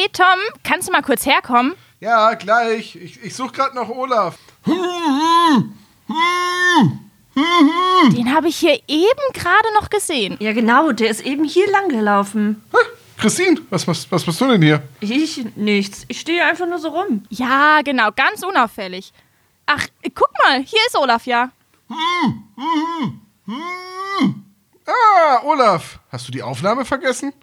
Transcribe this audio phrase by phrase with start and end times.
[0.00, 1.74] Hey Tom, kannst du mal kurz herkommen?
[2.00, 2.96] Ja, gleich.
[2.96, 4.38] Ich, ich suche gerade nach Olaf.
[8.14, 10.38] Den habe ich hier eben gerade noch gesehen.
[10.40, 12.64] Ja, genau, der ist eben hier lang gelaufen.
[13.18, 14.82] Christine, was, was, was machst du denn hier?
[15.00, 16.06] Ich nichts.
[16.08, 17.24] Ich stehe einfach nur so rum.
[17.28, 19.12] Ja, genau, ganz unauffällig.
[19.66, 21.50] Ach, guck mal, hier ist Olaf ja.
[24.86, 25.98] Ah, Olaf.
[26.10, 27.34] Hast du die Aufnahme vergessen?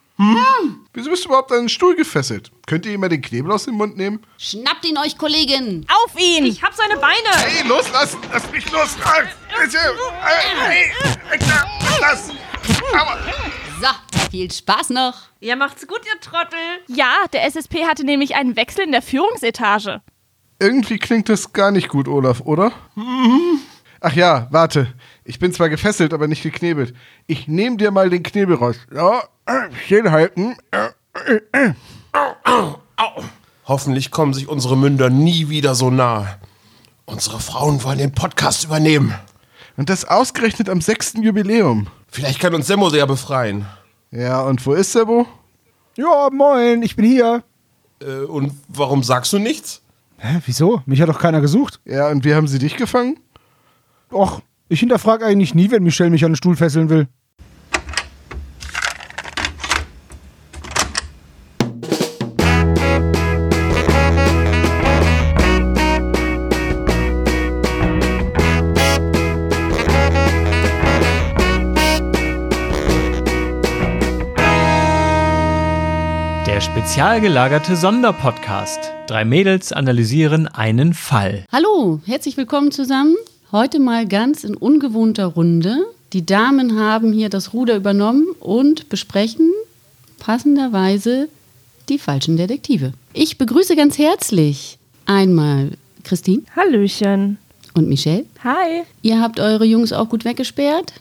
[0.93, 2.52] Wieso bist du überhaupt an den Stuhl gefesselt?
[2.66, 4.25] Könnt ihr ihm mal den Knebel aus dem Mund nehmen?
[4.39, 5.85] Schnappt ihn euch, Kollegin!
[5.89, 6.45] Auf ihn!
[6.45, 7.30] Ich hab seine Beine.
[7.35, 8.20] Hey, loslassen!
[8.34, 8.95] Lass mich los!
[9.03, 9.22] Ah,
[9.61, 9.77] bitte!
[10.22, 10.91] Hey,
[12.02, 12.31] lass!
[12.94, 13.17] Aua.
[13.80, 15.13] So, viel Spaß noch!
[15.39, 16.58] Ja, macht's gut, ihr Trottel.
[16.88, 20.02] Ja, der SSP hatte nämlich einen Wechsel in der Führungsetage.
[20.59, 22.72] Irgendwie klingt das gar nicht gut, Olaf, oder?
[24.02, 24.94] Ach ja, warte.
[25.27, 26.95] Ich bin zwar gefesselt, aber nicht geknebelt.
[27.27, 28.77] Ich nehme dir mal den Knebel raus.
[28.95, 30.55] Ja, äh, stillhalten.
[30.72, 31.73] Äh, äh,
[33.66, 36.38] Hoffentlich kommen sich unsere Münder nie wieder so nah.
[37.05, 39.14] Unsere Frauen wollen den Podcast übernehmen.
[39.75, 41.88] Und das ausgerechnet am sechsten Jubiläum.
[42.08, 43.66] Vielleicht kann uns Semmo ja befreien.
[44.11, 45.28] Ja, und wo ist Sebo?
[45.98, 47.44] Ja, moin, ich bin hier.
[48.00, 49.81] Äh, und warum sagst du nichts?
[50.20, 50.83] Hä, wieso?
[50.86, 51.81] Mich hat doch keiner gesucht.
[51.83, 53.20] Ja, und wie haben sie dich gefangen?
[54.09, 57.08] Och, ich hinterfrage eigentlich nie, wenn Michelle mich an den Stuhl fesseln will.
[76.45, 78.80] Der spezial gelagerte Sonderpodcast.
[79.08, 81.45] Drei Mädels analysieren einen Fall.
[81.52, 83.16] Hallo, herzlich willkommen zusammen.
[83.52, 85.86] Heute mal ganz in ungewohnter Runde.
[86.14, 89.52] Die Damen haben hier das Ruder übernommen und besprechen
[90.20, 91.30] passenderweise
[91.89, 92.94] die falschen Detektive.
[93.14, 95.72] Ich begrüße ganz herzlich einmal
[96.04, 97.38] Christine Hallöchen.
[97.73, 98.26] und Michelle.
[98.44, 98.84] Hi.
[99.02, 100.94] Ihr habt eure Jungs auch gut weggesperrt.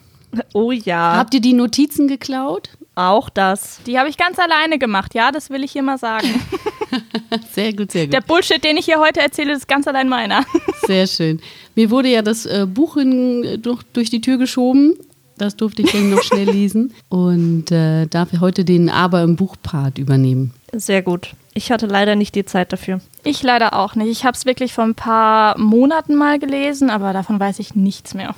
[0.53, 2.71] Oh ja, Habt ihr die Notizen geklaut?
[2.97, 3.81] Auch das.
[3.87, 6.27] Die habe ich ganz alleine gemacht, ja, das will ich hier mal sagen.
[7.53, 8.15] Sehr gut, sehr gut.
[8.15, 10.45] Der Bullshit, den ich hier heute erzähle, ist ganz allein meiner.
[10.87, 11.41] Sehr schön.
[11.75, 14.95] Mir wurde ja das äh, Buch in, durch, durch die Tür geschoben.
[15.37, 19.99] Das durfte ich dann noch schnell lesen und äh, darf heute den Aber im Buch-Part
[19.99, 20.55] übernehmen.
[20.73, 21.33] Sehr gut.
[21.53, 23.01] Ich hatte leider nicht die Zeit dafür.
[23.25, 24.09] Ich leider auch nicht.
[24.09, 28.15] Ich habe es wirklich vor ein paar Monaten mal gelesen, aber davon weiß ich nichts
[28.15, 28.35] mehr.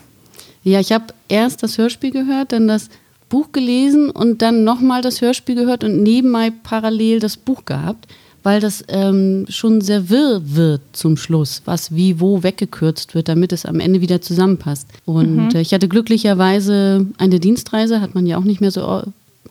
[0.64, 2.88] Ja, ich habe erst das Hörspiel gehört, dann das
[3.28, 8.06] Buch gelesen und dann nochmal das Hörspiel gehört und nebenbei parallel das Buch gehabt,
[8.42, 13.52] weil das ähm, schon sehr wirr wird zum Schluss, was wie wo weggekürzt wird, damit
[13.52, 14.88] es am Ende wieder zusammenpasst.
[15.04, 19.04] Und äh, ich hatte glücklicherweise eine Dienstreise, hat man ja auch nicht mehr so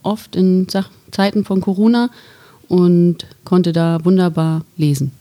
[0.04, 2.10] oft in Sach Zeiten von Corona
[2.68, 5.12] und konnte da wunderbar lesen.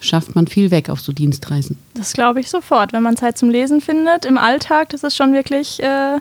[0.00, 1.78] Schafft man viel weg auf so Dienstreisen.
[1.94, 2.92] Das glaube ich sofort.
[2.92, 6.18] Wenn man Zeit zum Lesen findet im Alltag, das ist schon wirklich äh,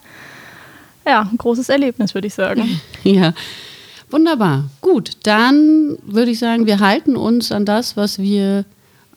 [1.05, 2.81] ja, ein großes Erlebnis, würde ich sagen.
[3.03, 3.33] Ja,
[4.09, 4.65] wunderbar.
[4.81, 8.65] Gut, dann würde ich sagen, wir halten uns an das, was wir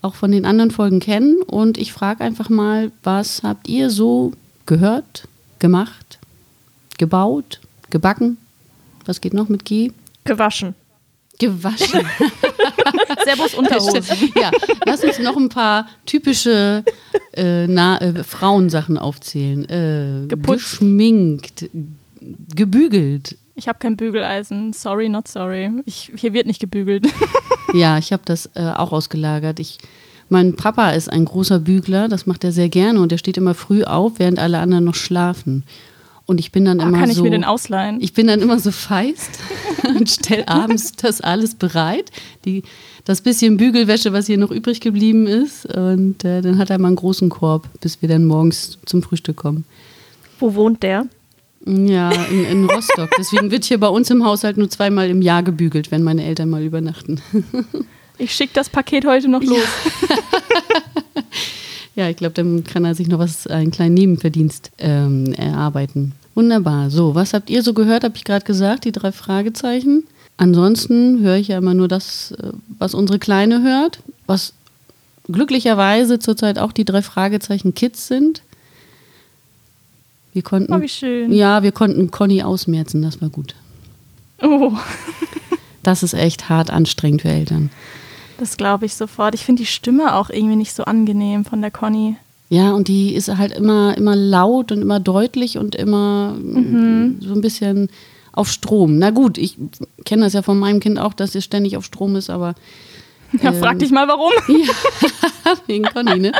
[0.02, 1.40] auch von den anderen Folgen kennen.
[1.42, 4.32] Und ich frage einfach mal, was habt ihr so
[4.66, 5.26] gehört,
[5.58, 6.18] gemacht,
[6.98, 8.36] gebaut, gebacken?
[9.06, 9.92] Was geht noch mit G?
[10.24, 10.74] Gewaschen.
[11.38, 12.00] Gewaschen.
[13.24, 14.32] Servus Unterhosen.
[14.40, 14.50] ja,
[14.84, 16.84] lass uns noch ein paar typische
[17.32, 19.68] äh, na, äh, Frauensachen aufzählen.
[19.68, 20.78] Äh, Geputzt.
[20.80, 21.70] Geschminkt,
[22.54, 23.36] gebügelt.
[23.54, 24.72] Ich habe kein Bügeleisen.
[24.72, 25.70] Sorry, not sorry.
[25.84, 27.06] Ich, hier wird nicht gebügelt.
[27.74, 29.60] Ja, ich habe das äh, auch ausgelagert.
[29.60, 29.76] Ich,
[30.30, 33.52] mein Papa ist ein großer Bügler, das macht er sehr gerne und er steht immer
[33.52, 35.64] früh auf, während alle anderen noch schlafen.
[36.30, 37.22] Und ich bin dann immer Ah, Kann ich so.
[37.22, 38.02] mir den ausleihen?
[38.02, 39.30] ich bin dann immer so feist
[39.98, 42.10] und stell abends das alles bereit.
[42.44, 42.64] Die,
[43.06, 45.64] das bisschen Bügelwäsche, was hier noch übrig geblieben ist.
[45.64, 49.36] Und äh, dann hat er mal einen großen Korb, bis wir dann morgens zum Frühstück
[49.38, 49.64] kommen.
[50.38, 51.06] Wo wohnt der?
[51.64, 53.08] Ja, in, in Rostock.
[53.18, 56.50] Deswegen wird hier bei uns im Haushalt nur zweimal im Jahr gebügelt, wenn meine Eltern
[56.50, 57.22] mal übernachten.
[58.18, 59.58] Ich schicke das Paket heute noch los.
[59.58, 60.14] Ja,
[62.08, 66.12] ich glaube, dann kann er sich noch was, einen kleinen Nebenverdienst ähm, erarbeiten.
[66.34, 66.90] Wunderbar.
[66.90, 70.04] So, was habt ihr so gehört, habe ich gerade gesagt, die drei Fragezeichen.
[70.36, 74.52] Ansonsten höre ich ja immer nur das, äh, was unsere Kleine hört, was
[75.30, 78.42] glücklicherweise zurzeit auch die drei Fragezeichen Kids sind.
[80.32, 81.32] Wir konnten, Oh, wie schön.
[81.32, 83.54] ja, wir konnten Conny ausmerzen, das war gut.
[84.42, 84.72] Oh,
[85.82, 87.70] Das ist echt hart anstrengend für Eltern.
[88.38, 89.34] Das glaube ich sofort.
[89.34, 92.16] Ich finde die Stimme auch irgendwie nicht so angenehm von der Conny.
[92.50, 97.34] Ja, und die ist halt immer, immer laut und immer deutlich und immer mm, so
[97.34, 97.90] ein bisschen
[98.32, 98.98] auf Strom.
[98.98, 99.58] Na gut, ich
[100.06, 102.54] kenne das ja von meinem Kind auch, dass es ständig auf Strom ist, aber
[103.42, 104.32] Ja, frag dich mal warum.
[105.66, 106.32] wegen Conny, ne?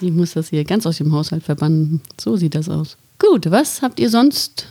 [0.00, 2.00] Die muss das hier ganz aus dem Haushalt verbannen.
[2.20, 2.96] So sieht das aus.
[3.18, 4.68] Gut, was habt ihr sonst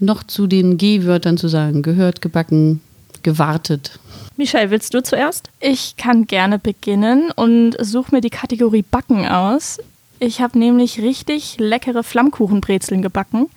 [0.00, 1.82] noch zu den G-Wörtern zu sagen?
[1.82, 2.80] Gehört, gebacken,
[3.22, 3.98] gewartet.
[4.38, 5.50] Michelle, willst du zuerst?
[5.58, 9.80] Ich kann gerne beginnen und suche mir die Kategorie Backen aus.
[10.20, 13.50] Ich habe nämlich richtig leckere Flammkuchenbrezeln gebacken.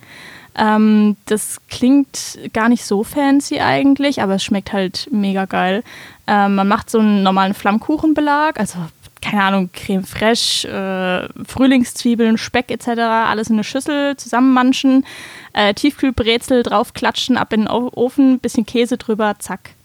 [0.56, 5.84] Ähm, das klingt gar nicht so fancy eigentlich, aber es schmeckt halt mega geil.
[6.26, 8.78] Ähm, man macht so einen normalen Flammkuchenbelag, also
[9.20, 15.06] keine Ahnung, Creme fraiche, äh, Frühlingszwiebeln, Speck etc., alles in eine Schüssel zusammenmanschen,
[15.52, 19.76] äh, Tiefkühlbrezel draufklatschen, ab in den Ofen, bisschen Käse drüber, zack.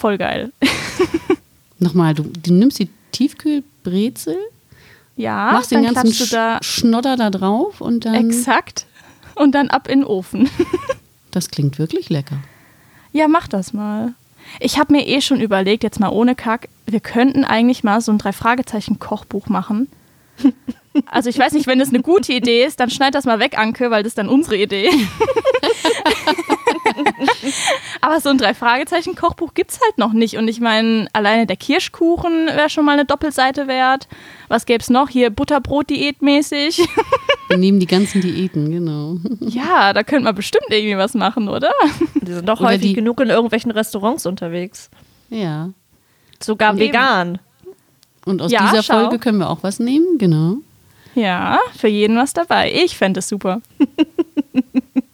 [0.00, 0.50] Voll geil.
[1.78, 4.36] Nochmal, du, du nimmst die Tiefkühlbrezel,
[5.16, 8.14] Ja, machst den ganzen du da Sch Schnodder da drauf und dann.
[8.14, 8.86] exakt
[9.34, 10.48] und dann ab in den Ofen.
[11.32, 12.38] Das klingt wirklich lecker.
[13.12, 14.14] Ja, mach das mal.
[14.58, 18.10] Ich habe mir eh schon überlegt, jetzt mal ohne Kack, wir könnten eigentlich mal so
[18.10, 19.86] ein Drei-Fragezeichen-Kochbuch machen.
[21.06, 23.56] Also ich weiß nicht, wenn das eine gute Idee ist, dann schneid das mal weg,
[23.56, 24.90] Anke, weil das ist dann unsere Idee.
[28.00, 30.36] Aber so ein Drei-Fragezeichen-Kochbuch gibt es halt noch nicht.
[30.36, 34.08] Und ich meine, alleine der Kirschkuchen wäre schon mal eine Doppelseite wert.
[34.48, 35.08] Was gäbe es noch?
[35.08, 36.80] Hier Butterbrot-Diätmäßig.
[37.48, 39.16] Wir nehmen die ganzen Diäten, genau.
[39.40, 41.70] Ja, da könnte man bestimmt irgendwie was machen, oder?
[42.22, 44.88] Die sind doch Oder häufig die- genug in irgendwelchen Restaurants unterwegs.
[45.30, 45.70] Ja.
[46.42, 46.80] Sogar Eben.
[46.80, 47.38] vegan.
[48.24, 49.00] Und aus Ja, dieser schau.
[49.00, 50.56] Folge können wir auch was nehmen, genau.
[51.16, 52.72] Ja, für jeden was dabei.
[52.72, 53.60] Ich fände es super.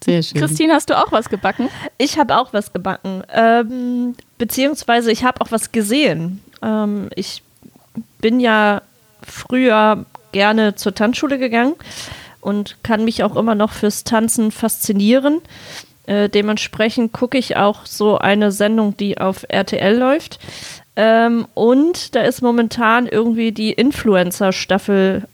[0.03, 0.39] Sehr schön.
[0.39, 1.69] Christine, hast du auch was gebacken?
[1.97, 3.23] Ich habe auch was gebacken.
[3.33, 6.41] Ähm, beziehungsweise ich habe auch was gesehen.
[6.61, 7.43] Ähm, ich
[8.19, 8.81] bin ja
[9.23, 11.73] früher gerne zur Tanzschule gegangen
[12.41, 15.41] und kann mich auch immer noch fürs Tanzen faszinieren.
[16.05, 20.39] Äh, dementsprechend gucke ich auch so eine Sendung, die auf RTL läuft.
[20.95, 25.27] Ähm, und da ist momentan irgendwie die Influencer-Staffel,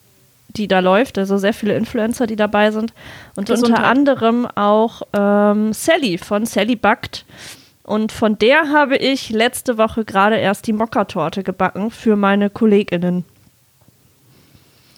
[0.55, 1.17] die da läuft.
[1.17, 2.93] Also sehr viele Influencer, die dabei sind.
[3.35, 3.83] Und unter Gesundheit.
[3.85, 7.25] anderem auch ähm, Sally von Sally Backt.
[7.83, 13.25] Und von der habe ich letzte Woche gerade erst die Mokka-Torte gebacken für meine KollegInnen.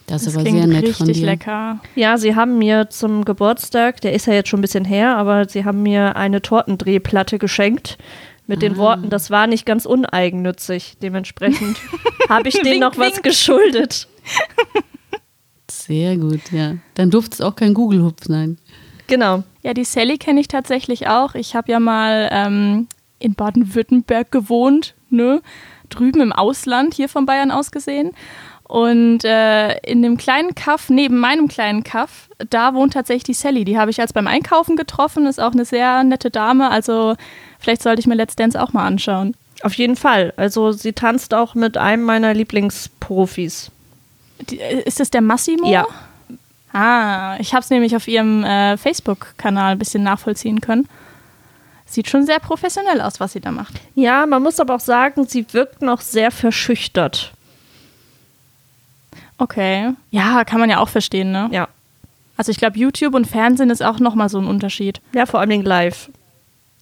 [0.07, 1.25] Das ist Das aber klingt sehr nett richtig von dir.
[1.25, 1.79] lecker.
[1.95, 5.49] Ja, sie haben mir zum Geburtstag, der ist ja jetzt schon ein bisschen her, aber
[5.49, 7.97] sie haben mir eine Tortendrehplatte geschenkt
[8.45, 10.97] mit den Worten, das war nicht ganz uneigennützig.
[11.01, 11.77] Dementsprechend
[12.29, 13.23] habe ich denen Wink, noch was wink.
[13.23, 14.07] geschuldet.
[15.87, 16.77] Sehr gut, ja.
[16.95, 18.57] Dann durfte es auch kein Google-Hupf sein.
[19.07, 19.43] Genau.
[19.61, 21.35] Ja, die Sally kenne ich tatsächlich auch.
[21.35, 22.87] Ich habe ja mal ähm,
[23.19, 25.41] in Baden-Württemberg gewohnt, ne?
[25.89, 28.11] drüben im Ausland, hier von Bayern aus gesehen.
[28.63, 33.63] Und äh, in dem kleinen Kaff, neben meinem kleinen Kaff, da wohnt tatsächlich die Sally.
[33.63, 36.71] Die habe ich als beim Einkaufen getroffen, ist auch eine sehr nette Dame.
[36.71, 37.15] Also
[37.59, 39.35] vielleicht sollte ich mir Let's Dance auch mal anschauen.
[39.61, 40.33] Auf jeden Fall.
[40.35, 43.69] Also sie tanzt auch mit einem meiner Lieblingsprofis.
[44.51, 45.69] Äh, ist das der Massimo?
[45.69, 45.85] Ja.
[46.73, 50.89] Ah, ich habe es nämlich auf ihrem äh, Facebook-Kanal ein bisschen nachvollziehen können.
[51.85, 53.75] Sieht schon sehr professionell aus, was sie da macht.
[53.93, 57.31] Ja, man muss aber auch sagen, sie wirkt noch sehr verschüchtert.
[59.37, 59.93] Okay.
[60.11, 61.47] Ja, kann man ja auch verstehen, ne?
[61.51, 61.69] Ja.
[62.37, 64.99] Also ich glaube, YouTube und Fernsehen ist auch nochmal so ein Unterschied.
[65.13, 66.09] Ja, vor allem live.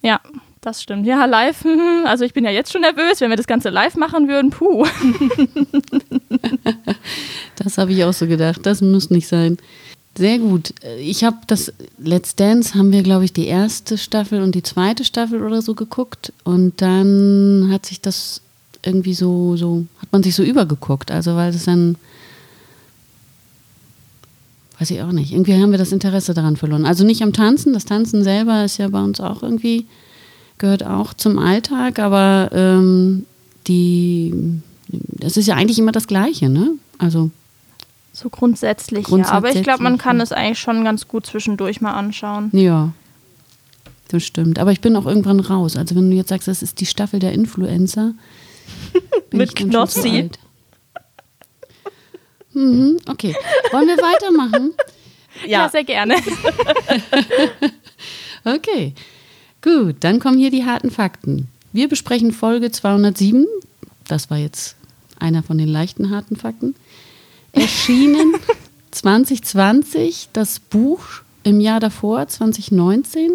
[0.02, 0.20] Ja,
[0.64, 1.06] das stimmt.
[1.06, 1.64] Ja, live.
[2.04, 4.50] Also ich bin ja jetzt schon nervös, wenn wir das Ganze live machen würden.
[4.50, 4.86] Puh.
[7.56, 8.66] Das habe ich auch so gedacht.
[8.66, 9.58] Das muss nicht sein.
[10.16, 10.74] Sehr gut.
[10.98, 15.04] Ich habe das Let's Dance haben wir, glaube ich, die erste Staffel und die zweite
[15.04, 16.32] Staffel oder so geguckt.
[16.44, 18.40] Und dann hat sich das
[18.84, 21.10] irgendwie so, so, hat man sich so übergeguckt.
[21.10, 21.96] Also weil das dann,
[24.78, 26.86] weiß ich auch nicht, irgendwie haben wir das Interesse daran verloren.
[26.86, 27.72] Also nicht am Tanzen.
[27.72, 29.86] Das Tanzen selber ist ja bei uns auch irgendwie,
[30.58, 33.26] gehört auch zum Alltag, aber ähm,
[33.66, 36.72] die, das ist ja eigentlich immer das Gleiche, ne?
[36.98, 37.30] Also
[38.12, 39.26] So grundsätzlich, ja.
[39.30, 42.50] Aber ich glaube, man kann es eigentlich schon ganz gut zwischendurch mal anschauen.
[42.52, 42.92] Ja,
[44.08, 44.58] das stimmt.
[44.58, 45.76] Aber ich bin auch irgendwann raus.
[45.76, 48.12] Also wenn du jetzt sagst, das ist die Staffel der Influencer.
[49.32, 50.30] Mit Knossi.
[52.52, 53.34] Mhm, okay.
[53.72, 54.72] Wollen wir weitermachen?
[55.46, 56.14] Ja, sehr gerne.
[58.46, 58.92] Okay.
[59.64, 61.48] Gut, dann kommen hier die harten Fakten.
[61.72, 63.46] Wir besprechen Folge 207.
[64.06, 64.76] Das war jetzt
[65.18, 66.74] einer von den leichten harten Fakten.
[67.52, 68.34] Erschienen
[68.90, 71.00] 2020, das Buch
[71.44, 73.30] im Jahr davor, 2019.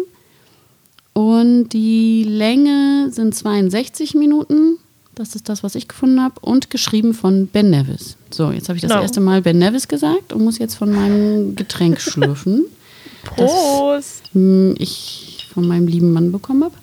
[1.12, 4.78] Und die Länge sind 62 Minuten.
[5.16, 6.36] Das ist das, was ich gefunden habe.
[6.40, 8.16] Und geschrieben von Ben Nevis.
[8.30, 9.02] So, jetzt habe ich das Genau.
[9.02, 12.66] erste Mal Ben Nevis gesagt und muss jetzt von meinem Getränk schlürfen.
[13.24, 14.22] Prost.
[14.32, 16.74] Hm, Ich von meinem lieben Mann bekommen habe.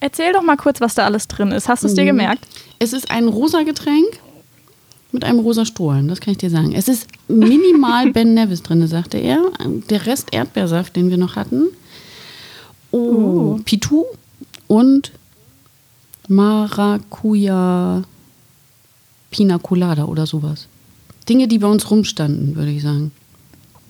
[0.00, 1.68] Erzähl doch mal kurz, was da alles drin ist.
[1.68, 2.06] Hast du es dir Mhm.
[2.08, 2.46] gemerkt?
[2.78, 4.20] Es ist ein rosa Getränk
[5.12, 6.72] mit einem rosa Strohhalm, das kann ich dir sagen.
[6.72, 9.40] Es ist minimal Ben Nevis drin, sagte er.
[9.90, 11.68] Der Rest Erdbeersaft, den wir noch hatten.
[12.92, 14.04] Oh, Pitu
[14.68, 15.12] und
[16.28, 18.02] Maracuja
[19.30, 20.66] Pina Colada oder sowas.
[21.28, 23.10] Dinge, die bei uns rumstanden, würde ich sagen.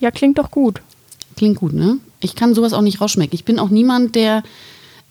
[0.00, 0.81] Ja, klingt doch gut.
[1.37, 1.99] Klingt gut, ne?
[2.21, 3.35] Ich kann sowas auch nicht rausschmecken.
[3.35, 4.43] Ich bin auch niemand, der,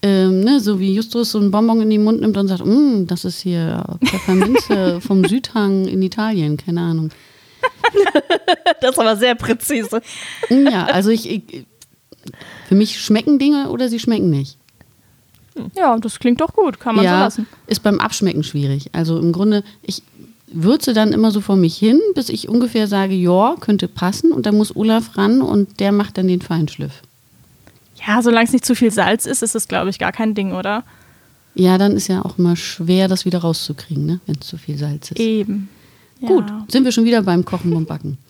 [0.01, 3.05] ähm, ne, so wie Justus so einen Bonbon in den Mund nimmt und sagt, "Mm,
[3.05, 7.09] das ist hier Pfefferminze vom Südhang in Italien, keine Ahnung.
[8.81, 10.01] Das ist aber sehr präzise.
[10.49, 11.65] Ja, also ich, ich
[12.67, 14.57] für mich schmecken Dinge oder sie schmecken nicht.
[15.75, 16.79] Ja, das klingt doch gut.
[16.79, 17.47] Kann man so ja, lassen.
[17.67, 18.89] ist beim Abschmecken schwierig.
[18.91, 20.03] Also im Grunde, ich
[20.55, 24.45] würze dann immer so vor mich hin, bis ich ungefähr sage, ja, könnte passen und
[24.45, 27.01] dann muss Olaf ran und der macht dann den Feinschliff.
[28.05, 30.53] Ja, solange es nicht zu viel Salz ist, ist es, glaube ich, gar kein Ding,
[30.53, 30.83] oder?
[31.55, 34.19] Ja, dann ist ja auch immer schwer, das wieder rauszukriegen, ne?
[34.25, 35.19] wenn es zu viel Salz ist.
[35.19, 35.69] Eben.
[36.19, 36.27] Ja.
[36.27, 38.17] Gut, sind wir schon wieder beim Kochen und Backen.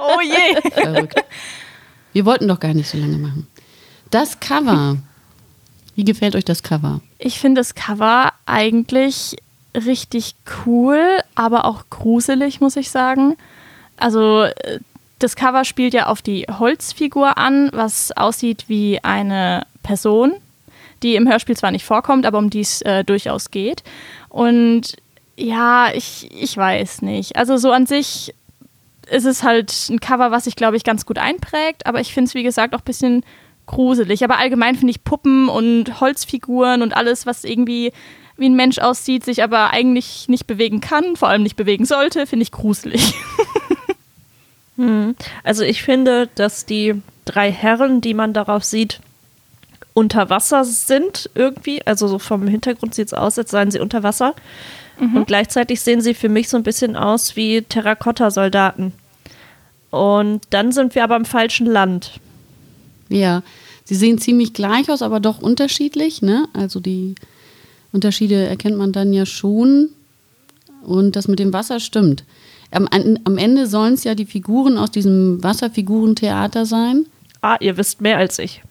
[0.00, 0.70] Oh je.
[0.70, 1.22] Verrückt.
[2.12, 3.46] Wir wollten doch gar nicht so lange machen.
[4.10, 4.96] Das Cover.
[5.94, 7.00] Wie gefällt euch das Cover?
[7.18, 9.36] Ich finde das Cover eigentlich
[9.86, 10.34] richtig
[10.66, 13.36] cool, aber auch gruselig, muss ich sagen.
[13.96, 14.80] Also äh,
[15.18, 20.34] das Cover spielt ja auf die Holzfigur an, was aussieht wie eine Person,
[21.02, 23.82] die im Hörspiel zwar nicht vorkommt, aber um die es äh, durchaus geht.
[24.28, 24.96] Und
[25.36, 27.36] ja, ich, ich weiß nicht.
[27.36, 28.34] Also so an sich
[29.10, 32.28] ist es halt ein Cover, was sich, glaube ich, ganz gut einprägt, aber ich finde
[32.28, 33.24] es, wie gesagt, auch ein bisschen
[33.66, 34.22] gruselig.
[34.24, 37.92] Aber allgemein finde ich Puppen und Holzfiguren und alles, was irgendwie
[38.38, 42.26] wie ein Mensch aussieht, sich aber eigentlich nicht bewegen kann, vor allem nicht bewegen sollte,
[42.26, 43.14] finde ich gruselig.
[44.76, 45.16] Hm.
[45.42, 49.00] Also ich finde, dass die drei Herren, die man darauf sieht,
[49.92, 51.84] unter Wasser sind irgendwie.
[51.84, 54.36] Also so vom Hintergrund sieht es aus, als seien sie unter Wasser.
[55.00, 58.92] Und gleichzeitig sehen sie für mich so ein bisschen aus wie Terrakotta-Soldaten.
[59.90, 62.20] Und dann sind wir aber im falschen Land.
[63.08, 63.42] Ja,
[63.84, 66.20] sie sehen ziemlich gleich aus, aber doch unterschiedlich.
[66.20, 66.48] Ne?
[66.52, 67.14] Also die
[67.92, 69.90] Unterschiede erkennt man dann ja schon.
[70.82, 72.24] Und das mit dem Wasser stimmt.
[72.70, 72.86] Am,
[73.24, 77.06] am Ende sollen es ja die Figuren aus diesem Wasserfigurentheater sein.
[77.40, 78.62] Ah, ihr wisst mehr als ich.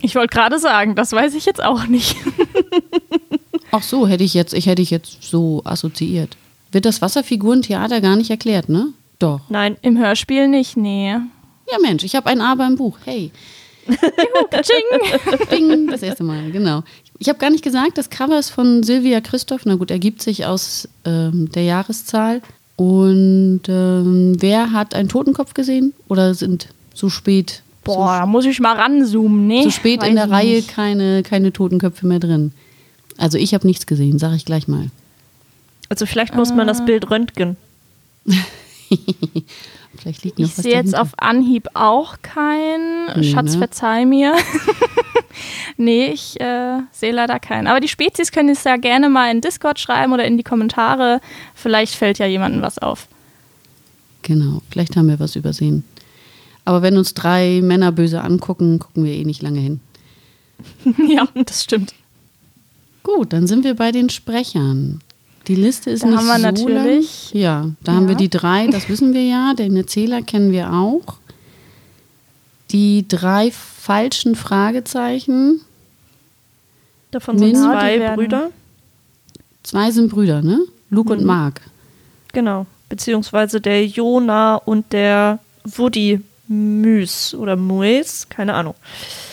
[0.00, 2.16] Ich wollte gerade sagen, das weiß ich jetzt auch nicht.
[3.70, 6.36] Ach so, hätte ich jetzt, ich hätte ich jetzt so assoziiert.
[6.72, 8.88] Wird das Wasserfigurentheater gar nicht erklärt, ne?
[9.18, 9.40] Doch.
[9.48, 11.10] Nein, Im Hörspiel nicht, nee.
[11.10, 12.98] Ja, Mensch, ich habe ein Aber im Buch.
[13.04, 13.30] Hey.
[14.62, 15.48] Ching.
[15.50, 16.82] Ding, das erste Mal, genau.
[17.22, 19.60] Ich habe gar nicht gesagt, das Cover ist von Silvia Christoph.
[19.64, 22.42] Na gut, ergibt sich aus ähm, der Jahreszahl.
[22.74, 25.92] Und ähm, wer hat einen Totenkopf gesehen?
[26.08, 29.62] Oder sind so spät, Boah, da muss ich mal ranzoomen, nee.
[29.62, 30.68] so spät weiß in der ich Reihe nicht.
[30.74, 32.50] keine, keine Totenköpfe mehr drin?
[33.18, 34.90] Also ich habe nichts gesehen, sage ich gleich mal.
[35.88, 37.56] also vielleicht muss man das Bild röntgen.
[39.98, 43.06] Vielleicht liegt noch Ich was sehe jetzt auf Anhieb auch keinen.
[43.14, 43.58] Nee, Schatz, ne?
[43.58, 44.34] verzeih mir.
[45.76, 47.66] nee, ich äh, sehe leider keinen.
[47.66, 51.20] Aber die Spezies können es ja gerne mal in Discord schreiben oder in die Kommentare.
[51.54, 53.08] Vielleicht fällt ja jemandem was auf.
[54.22, 55.84] Genau, vielleicht haben wir was übersehen.
[56.64, 59.80] Aber wenn uns drei Männer böse angucken, gucken wir eh nicht lange hin.
[61.08, 61.92] ja, das stimmt.
[63.02, 65.00] Gut, dann sind wir bei den Sprechern.
[65.48, 67.42] Die Liste ist Da nicht haben wir so natürlich- lang.
[67.42, 68.08] Ja, da haben Ja.
[68.10, 69.54] wir die drei, das wissen wir ja.
[69.54, 71.16] Den Erzähler kennen wir auch.
[72.72, 75.60] Die drei falschen Fragezeichen.
[77.10, 78.50] Davon sind die zwei werden- Brüder.
[79.62, 80.60] Zwei sind Brüder, ne?
[80.90, 81.18] Luke Mhm.
[81.20, 81.60] und Mark.
[82.32, 82.66] Genau.
[82.88, 88.74] Beziehungsweise der Jona und der Woody Müs oder Mues, keine Ahnung.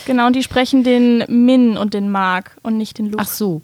[0.05, 3.17] Genau, und die sprechen den Min und den Mark und nicht den Luke.
[3.22, 3.62] Ach so.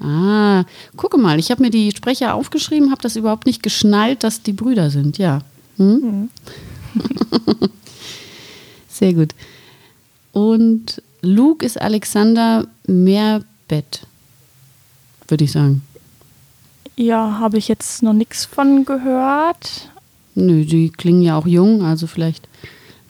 [0.00, 0.64] Ah,
[0.96, 4.52] gucke mal, ich habe mir die Sprecher aufgeschrieben, habe das überhaupt nicht geschnallt, dass die
[4.52, 5.40] Brüder sind, ja.
[5.76, 6.28] Hm?
[8.96, 9.34] Sehr gut.
[10.32, 14.06] Und Luke ist Alexander Mehrbett,
[15.28, 15.82] würde ich sagen.
[16.96, 19.90] Ja, habe ich jetzt noch nichts von gehört.
[20.34, 22.48] Nö, die klingen ja auch jung, also vielleicht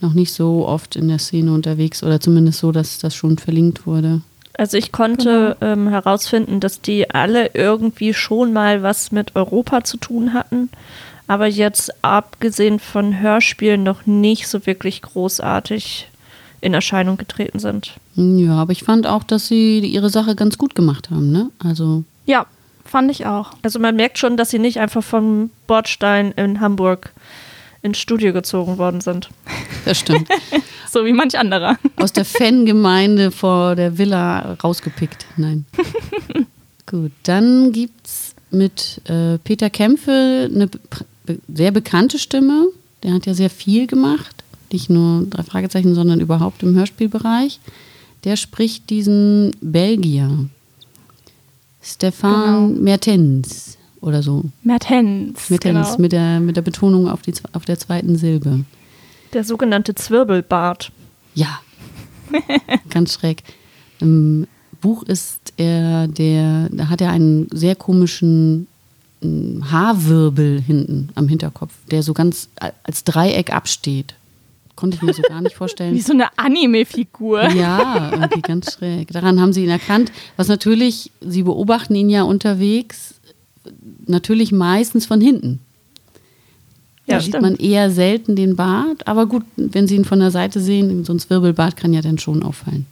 [0.01, 3.87] noch nicht so oft in der Szene unterwegs oder zumindest so, dass das schon verlinkt
[3.87, 4.23] wurde.
[4.59, 9.99] Also ich konnte ähm, herausfinden, dass die alle irgendwie schon mal was mit Europa zu
[9.99, 10.71] tun hatten,
[11.27, 16.09] aber jetzt abgesehen von Hörspielen noch nicht so wirklich großartig
[16.61, 17.95] in Erscheinung getreten sind.
[18.15, 21.51] Ja, aber ich fand auch, dass sie ihre Sache ganz gut gemacht haben, ne?
[21.59, 22.47] Also, Ja,
[22.85, 23.53] fand ich auch.
[23.63, 27.13] Also man merkt schon, dass sie nicht einfach vom Bordstein in Hamburg
[27.83, 29.29] ins Studio gezogen worden sind.
[29.85, 30.29] Das stimmt.
[30.91, 31.77] So wie manch anderer.
[31.97, 35.27] Aus der Fangemeinde vor der Villa rausgepickt.
[35.37, 35.67] Nein.
[36.87, 40.71] Gut, dann gibt's mit äh, Peter Kämpfe eine
[41.27, 42.69] be sehr bekannte Stimme.
[43.03, 44.45] Der hat ja sehr viel gemacht.
[44.73, 47.61] Nicht nur drei Fragezeichen, sondern überhaupt im Hörspielbereich.
[48.25, 50.49] Der spricht diesen Belgier.
[51.83, 52.83] Stefan Genau.
[52.83, 54.45] Mertens oder so.
[54.63, 55.51] Mertens.
[55.51, 55.97] Mertens, genau.
[55.99, 58.65] mit, der, mit der Betonung auf, die, auf der zweiten Silbe.
[59.33, 60.91] Der sogenannte Zwirbelbart.
[61.35, 61.61] Ja.
[62.91, 63.43] Ganz schräg.
[64.01, 64.47] Im
[64.81, 68.67] Buch ist er der, da hat er einen sehr komischen
[69.23, 72.49] ähm, Haarwirbel hinten am Hinterkopf, der so ganz
[72.83, 74.15] als Dreieck absteht.
[74.75, 75.99] Konnte ich mir so gar nicht Wie vorstellen.
[76.01, 77.49] so eine Anime-Figur.
[77.51, 79.09] Ja, irgendwie ganz schräg.
[79.09, 80.13] Daran haben sie ihn erkannt.
[80.37, 83.15] Was natürlich, sie beobachten ihn ja unterwegs,
[84.07, 85.61] natürlich meistens von hinten.
[87.07, 87.43] Da Ja, sieht stimmt.
[87.43, 91.13] man eher selten den Bart, aber gut, wenn Sie ihn von der Seite sehen, so
[91.15, 92.85] ein Zwirbelbart kann ja dann schon auffallen.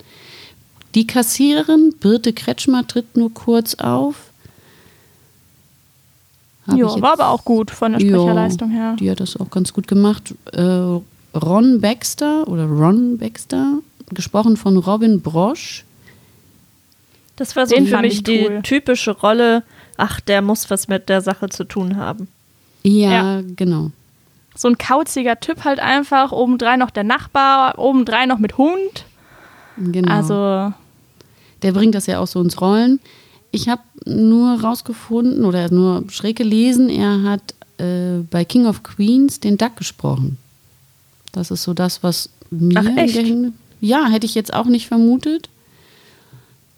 [0.94, 4.23] Die Kassiererin, Birte Kretschmer, tritt nur kurz auf.
[6.66, 8.96] Ja, war aber auch gut von der Sprecherleistung her.
[8.98, 10.34] Die hat das auch ganz gut gemacht.
[10.52, 10.62] Äh,
[11.36, 13.78] Ron Baxter oder Ron Baxter,
[14.10, 15.84] gesprochen von Robin Brosch.
[17.36, 18.60] Das war so Den für mich ich die cool.
[18.62, 19.62] typische Rolle,
[19.96, 22.28] ach, der muss was mit der Sache zu tun haben.
[22.82, 23.42] Ja, Ja.
[23.56, 23.90] genau.
[24.56, 26.30] So ein kauziger Typ halt einfach.
[26.30, 29.04] Obendrein noch der Nachbar, obendrein noch mit Hund.
[29.76, 30.12] genau.
[30.12, 30.72] Also,
[31.62, 33.00] Der bringt das ja auch so ins Rollen.
[33.54, 39.38] Ich habe nur rausgefunden oder nur schräg gelesen, er hat äh, bei King of Queens
[39.38, 40.38] den Duck gesprochen.
[41.30, 43.24] Das ist so das, was mir Ach, echt?
[43.80, 45.48] Ja, hätte ich jetzt auch nicht vermutet.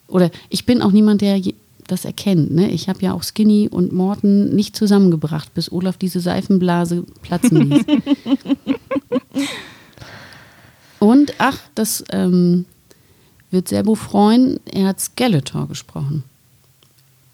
[0.06, 1.40] Oder ich bin auch niemand, der
[1.87, 2.50] das erkennt.
[2.50, 2.71] Ne?
[2.71, 7.85] Ich habe ja auch Skinny und Morten nicht zusammengebracht, bis Olaf diese Seifenblase platzen ließ.
[10.99, 12.66] und ach, das ähm,
[13.50, 16.25] wird Serbo freuen, er hat Skeletor gesprochen.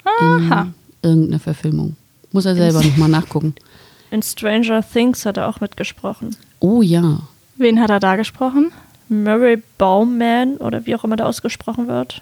[0.05, 0.69] Aha.
[1.03, 1.97] In irgendeiner Verfilmung.
[2.33, 3.55] Muss er selber nochmal nachgucken.
[4.11, 6.37] In Stranger Things hat er auch mitgesprochen.
[6.61, 7.21] Oh ja.
[7.57, 8.73] Wen hat er da gesprochen?
[9.09, 12.21] Murray Bauman oder wie auch immer der ausgesprochen wird.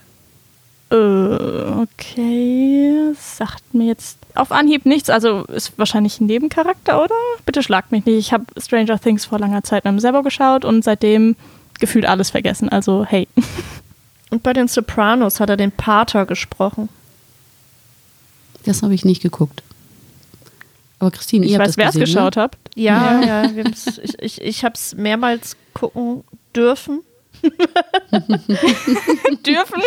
[0.90, 0.94] Äh,
[1.80, 3.12] okay.
[3.16, 5.10] Sagt mir jetzt auf Anhieb nichts.
[5.10, 7.14] Also ist wahrscheinlich ein Nebencharakter, oder?
[7.46, 8.18] Bitte schlagt mich nicht.
[8.18, 11.36] Ich habe Stranger Things vor langer Zeit mit dem Sebo geschaut und seitdem
[11.78, 12.68] gefühlt alles vergessen.
[12.68, 13.26] Also, hey.
[14.30, 16.88] Und bei den Sopranos hat er den Pater gesprochen.
[18.64, 19.62] Das habe ich nicht geguckt.
[20.98, 22.56] Aber Christine, Ich ihr habt weiß, das wer es gesehen, geschaut hat.
[22.74, 27.00] Ja, ja, wir haben's- ich, ich, ich habe es mehrmals gucken dürfen.
[29.46, 29.82] Dürfen.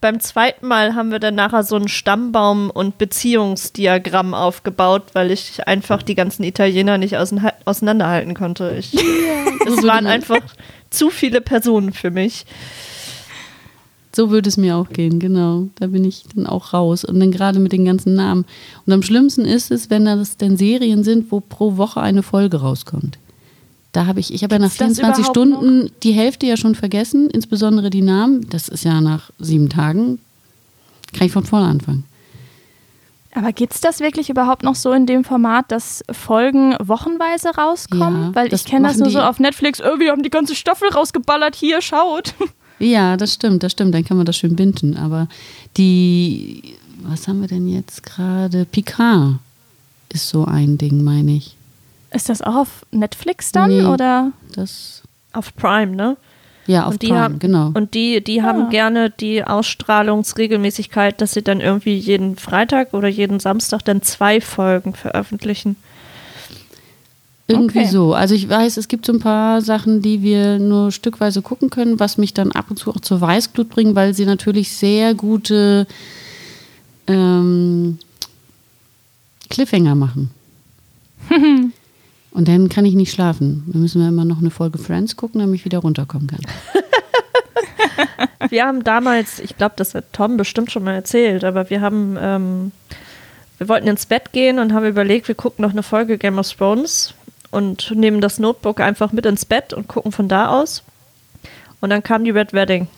[0.00, 5.66] Beim zweiten Mal haben wir dann nachher so einen Stammbaum und Beziehungsdiagramm aufgebaut, weil ich
[5.66, 8.76] einfach die ganzen Italiener nicht ausein- auseinanderhalten konnte.
[8.78, 10.42] Ich, es waren einfach
[10.90, 12.44] zu viele Personen für mich.
[14.14, 15.68] So würde es mir auch gehen, genau.
[15.76, 17.04] Da bin ich dann auch raus.
[17.04, 18.44] Und dann gerade mit den ganzen Namen.
[18.86, 22.58] Und am schlimmsten ist es, wenn das denn Serien sind, wo pro Woche eine Folge
[22.58, 23.18] rauskommt.
[23.92, 26.56] Da habe ich, ich habe ja nach Gibt's das 24 überhaupt Stunden die Hälfte ja
[26.56, 28.48] schon vergessen, insbesondere die Namen.
[28.50, 30.18] Das ist ja nach sieben Tagen.
[31.12, 32.04] Kann ich von vorne anfangen.
[33.36, 38.26] Aber gibt's das wirklich überhaupt noch so in dem Format, dass Folgen wochenweise rauskommen?
[38.26, 39.80] Ja, Weil ich kenne das nur so auf Netflix.
[39.80, 41.56] Oh, wir haben die ganze Staffel rausgeballert.
[41.56, 42.34] Hier, schaut.
[42.78, 43.94] Ja, das stimmt, das stimmt.
[43.94, 44.96] Dann kann man das schön binden.
[44.96, 45.28] Aber
[45.76, 48.64] die, was haben wir denn jetzt gerade?
[48.64, 49.36] Picard
[50.12, 51.56] ist so ein Ding, meine ich.
[52.12, 53.70] Ist das auch auf Netflix dann?
[53.70, 53.84] Nee.
[53.84, 54.32] Oder?
[54.54, 56.16] Das, Auf Prime, ne?
[56.66, 57.72] ja, auf und die Prime, haben, genau.
[57.74, 58.68] Und die, die haben Ah.
[58.70, 64.94] gerne die Ausstrahlungsregelmäßigkeit, dass sie dann irgendwie jeden Freitag oder jeden Samstag dann zwei Folgen
[64.94, 65.76] veröffentlichen.
[67.46, 67.88] Irgendwie Okay.
[67.88, 68.14] so.
[68.14, 72.00] Also ich weiß, es gibt so ein paar Sachen, die wir nur stückweise gucken können,
[72.00, 75.86] was mich dann ab und zu auch zur Weißglut bringt, weil sie natürlich sehr gute
[77.06, 77.98] ähm,
[79.50, 80.30] Cliffhanger machen.
[82.30, 83.64] und dann kann ich nicht schlafen.
[83.66, 86.40] Dann müssen wir immer noch eine Folge Friends gucken, damit ich wieder runterkommen kann.
[88.50, 92.16] Wir haben damals, ich glaube, das hat Tom bestimmt schon mal erzählt, aber wir haben,
[92.20, 92.72] ähm,
[93.58, 96.52] wir wollten ins Bett gehen und haben überlegt, wir gucken noch eine Folge Game of
[96.52, 97.14] Thrones
[97.54, 100.82] und nehmen das Notebook einfach mit ins Bett und gucken von da aus.
[101.80, 102.88] Und dann kam die Red Wedding.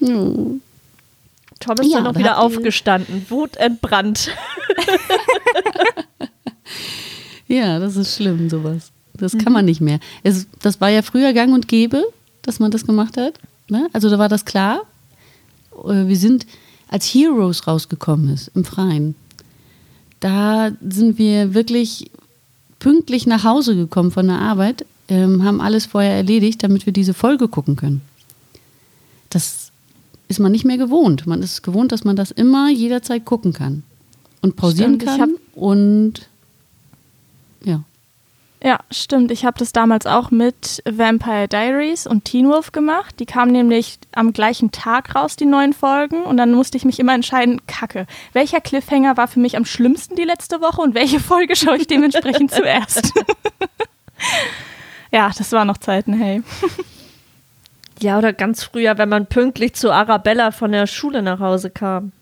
[0.00, 0.14] Ja.
[1.60, 4.30] Tom ist Ja, dann noch da wieder aufgestanden, wutentbrannt.
[7.48, 8.92] Ja, das ist schlimm, sowas.
[9.14, 10.00] Das kann man nicht mehr.
[10.22, 12.04] Es, das war ja früher gang und gäbe,
[12.42, 13.40] dass man das gemacht hat.
[13.68, 13.88] Ne?
[13.94, 14.82] Also da war das klar.
[15.84, 16.46] Äh, Wir sind
[16.88, 19.14] als Heroes rausgekommen ist im Freien.
[20.20, 22.10] Da sind wir wirklich
[22.78, 27.14] pünktlich nach Hause gekommen von der Arbeit, ähm, haben alles vorher erledigt, damit wir diese
[27.14, 28.02] Folge gucken können.
[29.30, 29.70] Das
[30.28, 31.26] ist man nicht mehr gewohnt.
[31.26, 33.82] Man ist gewohnt, dass man das immer jederzeit gucken kann
[34.42, 36.28] und pausieren Stimmt, kann und
[37.64, 37.82] ja.
[38.62, 39.30] Ja, stimmt.
[39.30, 43.14] Ich habe das damals auch mit Vampire Diaries und Teen Wolf gemacht.
[43.20, 46.24] Die kamen nämlich am gleichen Tag raus, die neuen Folgen.
[46.24, 50.16] Und dann musste ich mich immer entscheiden, kacke, welcher Cliffhanger war für mich am schlimmsten
[50.16, 53.12] die letzte Woche und welche Folge schaue ich dementsprechend zuerst.
[55.12, 56.42] ja, das waren noch Zeiten, hey.
[58.00, 62.12] Ja, oder ganz früher, wenn man pünktlich zu Arabella von der Schule nach Hause kam.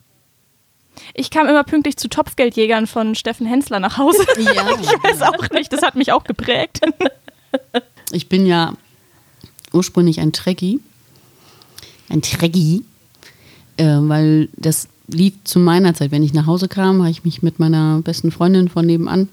[1.15, 4.25] Ich kam immer pünktlich zu Topfgeldjägern von Steffen Hensler nach Hause.
[4.39, 4.67] Ja.
[4.81, 6.81] Ich weiß auch nicht, das hat mich auch geprägt.
[8.13, 8.75] Ich bin ja
[9.73, 10.81] ursprünglich ein Trekkie.
[12.09, 12.85] Ein Trekkie.
[13.79, 16.13] Äh, weil das lief zu meiner Zeit.
[16.13, 19.29] Wenn ich nach Hause kam, habe ich mich mit meiner besten Freundin von nebenan,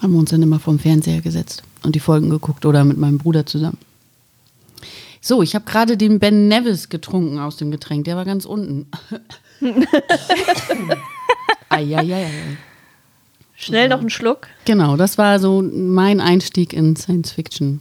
[0.00, 3.18] haben wir uns dann immer vorm Fernseher gesetzt und die Folgen geguckt oder mit meinem
[3.18, 3.78] Bruder zusammen.
[5.20, 8.04] So, ich habe gerade den Ben Nevis getrunken aus dem Getränk.
[8.06, 8.86] Der war ganz unten.
[11.68, 12.28] Eieiei.
[13.54, 14.48] Schnell noch einen Schluck.
[14.64, 17.80] Genau, das war so mein Einstieg in Science Fiction.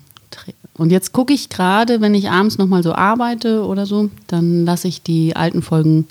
[0.78, 4.88] Und jetzt gucke ich gerade, wenn ich abends nochmal so arbeite oder so, dann lasse
[4.88, 6.08] ich die alten Folgen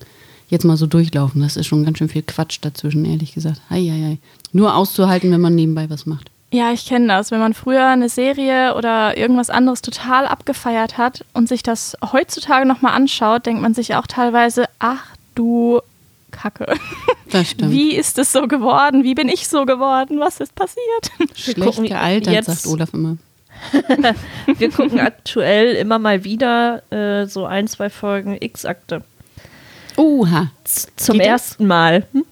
[0.48, 1.40] jetzt mal so durchlaufen.
[1.40, 3.60] Das ist schon ganz schön viel Quatsch dazwischen, ehrlich gesagt.
[3.70, 4.18] Eieiei.
[4.52, 6.30] Nur auszuhalten, wenn man nebenbei was macht.
[6.52, 7.30] Ja, ich kenne das.
[7.30, 12.66] Wenn man früher eine Serie oder irgendwas anderes total abgefeiert hat und sich das heutzutage
[12.66, 15.04] nochmal anschaut, denkt man sich auch teilweise, ach
[15.34, 15.80] du
[16.30, 16.66] Kacke.
[17.30, 17.72] Das stimmt.
[17.72, 19.04] Wie ist es so geworden?
[19.04, 20.18] Wie bin ich so geworden?
[20.20, 21.10] Was ist passiert?
[21.34, 23.16] Schlecht gealtert, jetzt- sagt Olaf immer.
[24.58, 29.02] Wir gucken aktuell immer mal wieder äh, so ein, zwei Folgen X-Akte.
[29.96, 30.50] Oha.
[30.64, 31.28] Z- Zum Geht das?
[31.28, 32.06] ersten Mal.
[32.12, 32.24] Hm?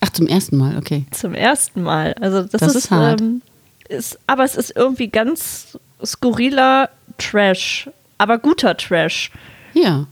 [0.00, 1.04] Ach, zum ersten Mal, okay.
[1.10, 2.14] Zum ersten Mal.
[2.20, 3.20] Also das, Das ist, ist hart.
[3.20, 3.42] Ähm,
[3.88, 7.90] ist, aber es ist irgendwie ganz skurriler Trash.
[8.16, 9.30] Aber guter Trash.
[9.74, 10.06] Ja,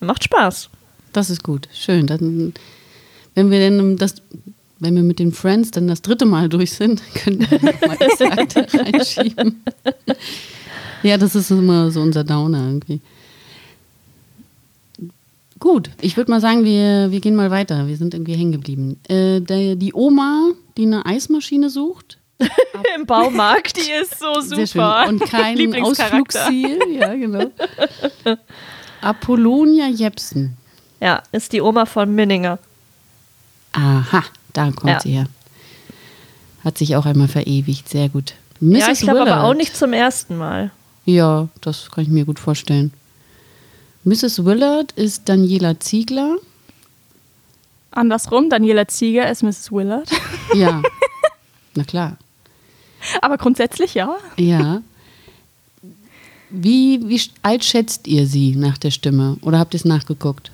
[0.00, 0.70] Macht Spaß.
[1.16, 1.68] Das ist gut.
[1.72, 2.06] Schön.
[2.06, 2.52] Dann,
[3.34, 4.16] wenn wir denn das,
[4.78, 8.66] wenn wir mit den Friends dann das dritte Mal durch sind, können wir nochmal Exakte
[8.78, 9.62] reinschieben.
[11.02, 13.00] Ja, das ist immer so unser Downer irgendwie.
[15.58, 17.86] Gut, ich würde mal sagen, wir, wir gehen mal weiter.
[17.86, 19.00] Wir sind irgendwie hängen geblieben.
[19.08, 22.18] Äh, der, die Oma, die eine Eismaschine sucht,
[22.96, 23.76] Im Baumarkt.
[23.76, 25.06] Die ist so super.
[25.08, 25.74] Und kein.
[25.82, 26.78] Ausflugsziel.
[26.98, 27.50] Ja, genau.
[29.00, 30.56] Apollonia Jepsen.
[31.00, 32.58] Ja, ist die Oma von Minninger.
[33.72, 35.00] Aha, da kommt Ja.
[35.00, 35.26] sie her.
[36.64, 37.88] Hat sich auch einmal verewigt.
[37.88, 38.34] Sehr gut.
[38.60, 38.78] Mrs.
[38.80, 40.70] ja, ich glaube aber auch nicht zum ersten Mal.
[41.04, 42.92] Ja, das kann ich mir gut vorstellen.
[44.04, 44.44] Mrs.
[44.44, 46.36] Willard ist Daniela Ziegler.
[47.90, 49.70] Andersrum, Daniela Zieger ist Mrs.
[49.72, 50.08] Willard.
[50.54, 50.82] Ja,
[51.74, 52.16] na klar.
[53.20, 54.14] Aber grundsätzlich ja.
[54.36, 54.82] Ja.
[56.50, 59.36] Wie, wie alt schätzt ihr sie nach der Stimme?
[59.40, 60.52] Oder habt ihr es nachgeguckt?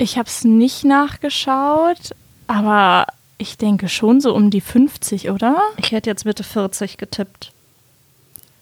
[0.00, 2.14] Ich habe es nicht nachgeschaut,
[2.46, 5.60] aber ich denke schon so um die 50, oder?
[5.76, 7.52] Ich hätte jetzt Mitte 40 getippt.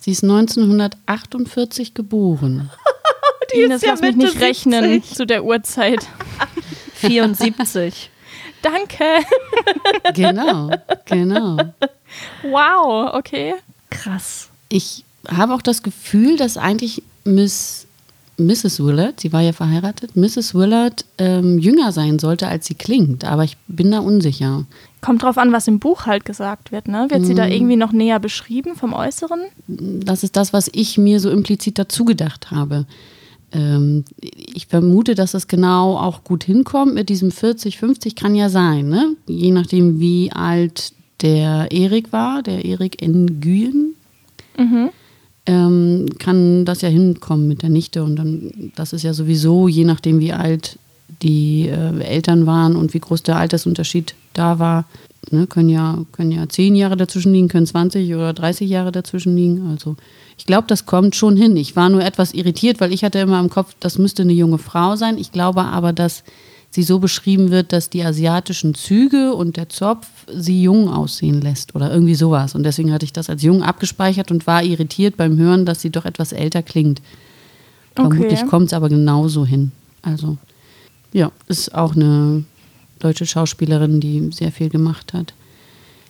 [0.01, 2.70] Sie ist 1948 geboren.
[3.55, 5.16] Die Ines, ist ja lass mich Mitte nicht rechnen 70.
[5.16, 6.05] zu der Uhrzeit.
[6.94, 8.11] 74.
[8.61, 9.05] Danke.
[10.14, 10.70] Genau,
[11.05, 11.57] genau.
[12.42, 13.55] Wow, okay.
[13.90, 14.51] Krass.
[14.68, 17.87] Ich habe auch das Gefühl, dass eigentlich Miss,
[18.38, 18.83] Mrs.
[18.85, 20.55] Willard, sie war ja verheiratet, Mrs.
[20.55, 23.24] Willard ähm, jünger sein sollte, als sie klingt.
[23.24, 24.64] Aber ich bin da unsicher.
[25.01, 27.07] Kommt drauf an, was im Buch halt gesagt wird, ne?
[27.11, 29.40] Wird sie da irgendwie noch näher beschrieben vom Äußeren?
[29.66, 32.87] Das ist das, was ich mir so implizit dazu gedacht habe.
[33.53, 38.51] Ähm, ich vermute, dass das genau auch gut hinkommt mit diesem 40, 50 kann ja
[38.51, 39.16] sein, ne?
[39.27, 43.94] Je nachdem, wie alt der Erik war, der Erik Nguyen,
[45.48, 48.04] ähm, kann das ja hinkommen mit der Nichte.
[48.04, 50.78] Und dann, das ist ja sowieso, je nachdem, wie alt
[51.22, 54.84] die äh, Eltern waren und wie groß der Altersunterschied da war,
[55.30, 59.34] ne, können ja, können ja 10 Jahre dazwischen liegen, können 20 oder 30 Jahre dazwischen
[59.34, 59.70] liegen.
[59.70, 59.96] Also
[60.37, 61.56] ich glaube, das kommt schon hin.
[61.56, 64.58] Ich war nur etwas irritiert, weil ich hatte immer im Kopf, das müsste eine junge
[64.58, 65.16] Frau sein.
[65.16, 66.24] Ich glaube aber, dass
[66.70, 71.74] sie so beschrieben wird, dass die asiatischen Züge und der Zopf sie jung aussehen lässt
[71.74, 72.54] oder irgendwie sowas.
[72.54, 75.90] Und deswegen hatte ich das als jung abgespeichert und war irritiert beim Hören, dass sie
[75.90, 77.00] doch etwas älter klingt.
[77.94, 78.48] Vermutlich Okay.
[78.48, 79.72] kommt es aber genauso hin.
[80.02, 80.37] Also,
[81.12, 82.44] ja, ist auch eine
[82.98, 85.33] deutsche Schauspielerin, die sehr viel gemacht hat.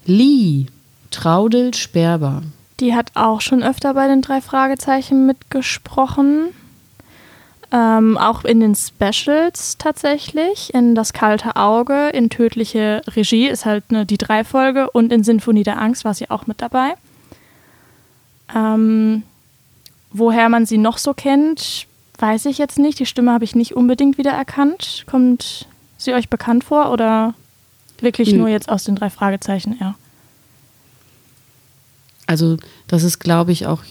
[0.07, 0.67] Lee,
[1.11, 2.43] Traudel Sperber.
[2.81, 6.49] Die hat auch schon öfter bei den drei Fragezeichen mitgesprochen.
[7.71, 10.73] Ähm, auch in den Specials tatsächlich.
[10.73, 15.65] In Das kalte Auge, in Tödliche Regie ist halt ne, die Drei-Folge und in Sinfonie
[15.65, 16.95] der Angst war sie auch mit dabei.
[18.55, 19.23] Ähm,
[20.11, 21.87] woher man sie noch so kennt,
[22.19, 22.99] weiß ich jetzt nicht.
[22.99, 25.05] Die Stimme habe ich nicht unbedingt wiedererkannt.
[25.07, 25.67] Kommt
[25.99, 27.35] sie euch bekannt vor oder
[28.01, 29.77] wirklich nur jetzt aus den drei Fragezeichen?
[29.79, 29.95] Ja.
[32.27, 33.83] Also das ist, glaube ich, auch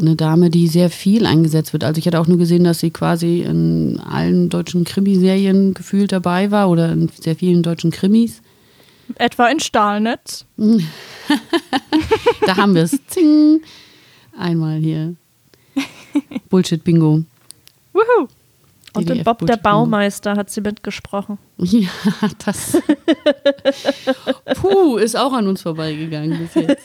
[0.00, 1.84] eine Dame, die sehr viel eingesetzt wird.
[1.84, 6.50] Also ich hatte auch nur gesehen, dass sie quasi in allen deutschen Krimiserien gefühlt dabei
[6.50, 8.42] war oder in sehr vielen deutschen Krimis.
[9.16, 10.44] Etwa in Stahlnetz.
[12.46, 12.98] Da haben wir es.
[13.06, 13.62] Zing.
[14.36, 15.14] Einmal hier.
[16.50, 17.24] Bullshit-Bingo.
[17.94, 18.28] Wuhu!
[18.94, 19.56] Und DDF Bob der.
[19.56, 21.38] Baumeister hat sie mitgesprochen.
[21.58, 21.88] Ja,
[22.44, 22.76] das.
[24.60, 26.84] Puh, ist auch an uns vorbeigegangen bis jetzt.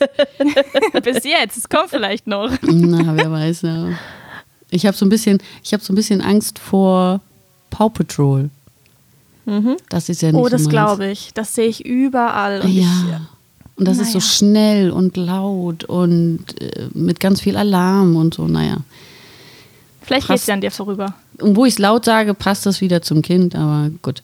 [1.02, 2.50] Bis jetzt, es kommt vielleicht noch.
[2.62, 3.88] Na, wer weiß, ja.
[4.70, 7.20] Ich habe so ein bisschen, ich habe so ein bisschen Angst vor
[7.70, 8.50] Paw Patrol.
[9.88, 10.70] Das ist ja nicht Oh, so das meins.
[10.70, 11.32] glaube ich.
[11.34, 12.60] Das sehe ich überall.
[12.60, 13.20] Und Ja.
[13.76, 14.28] Und das ist so Naja.
[14.30, 18.76] schnell und laut und äh, mit ganz viel Alarm und so, naja.
[20.18, 21.14] Ich, vielleicht geht sie an dir vorüber.
[21.38, 24.22] Und wo ich es laut sage, passt das wieder zum Kind, aber gut.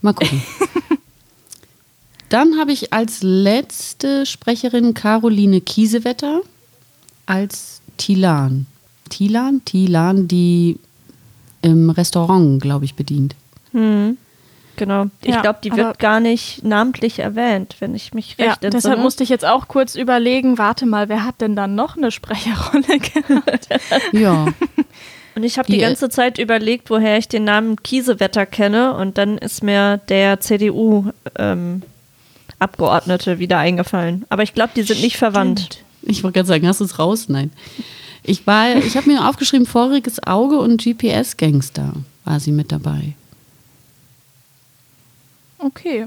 [0.00, 0.42] Mal gucken.
[2.28, 6.40] Dann habe ich als letzte Sprecherin Caroline Kiesewetter
[7.26, 8.66] als Tilan.
[9.08, 9.62] Tilan?
[9.64, 10.78] Tilan, die
[11.62, 13.34] im Restaurant, glaube ich, bedient.
[13.72, 15.06] Genau.
[15.22, 18.70] Ich Ja, glaube, die wird gar nicht namentlich erwähnt, wenn ich mich Ja, recht entsinne.
[18.82, 22.10] deshalb musste ich jetzt auch kurz überlegen, warte mal, wer hat denn dann noch eine
[22.10, 23.68] Sprecherrolle gehabt?
[24.12, 24.46] Ja,
[25.36, 28.94] Und ich habe die Die, äh, ganze Zeit überlegt, woher ich den Namen Kiesewetter kenne.
[28.94, 34.24] Und dann ist mir der CDU-Abgeordnete wieder eingefallen.
[34.28, 35.78] Aber ich glaube, die sind nicht verwandt.
[36.02, 37.28] ich wollte gerade sagen, hast du es raus?
[37.28, 37.50] Nein.
[38.22, 41.92] Ich war, ich habe mir aufgeschrieben, Voriges Auge und GPS-Gangster
[42.24, 43.12] war sie mit dabei.
[45.58, 46.06] Okay,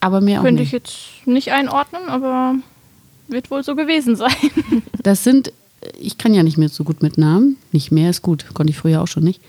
[0.00, 0.68] Aber mehr auch könnte nicht.
[0.68, 2.54] ich jetzt nicht einordnen, aber
[3.28, 4.32] wird wohl so gewesen sein.
[5.02, 5.52] Das sind,
[5.98, 7.56] ich kann ja nicht mehr so gut mit Namen.
[7.72, 9.40] Nicht mehr ist gut, konnte ich früher auch schon nicht.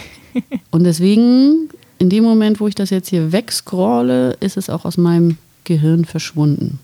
[0.70, 4.96] Und deswegen, in dem Moment, wo ich das jetzt hier wegscrolle, ist es auch aus
[4.96, 6.78] meinem Gehirn verschwunden.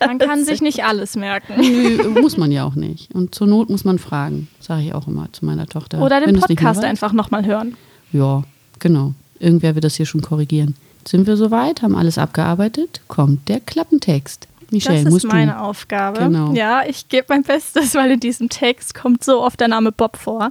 [0.00, 1.54] Man kann sich nicht alles merken.
[1.58, 3.14] Nö, muss man ja auch nicht.
[3.14, 6.02] Und zur Not muss man fragen, sage ich auch immer zu meiner Tochter.
[6.02, 7.76] Oder den Podcast einfach nochmal hören.
[8.12, 8.42] Ja,
[8.78, 9.14] genau.
[9.38, 10.74] Irgendwer wird das hier schon korrigieren.
[11.06, 11.82] Sind wir soweit?
[11.82, 13.00] Haben alles abgearbeitet?
[13.08, 14.48] Kommt der Klappentext.
[14.70, 15.58] Michelle, das ist meine du.
[15.60, 16.18] Aufgabe.
[16.20, 16.52] Genau.
[16.52, 20.16] Ja, ich gebe mein Bestes, weil in diesem Text kommt so oft der Name Bob
[20.16, 20.50] vor.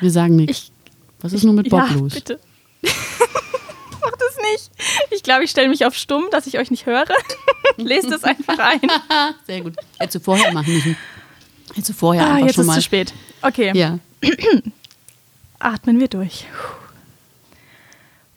[0.00, 0.58] Wir sagen nichts.
[0.58, 0.72] Ich,
[1.20, 2.14] Was ist nun mit Bob ja, los?
[2.14, 2.40] bitte.
[2.82, 4.70] Mach das nicht.
[5.10, 7.04] Ich glaube, ich stelle mich auf stumm, dass ich euch nicht höre.
[7.76, 8.80] Lest es einfach ein.
[9.46, 9.74] Sehr gut.
[9.98, 10.96] Hättest du vorher machen müssen.
[11.74, 12.74] Hättest du vorher ah, einfach jetzt schon ist mal.
[12.74, 13.12] zu spät.
[13.42, 13.98] Okay, Ja.
[15.58, 16.46] atmen wir durch.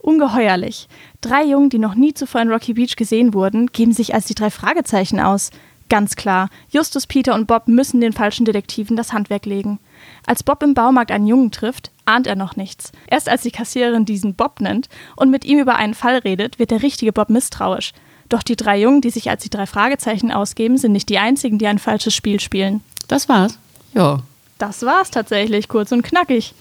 [0.04, 0.90] Ungeheuerlich.
[1.22, 4.36] Drei Jungen, die noch nie zuvor in Rocky Beach gesehen wurden, geben sich als die
[4.36, 5.50] drei Fragezeichen aus.
[5.88, 9.80] Ganz klar, Justus, Peter und Bob müssen den falschen Detektiven das Handwerk legen.
[10.26, 12.92] Als Bob im Baumarkt einen Jungen trifft, ahnt er noch nichts.
[13.08, 16.72] Erst als die Kassiererin diesen Bob nennt und mit ihm über einen Fall redet, wird
[16.72, 17.94] der richtige Bob misstrauisch.
[18.28, 21.60] Doch die drei Jungen, die sich als die drei Fragezeichen ausgeben, sind nicht die einzigen,
[21.60, 22.82] die ein falsches Spiel spielen.
[23.08, 23.58] Das war's.
[23.94, 24.20] Ja.
[24.58, 26.54] Das war's tatsächlich, kurz und knackig.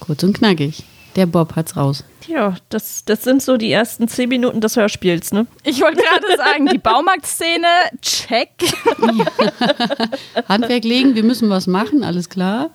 [0.00, 0.82] Kurz und knackig.
[1.16, 2.04] Der Bob hat's raus.
[2.26, 5.46] Ja, das, das sind so die ersten zehn Minuten des Hörspiels, ne?
[5.64, 7.66] Ich wollte gerade sagen, die Baumarktszene,
[8.02, 8.50] check.
[10.48, 12.70] Handwerk legen, wir müssen was machen, alles klar.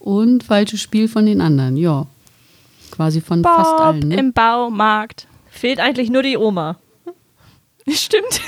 [0.00, 2.06] Und falsches Spiel von den anderen, ja.
[2.90, 4.08] Quasi von fast Bob allen.
[4.08, 4.16] Ne?
[4.16, 5.28] im Baumarkt.
[5.48, 6.78] Fehlt eigentlich nur die Oma.
[7.88, 8.40] Stimmt.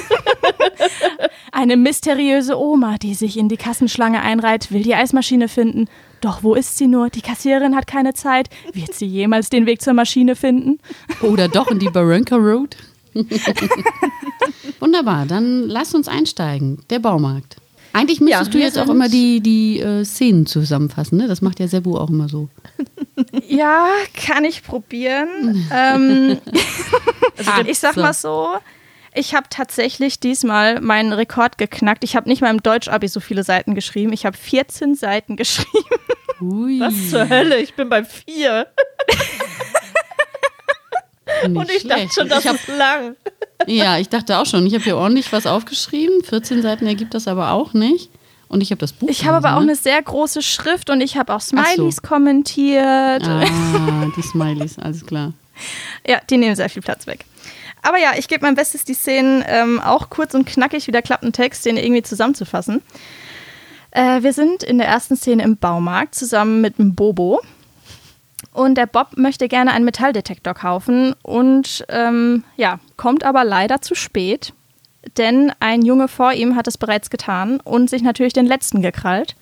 [1.52, 5.88] Eine mysteriöse Oma, die sich in die Kassenschlange einreiht, will die Eismaschine finden.
[6.24, 7.10] Doch wo ist sie nur?
[7.10, 8.48] Die Kassiererin hat keine Zeit.
[8.72, 10.78] Wird sie jemals den Weg zur Maschine finden?
[11.20, 12.78] Oder doch in die Barranca Road.
[14.80, 16.78] Wunderbar, dann lass uns einsteigen.
[16.88, 17.56] Der Baumarkt.
[17.92, 21.28] Eigentlich müsstest Ja, du jetzt auch immer die, die äh, Szenen zusammenfassen, ne?
[21.28, 22.48] Das macht ja Sebu auch immer so.
[23.46, 23.86] Ja,
[24.26, 25.68] kann ich probieren.
[25.72, 26.38] ähm,
[27.66, 28.00] ich sag So.
[28.00, 28.48] mal so,
[29.14, 32.04] ich habe tatsächlich diesmal meinen Rekord geknackt.
[32.04, 34.12] Ich habe nicht mal im Deutsch-Abi so viele Seiten geschrieben.
[34.12, 35.68] Ich habe 14 Seiten geschrieben.
[36.40, 37.58] Ui, Was zur Hölle?
[37.58, 38.66] Ich bin bei vier.
[41.46, 42.14] nicht Und ich dachte schlecht.
[42.14, 43.16] schon, das ich hab, ist lang.
[43.66, 44.66] Ja, ich dachte auch schon.
[44.66, 46.22] Ich habe hier ordentlich was aufgeschrieben.
[46.24, 48.10] 14 Seiten ergibt das aber auch nicht.
[48.48, 49.08] Und ich habe das Buch.
[49.08, 51.56] Ich habe aber auch gelesen, eine sehr große Schrift und ich habe auch Ach so.
[51.56, 53.22] Smileys kommentiert.
[53.22, 53.46] ne?
[53.48, 55.32] Ah, die Smileys, alles klar.
[56.06, 57.24] Ja, die nehmen sehr viel Platz weg.
[57.84, 61.02] Aber ja, ich gebe mein Bestes, die Szenen ähm, auch kurz und knackig wie der
[61.02, 62.82] Klappentext, den irgendwie zusammenzufassen.
[63.90, 67.42] Äh, wir sind in der ersten Szene im Baumarkt zusammen mit dem Bobo.
[68.54, 73.94] Und der Bob möchte gerne einen Metalldetektor kaufen und ähm, ja, kommt aber leider zu
[73.94, 74.52] spät,
[75.18, 79.34] denn ein Junge vor ihm hat es bereits getan und sich natürlich den letzten gekrallt.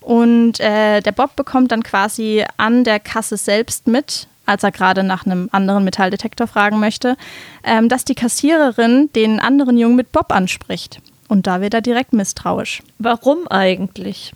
[0.00, 5.02] Und äh, der Bob bekommt dann quasi an der Kasse selbst mit, als er gerade
[5.02, 7.16] nach einem anderen Metalldetektor fragen möchte,
[7.64, 11.00] ähm, dass die Kassiererin den anderen Jungen mit Bob anspricht.
[11.28, 12.82] Und da wird er direkt misstrauisch.
[12.98, 14.32] Warum eigentlich?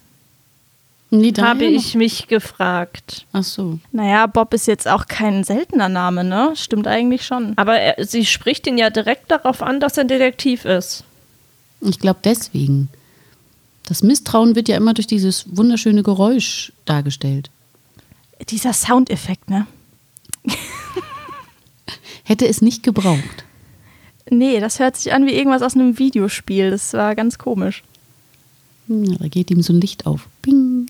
[1.14, 3.27] Nee, Habe ich mich gefragt.
[3.33, 3.79] Ach so.
[3.92, 6.53] Naja, Bob ist jetzt auch kein seltener Name, ne?
[6.55, 7.53] Stimmt eigentlich schon.
[7.57, 11.05] Aber er, sie spricht ihn ja direkt darauf an, dass er Detektiv ist.
[11.83, 12.88] Ich glaube deswegen.
[13.85, 17.51] Das Misstrauen wird ja immer durch dieses wunderschöne Geräusch dargestellt.
[18.48, 19.66] Dieser Soundeffekt, ne?
[22.33, 23.45] Hätte es nicht gebraucht.
[24.31, 26.71] Nee, das hört sich an wie irgendwas aus einem Videospiel.
[26.71, 27.83] Das war ganz komisch.
[28.88, 30.29] Hm, Da geht ihm so ein Licht auf.
[30.40, 30.87] Bing.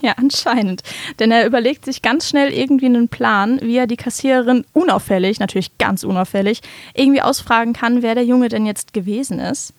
[0.00, 0.84] Ja, anscheinend.
[1.18, 5.76] Denn er überlegt sich ganz schnell irgendwie einen Plan, wie er die Kassiererin unauffällig, natürlich
[5.78, 6.60] ganz unauffällig,
[6.94, 9.74] irgendwie ausfragen kann, wer der Junge denn jetzt gewesen ist.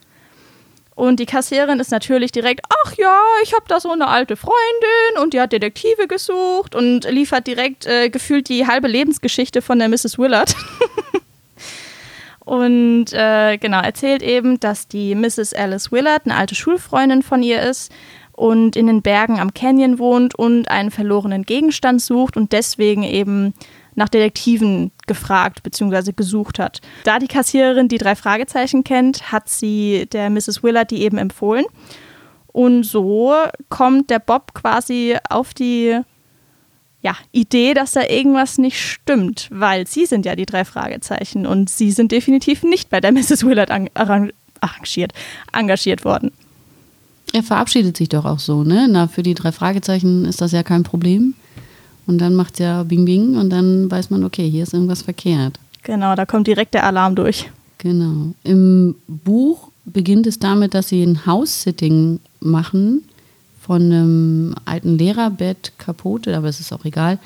[0.95, 5.21] Und die Kassiererin ist natürlich direkt, ach ja, ich habe da so eine alte Freundin
[5.21, 9.89] und die hat Detektive gesucht und liefert direkt äh, gefühlt die halbe Lebensgeschichte von der
[9.89, 10.19] Mrs.
[10.19, 10.55] Willard.
[12.39, 15.53] und äh, genau, erzählt eben, dass die Mrs.
[15.53, 17.91] Alice Willard eine alte Schulfreundin von ihr ist
[18.33, 23.53] und in den Bergen am Canyon wohnt und einen verlorenen Gegenstand sucht und deswegen eben
[23.95, 26.11] nach Detektiven gefragt bzw.
[26.15, 26.81] gesucht hat.
[27.03, 30.63] Da die Kassiererin die drei Fragezeichen kennt, hat sie der Mrs.
[30.63, 31.65] Willard die eben empfohlen.
[32.47, 33.33] Und so
[33.69, 35.99] kommt der Bob quasi auf die
[37.01, 41.69] ja, Idee, dass da irgendwas nicht stimmt, weil sie sind ja die drei Fragezeichen und
[41.69, 43.45] sie sind definitiv nicht bei der Mrs.
[43.45, 45.11] Willard ang- arrang- arrangiert,
[45.51, 46.31] engagiert worden.
[47.33, 48.87] Er verabschiedet sich doch auch so, ne?
[48.89, 51.33] Na, für die drei Fragezeichen ist das ja kein Problem.
[52.05, 55.59] Und dann macht ja Bing Bing und dann weiß man, okay, hier ist irgendwas verkehrt.
[55.83, 57.49] Genau, da kommt direkt der Alarm durch.
[57.77, 58.33] Genau.
[58.43, 63.03] Im Buch beginnt es damit, dass sie ein House-Sitting machen
[63.61, 67.19] von einem alten Lehrerbett kaputt, aber es ist auch egal.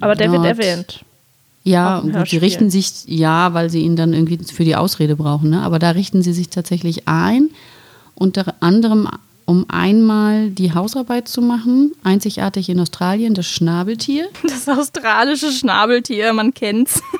[0.00, 1.04] Aber der wird Dort- erwähnt.
[1.64, 2.38] Ja, gut, sie Hörspiel.
[2.38, 5.62] richten sich, ja, weil sie ihn dann irgendwie für die Ausrede brauchen, ne?
[5.62, 7.50] aber da richten sie sich tatsächlich ein,
[8.14, 9.08] unter anderem
[9.46, 14.28] um einmal die Hausarbeit zu machen, einzigartig in Australien, das Schnabeltier.
[14.42, 17.00] Das australische Schnabeltier, man kennt's.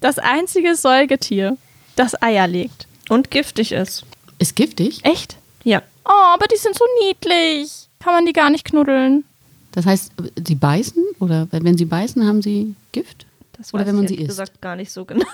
[0.00, 1.56] Das einzige Säugetier,
[1.94, 2.88] das Eier legt.
[3.08, 4.04] Und giftig ist.
[4.40, 4.98] Ist giftig.
[5.04, 5.36] Echt?
[5.62, 5.80] Ja.
[6.04, 7.70] Oh, aber die sind so niedlich.
[8.00, 9.22] Kann man die gar nicht knuddeln?
[9.70, 10.10] Das heißt,
[10.44, 13.26] sie beißen oder wenn sie beißen, haben sie Gift?
[13.62, 14.28] Das Oder wenn man ich sie isst.
[14.28, 15.24] gesagt gar nicht so genau.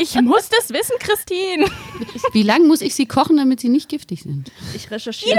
[0.00, 1.66] Ich muss das wissen, Christine.
[2.32, 4.50] Wie lange muss ich sie kochen, damit sie nicht giftig sind?
[4.74, 5.38] Ich recherchiere.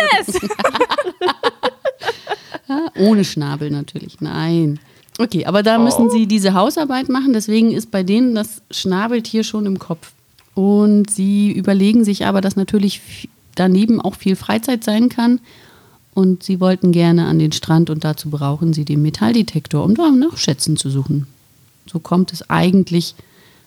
[2.68, 4.80] Ja, ohne Schnabel natürlich, nein.
[5.20, 9.66] Okay, aber da müssen sie diese Hausarbeit machen, deswegen ist bei denen das Schnabeltier schon
[9.66, 10.12] im Kopf.
[10.56, 15.40] Und sie überlegen sich aber, dass natürlich daneben auch viel Freizeit sein kann.
[16.14, 20.10] Und sie wollten gerne an den Strand und dazu brauchen sie den Metalldetektor, um da
[20.10, 21.28] nach Schätzen zu suchen.
[21.90, 23.16] So kommt es eigentlich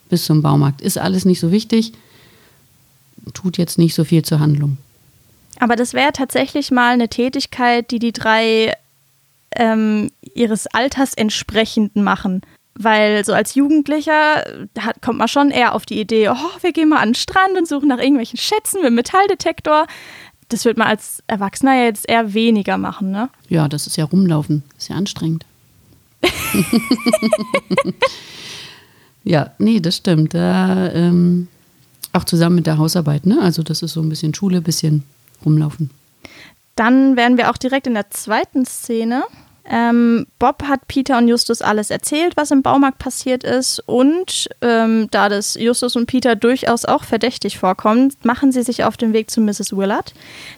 [0.08, 0.80] bis zum Baumarkt.
[0.80, 1.92] Ist alles nicht so wichtig,
[3.32, 4.76] tut jetzt nicht so viel zur Handlung.
[5.58, 8.74] Aber das wäre tatsächlich mal eine Tätigkeit, die die drei
[9.56, 12.42] ähm, ihres Alters entsprechend machen.
[12.74, 14.44] Weil so als Jugendlicher
[14.78, 17.58] hat, kommt man schon eher auf die Idee, oh, wir gehen mal an den Strand
[17.58, 19.86] und suchen nach irgendwelchen Schätzen mit Metalldetektor.
[20.48, 23.28] Das wird man als Erwachsener ja jetzt eher weniger machen, ne?
[23.48, 24.62] Ja, das ist ja rumlaufen.
[24.78, 25.44] Ist ja anstrengend.
[29.24, 30.34] ja, nee, das stimmt.
[30.34, 31.48] Da, ähm,
[32.12, 33.40] auch zusammen mit der Hausarbeit, ne?
[33.40, 35.04] Also das ist so ein bisschen Schule, bisschen
[35.44, 35.90] rumlaufen.
[36.76, 39.24] Dann wären wir auch direkt in der zweiten Szene.
[39.64, 43.80] Ähm, Bob hat Peter und Justus alles erzählt, was im Baumarkt passiert ist.
[43.86, 48.96] Und ähm, da das Justus und Peter durchaus auch verdächtig vorkommt, machen sie sich auf
[48.96, 49.76] den Weg zu Mrs.
[49.76, 50.12] Willard.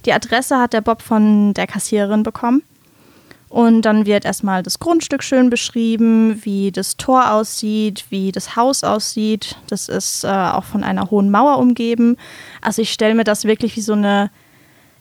[0.06, 2.62] Die Adresse hat der Bob von der Kassiererin bekommen.
[3.52, 8.82] Und dann wird erstmal das Grundstück schön beschrieben, wie das Tor aussieht, wie das Haus
[8.82, 9.56] aussieht.
[9.66, 12.16] Das ist äh, auch von einer hohen Mauer umgeben.
[12.62, 14.30] Also ich stelle mir das wirklich wie so eine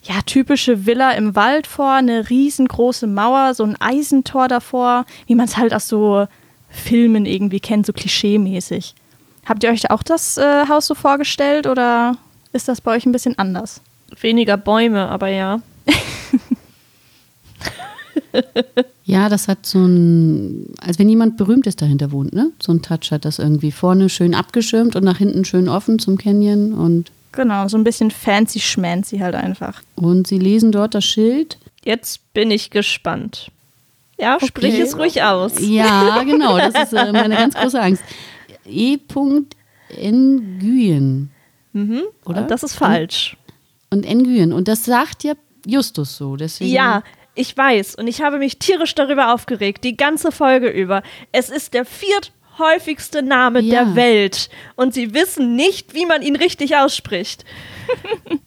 [0.03, 5.45] ja, typische Villa im Wald vor, eine riesengroße Mauer, so ein Eisentor davor, wie man
[5.45, 6.27] es halt aus so
[6.69, 8.95] Filmen irgendwie kennt, so klischee-mäßig.
[9.45, 12.17] Habt ihr euch auch das äh, Haus so vorgestellt oder
[12.51, 13.79] ist das bei euch ein bisschen anders?
[14.19, 15.61] Weniger Bäume, aber ja.
[19.03, 22.51] Ja, das hat so ein, als wenn jemand Berühmtes dahinter wohnt, ne?
[22.61, 26.17] So ein Touch hat das irgendwie vorne schön abgeschirmt und nach hinten schön offen zum
[26.17, 29.81] Canyon und, Genau, so ein bisschen fancy-schmancy halt einfach.
[29.95, 31.57] und sie lesen dort das Schild.
[31.83, 33.49] Jetzt bin ich gespannt.
[34.19, 35.53] Ja, sprich es ruhig aus.
[35.59, 38.03] Ja, genau, das ist äh, meine ganz große Angst.
[38.65, 38.97] E.
[39.97, 41.29] Nguyen.
[41.73, 42.01] Mhm.
[42.25, 42.43] Oder?
[42.43, 43.37] Das ist falsch.
[43.89, 44.53] Und Nguyen.
[44.53, 45.33] Und das sagt ja
[45.65, 46.35] Justus so.
[46.35, 47.03] Deswegen Ja,
[47.35, 47.95] ich weiß.
[47.95, 51.01] Und ich habe mich tierisch darüber aufgeregt, die ganze Folge über.
[51.31, 53.85] Es ist der vierthäufigste Name Ja.
[53.85, 54.49] der Welt.
[54.75, 57.45] Und sie wissen nicht, wie man ihn richtig ausspricht.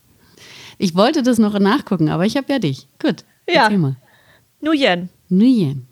[0.77, 2.87] Ich wollte das noch nachgucken, aber ich habe ja dich.
[3.01, 3.23] Gut.
[3.49, 3.69] Ja.
[4.61, 5.07] Nguyen.
[5.29, 5.87] Nguyen.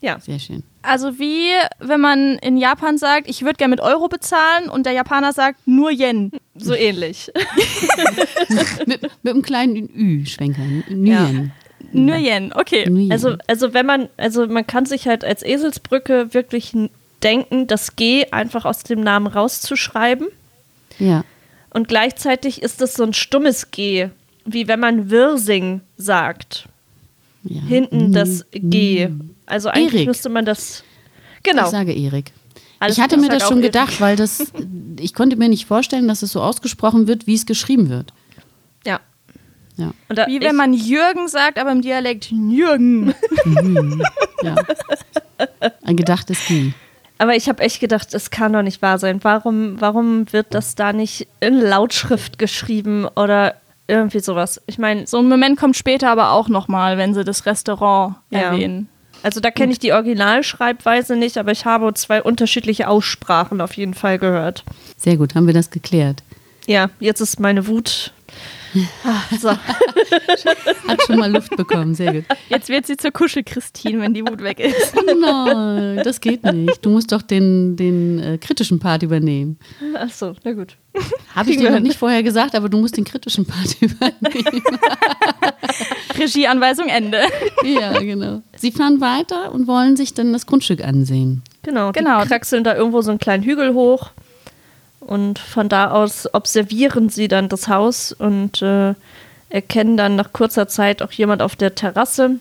[0.00, 0.20] Ja.
[0.20, 0.62] Sehr schön.
[0.82, 4.92] Also wie, wenn man in Japan sagt, ich würde gerne mit Euro bezahlen und der
[4.92, 6.30] Japaner sagt nur Yen.
[6.54, 7.32] So ähnlich.
[8.86, 10.62] mit, mit einem kleinen Ü-Schwenker.
[10.88, 11.52] Nguyen.
[11.92, 12.88] Nur Yen, okay.
[12.88, 13.12] Nguyen.
[13.12, 16.72] Also, also wenn man, also man kann sich halt als Eselsbrücke wirklich
[17.22, 20.28] denken, das G einfach aus dem Namen rauszuschreiben.
[20.98, 21.24] ja.
[21.70, 24.08] Und gleichzeitig ist es so ein stummes G,
[24.46, 26.66] wie wenn man Wirsing sagt.
[27.44, 27.60] ja.
[27.60, 29.08] Hinten das G.
[29.44, 30.08] Also eigentlich Erik.
[30.08, 30.82] müsste man das.
[31.42, 31.64] Genau.
[31.64, 32.32] Ich sage Erik.
[32.80, 34.52] Alles ich hatte mir das schon gedacht, weil das,
[34.98, 38.12] ich konnte mir nicht vorstellen, dass es so ausgesprochen wird, wie es geschrieben wird.
[39.78, 39.92] Ja.
[40.08, 43.14] Da, Wie wenn man Jürgen sagt, aber im Dialekt Jürgen.
[44.42, 44.56] ja.
[45.84, 46.72] Ein gedachtes G.
[47.18, 49.20] aber ich habe echt gedacht, es kann doch nicht wahr sein.
[49.22, 53.54] Warum, warum wird das da nicht in Lautschrift geschrieben oder
[53.86, 54.60] irgendwie sowas?
[54.66, 58.40] Ich meine, So ein Moment kommt später aber auch nochmal, wenn sie das Restaurant Ja.
[58.40, 58.88] erwähnen.
[59.22, 63.94] Also da kenne ich die Originalschreibweise nicht, aber ich habe zwei unterschiedliche Aussprachen auf jeden
[63.94, 64.64] Fall gehört.
[64.96, 66.22] Sehr gut, haben wir das geklärt.
[66.66, 68.12] Ja, jetzt ist meine Wut.
[69.04, 69.50] Ah, so.
[70.88, 72.24] Hat schon mal Luft bekommen, sehr gut.
[72.48, 74.94] Jetzt wird sie zur Kuschel-Christine, wenn die Wut weg ist.
[75.20, 76.84] Nein, das geht nicht.
[76.84, 79.58] Du musst doch den, den äh, kritischen Part übernehmen.
[79.96, 80.76] Ach so, na gut.
[81.34, 84.62] Habe ich dir noch nicht vorher gesagt, aber du musst den kritischen Part übernehmen.
[86.18, 87.20] Regieanweisung Ende.
[87.64, 88.42] ja, genau.
[88.56, 91.42] Sie fahren weiter und wollen sich dann das Grundstück ansehen.
[91.62, 92.24] Genau, Genau.
[92.24, 94.10] kraxeln da irgendwo so einen kleinen Hügel hoch
[95.08, 98.94] und von da aus observieren sie dann das Haus und äh,
[99.48, 102.36] erkennen dann nach kurzer Zeit auch jemand auf der Terrasse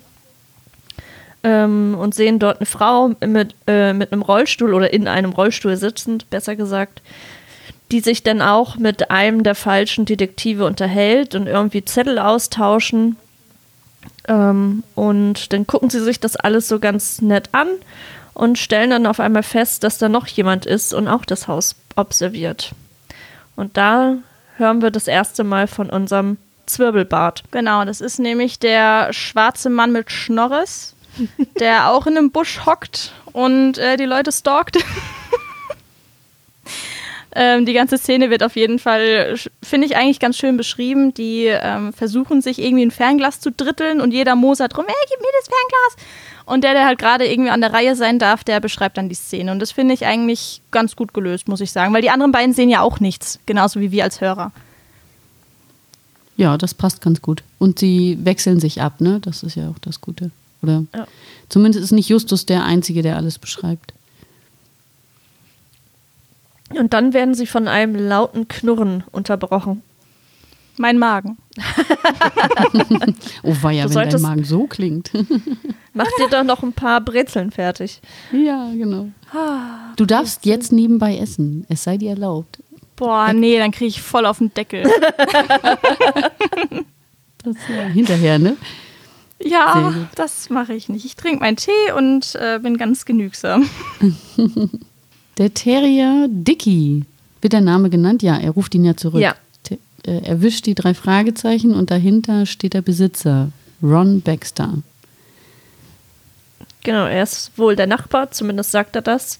[1.44, 5.78] ähm, und sehen dort eine Frau mit, äh, mit einem Rollstuhl oder in einem Rollstuhl
[5.78, 7.02] sitzend, besser gesagt,
[7.92, 13.16] die sich dann auch mit einem der falschen Detektive unterhält und irgendwie Zettel austauschen.
[14.28, 17.68] Ähm, und dann gucken sie sich das alles so ganz nett an
[18.38, 21.76] und stellen dann auf einmal fest, dass da noch jemand ist und auch das Haus
[21.96, 22.72] observiert.
[23.56, 24.18] Und da
[24.58, 27.46] hören wir das erste Mal von unserem Zwirbelbart.
[27.50, 30.94] Genau, das ist nämlich der schwarze Mann mit Schnorres,
[31.60, 34.78] der auch in einem Busch hockt und äh, die Leute stalkt.
[37.36, 41.12] ähm, die ganze Szene wird auf jeden Fall, finde ich eigentlich ganz schön beschrieben.
[41.16, 45.22] Die ähm, versuchen sich irgendwie ein Fernglas zu dritteln und jeder mosert drum, ey, gib
[45.22, 46.08] mir das Fernglas.
[46.48, 49.16] Und der, der halt gerade irgendwie an der Reihe sein darf, der beschreibt dann die
[49.16, 49.52] Szene.
[49.52, 51.94] Und das finde ich eigentlich ganz gut gelöst, muss ich sagen.
[51.94, 54.54] Weil die anderen beiden sehen ja auch nichts, genauso wie wir als Hörer.
[56.38, 57.44] Ja, das passt ganz gut.
[57.60, 59.20] Und sie wechseln sich ab, ne?
[59.20, 60.32] Das ist ja auch das Gute.
[60.64, 61.06] Oder Ja.
[61.50, 63.94] zumindest ist nicht Justus der Einzige, der alles beschreibt.
[66.70, 69.82] Und dann werden sie von einem lauten Knurren unterbrochen.
[70.78, 71.38] Mein Magen.
[73.44, 75.12] Oh weia, Du wenn dein Magen so klingt.
[75.94, 78.02] Mach dir doch noch ein paar Brezeln fertig.
[78.32, 79.10] ja, genau.
[79.96, 81.66] Du darfst jetzt nebenbei essen.
[81.70, 82.60] Es sei dir erlaubt.
[82.96, 84.84] Boah, nee, dann kriege ich voll auf den Deckel.
[87.44, 88.58] Das äh, hinterher, ne?
[89.42, 91.06] Ja, das mache ich nicht.
[91.06, 93.70] Ich trinke meinen Tee und äh, bin ganz genügsam.
[95.38, 97.06] Der Terrier Dicky.
[97.42, 98.24] Wird der Name genannt?
[98.24, 99.22] Ja, er ruft ihn ja zurück.
[99.22, 99.36] Ja.
[100.08, 103.52] Äh, Er wischt die drei Fragezeichen und dahinter steht der Besitzer,
[103.84, 104.74] Ron Baxter.
[106.84, 109.40] Genau, er ist wohl der Nachbar, zumindest sagt er das.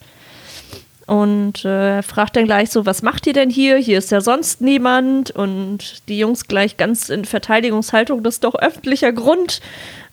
[1.06, 3.78] Und äh, er fragt dann gleich so, was macht ihr denn hier?
[3.78, 5.30] Hier ist ja sonst niemand.
[5.30, 9.62] Und die Jungs gleich ganz in Verteidigungshaltung, das ist doch öffentlicher Grund.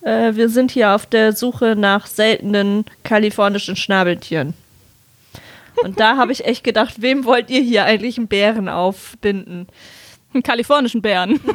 [0.04, 4.54] Äh, wir sind hier auf der Suche nach seltenen kalifornischen Schnabeltieren.
[5.84, 9.68] Und da habe ich echt gedacht, wem wollt ihr hier eigentlich einen Bären aufbinden?
[10.36, 11.40] Einen kalifornischen Bären.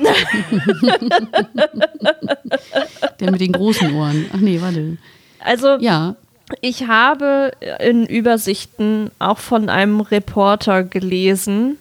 [3.21, 4.27] Der mit den großen Ohren.
[4.35, 4.97] Ach nee, warte.
[5.39, 6.17] Also, Ja,
[6.63, 11.77] Ich habe in Übersichten auch von einem Reporter gelesen,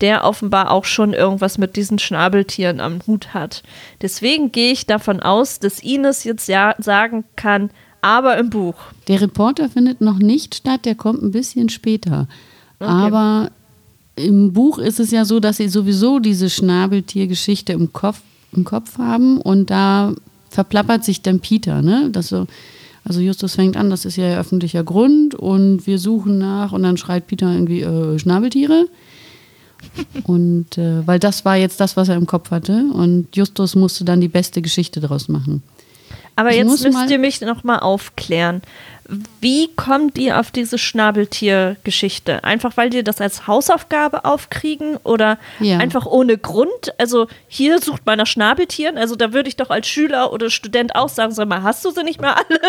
[0.00, 3.62] der offenbar auch schon irgendwas mit diesen Schnabeltieren am Hut hat.
[4.00, 7.70] Deswegen gehe ich davon aus, dass Ines jetzt ja sagen kann,
[8.00, 8.74] aber im Buch.
[9.08, 12.26] der Reporter findet noch nicht statt, der kommt ein bisschen später.
[12.80, 13.50] Aber
[14.16, 18.20] im Buch ist es ja so, dass sie sowieso diese Schnabeltiergeschichte im Kopf,
[18.52, 20.14] im Kopf haben und da
[20.50, 22.10] verplappert sich dann Peter, ne?
[22.12, 22.46] Das so,
[23.04, 26.96] Also Justus fängt an, das ist ja öffentlicher Grund und wir suchen nach und dann
[26.96, 28.86] schreit Peter irgendwie äh, Schnabeltiere.
[30.24, 32.84] Und äh, weil das war jetzt das, was er im Kopf hatte.
[32.92, 35.62] Und Justus musste dann die beste Geschichte daraus machen.
[36.36, 38.62] Aber Ich jetzt müsst ihr mich noch mal aufklären.
[39.40, 42.44] Wie kommt ihr auf diese Schnabeltier-Geschichte?
[42.44, 45.78] Einfach weil die das als Hausaufgabe aufkriegen oder Ja.
[45.78, 46.94] einfach ohne Grund?
[46.98, 48.96] Also hier sucht man nach Schnabeltieren.
[48.96, 51.90] Also da würde ich doch als Schüler oder Student auch sagen, sag mal, hast du
[51.90, 52.60] sie nicht mehr alle?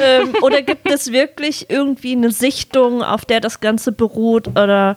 [0.02, 4.48] ähm, oder gibt es wirklich irgendwie eine Sichtung, auf der das Ganze beruht?
[4.48, 4.96] Oder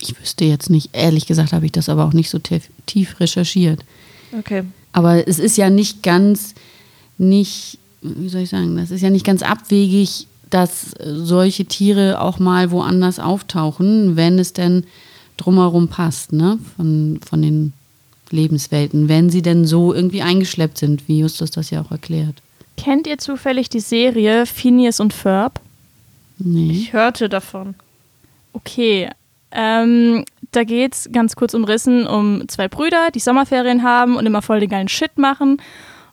[0.00, 3.18] Ich wüsste jetzt nicht, ehrlich gesagt habe ich das aber auch nicht so tief, tief
[3.20, 3.80] recherchiert.
[4.38, 4.62] okay.
[4.92, 6.54] Aber es ist ja nicht ganz,
[7.20, 12.38] nicht, wie soll ich sagen, das ist ja nicht ganz abwegig, dass solche Tiere auch
[12.38, 14.84] mal woanders auftauchen, wenn es denn
[15.36, 16.58] drumherum passt, ne?
[16.76, 17.72] Von, von den
[18.30, 22.36] Lebenswelten, wenn sie denn so irgendwie eingeschleppt sind, wie Justus das ja auch erklärt.
[22.76, 25.60] Kennt ihr zufällig die Serie Phineas und Ferb?
[26.38, 26.70] Nee.
[26.70, 27.74] Ich hörte davon.
[28.52, 29.10] Okay.
[29.52, 34.60] Ähm, da geht's ganz kurz umrissen um zwei Brüder, die Sommerferien haben und immer voll
[34.60, 35.60] den geilen Shit machen.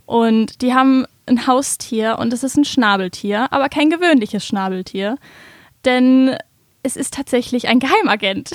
[0.07, 5.17] Und die haben ein Haustier und es ist ein Schnabeltier, aber kein gewöhnliches Schnabeltier.
[5.85, 6.35] Denn
[6.81, 8.51] es ist tatsächlich ein Geheimagent.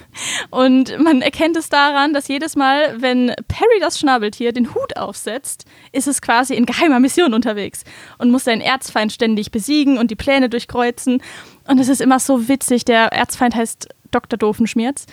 [0.50, 5.66] und man erkennt es daran, dass jedes Mal, wenn Perry das Schnabeltier den Hut aufsetzt,
[5.92, 7.84] ist es quasi in geheimer Mission unterwegs
[8.16, 11.22] und muss seinen Erzfeind ständig besiegen und die Pläne durchkreuzen.
[11.68, 12.86] Und es ist immer so witzig.
[12.86, 14.38] Der Erzfeind heißt Dr.
[14.38, 15.06] Doofenschmerz.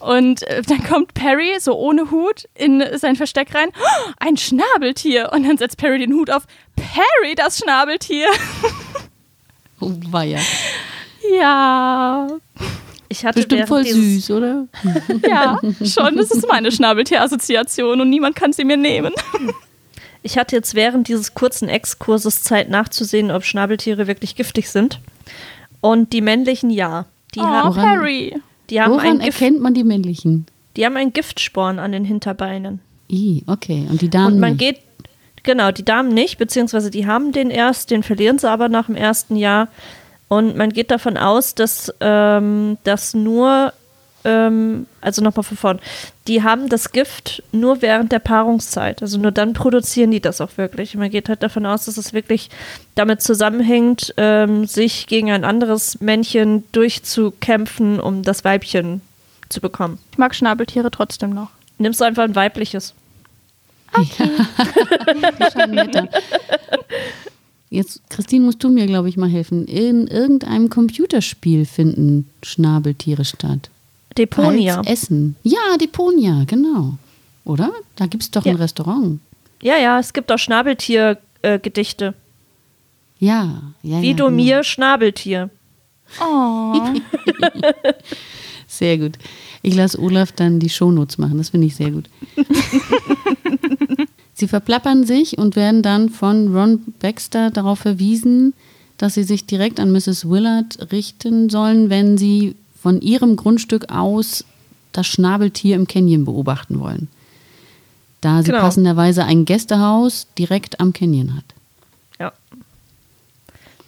[0.00, 3.70] Und äh, dann kommt Perry so ohne Hut in sein Versteck rein.
[3.80, 5.30] Oh, ein Schnabeltier.
[5.32, 6.46] Und dann setzt Perry den Hut auf.
[6.76, 8.28] Perry, das Schnabeltier.
[9.80, 10.38] Oh, war ja.
[11.38, 12.28] Ja,
[13.08, 14.66] Ich hatte Bestimmt voll süß, oder?
[15.28, 16.16] ja, schon.
[16.16, 19.12] Das ist meine Schnabeltier-Assoziation und niemand kann sie mir nehmen.
[20.22, 25.00] Ich hatte jetzt während dieses kurzen Exkurses Zeit nachzusehen, ob Schnabeltiere wirklich giftig sind.
[25.80, 27.06] Und die männlichen ja.
[27.34, 28.40] Die, Oh, haben, Perry.
[28.70, 30.46] Die, haben, Woran erkennt man die männlichen?
[30.76, 32.80] die haben ein Giftsporn an den Hinterbeinen.
[33.10, 33.86] I, okay.
[33.88, 34.60] Und die Damen Und man nicht.
[34.60, 34.80] geht,
[35.42, 38.96] genau, die Damen nicht, beziehungsweise die haben den erst, den verlieren sie aber nach dem
[38.96, 39.68] ersten Jahr.
[40.28, 43.72] Und man geht davon aus, dass ähm, das nur,
[44.26, 45.80] ähm, also nochmal von vorn,
[46.26, 49.00] die haben das Gift nur während der Paarungszeit.
[49.00, 50.94] Also nur dann produzieren die das auch wirklich.
[50.94, 52.50] Und man geht halt davon aus, dass es wirklich
[52.96, 59.00] damit zusammenhängt, ähm, sich gegen ein anderes Männchen durchzukämpfen, um das Weibchen
[59.48, 59.98] zu bekommen.
[60.10, 61.50] Ich mag Schnabeltiere trotzdem noch.
[61.78, 62.94] Nimmst du einfach ein weibliches.
[65.52, 66.08] Schon netter.
[67.70, 69.66] Jetzt, Christine, musst du mir, glaube ich, mal helfen.
[69.66, 73.70] In irgendeinem Computerspiel finden Schnabeltiere statt.
[74.18, 74.78] Deponia.
[74.78, 75.36] Als Essen.
[75.42, 76.94] Ja, Deponia, genau.
[77.44, 77.72] Oder?
[77.96, 78.52] Da gibt es doch Ja.
[78.52, 79.20] ein Restaurant.
[79.62, 82.14] Ja, ja, es gibt auch Schnabeltier-Gedichte.
[83.18, 84.02] Ja, ja.
[84.02, 84.36] Wie ja, du genau.
[84.36, 85.50] mir Schnabeltier.
[86.20, 86.74] Oh.
[88.66, 89.16] Sehr gut.
[89.62, 91.38] Ich lasse Olaf dann die Shownotes machen.
[91.38, 92.08] Das finde ich sehr gut.
[94.34, 98.54] sie verplappern sich und werden dann von Ron Baxter darauf verwiesen,
[98.98, 100.28] dass sie sich direkt an Mrs.
[100.28, 102.54] Willard richten sollen, wenn sie
[102.86, 104.44] von ihrem Grundstück aus
[104.92, 107.08] das Schnabeltier im Canyon beobachten wollen.
[108.20, 108.60] Da sie Genau.
[108.60, 111.44] passenderweise ein Gästehaus direkt am Canyon hat.
[112.20, 112.32] Ja.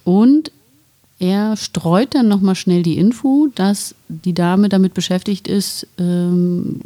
[0.03, 0.51] Und
[1.17, 6.81] er streut dann nochmal schnell die Info, dass die Dame damit beschäftigt ist ähm,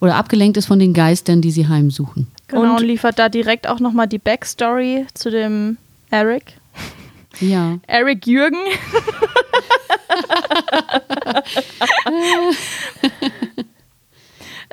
[0.00, 2.26] oder abgelenkt ist von den Geistern, die sie heimsuchen.
[2.48, 5.76] Genau, Und- und liefert da direkt auch nochmal die Backstory zu dem
[6.10, 6.54] Eric.
[7.38, 8.58] Ja, Eric Jürgen.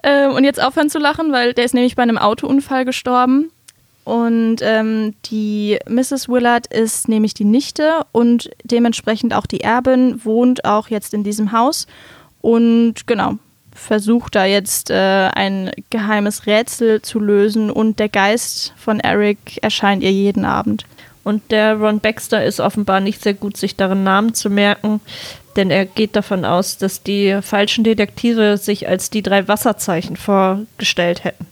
[0.03, 3.51] ähm, und jetzt aufhören zu lachen, weil der ist nämlich bei einem Autounfall gestorben.
[4.03, 6.27] Und ähm, die Mrs.
[6.27, 11.51] Willard ist nämlich die Nichte und dementsprechend auch die Erbin, wohnt auch jetzt in diesem
[11.51, 11.85] Haus
[12.41, 13.35] und genau,
[13.73, 20.03] versucht da jetzt äh, ein geheimes Rätsel zu lösen und der Geist von Eric erscheint
[20.03, 20.85] ihr jeden Abend.
[21.23, 25.01] Und der Ron Baxter ist offenbar nicht sehr gut, sich darin Namen zu merken,
[25.55, 31.23] denn er geht davon aus, dass die falschen Detektive sich als die drei Wasserzeichen vorgestellt
[31.23, 31.45] hätten.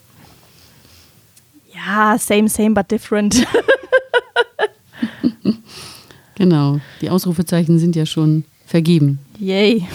[1.74, 3.46] Ja, same, same, but different.
[6.36, 6.80] genau.
[7.02, 9.20] Die Ausrufezeichen sind ja schon vergeben.
[9.40, 9.88] Yay.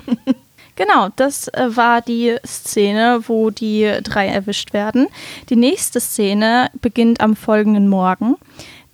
[0.76, 5.08] genau, das äh, war die Szene, wo die drei erwischt werden.
[5.48, 8.36] Die nächste Szene beginnt am folgenden Morgen.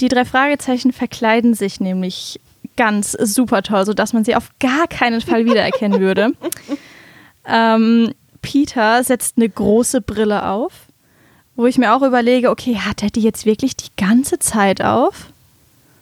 [0.00, 2.40] Die drei Fragezeichen verkleiden sich nämlich
[2.76, 6.32] ganz super toll, sodass man sie auf gar keinen Fall wiedererkennen würde.
[7.48, 10.72] Ähm, Peter setzt eine große Brille auf,
[11.54, 15.26] wo ich mir auch überlege, okay, hat er die jetzt wirklich die ganze Zeit auf?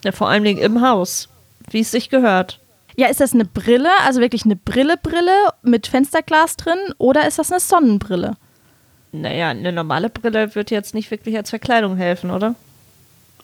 [0.05, 1.29] Ja, vor allen Dingen im Haus,
[1.71, 2.61] wie es sich gehört.
[2.97, 7.51] Ja, ist das eine Brille, also wirklich eine Brille-Brille mit Fensterglas drin oder ist das
[7.51, 8.37] eine Sonnenbrille?
[9.13, 12.55] Naja, eine normale Brille wird jetzt nicht wirklich als Verkleidung helfen, oder?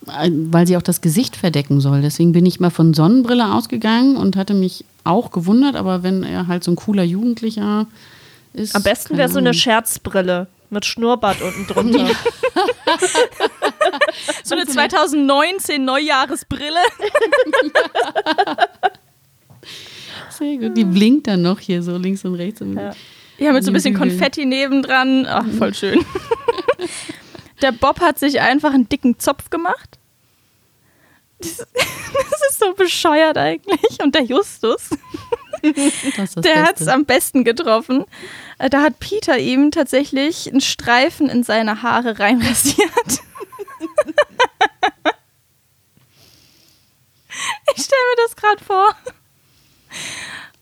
[0.07, 2.03] Äh, Weil sie auch das Gesicht verdecken soll.
[2.03, 6.47] Deswegen bin ich mal von Sonnenbrille ausgegangen und hatte mich auch gewundert, aber wenn er
[6.47, 7.87] halt so ein cooler Jugendlicher
[8.53, 8.75] ist.
[8.77, 9.55] Am besten wäre so eine.
[9.55, 12.09] Scherzbrille mit Schnurrbart unten drunter.
[14.45, 16.71] So eine 2019 Neujahresbrille.
[20.31, 20.77] Sehr gut.
[20.77, 22.61] Die blinkt dann noch hier so links und rechts.
[22.61, 22.93] Und Ja.
[23.39, 23.95] Ja, mit so ein bisschen.
[23.95, 25.27] Konfetti nebendran.
[25.29, 26.05] Ach, voll schön.
[27.63, 29.99] Der Bob hat sich einfach einen dicken Zopf gemacht.
[31.39, 34.03] Das, das ist so bescheuert eigentlich.
[34.03, 34.91] Und der Justus,
[35.63, 38.05] der hat es am besten getroffen.
[38.59, 42.89] Äh, Da hat Peter ihm tatsächlich einen Streifen in seine Haare reinrasiert.
[47.77, 48.95] Ich stelle mir das gerade vor.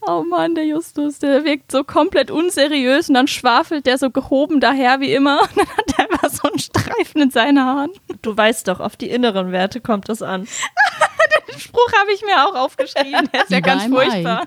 [0.07, 4.61] Oh Mann, der Justus, der wirkt so komplett unseriös und dann schwafelt der so gehoben
[4.61, 7.91] daher wie immer und dann hat er einfach so einen Streifen in seinen Haaren.
[8.23, 10.47] Du weißt doch, auf die inneren Werte kommt es an.
[11.49, 14.45] Den Spruch habe ich mir auch aufgeschrieben, der ist ja ganz furchtbar.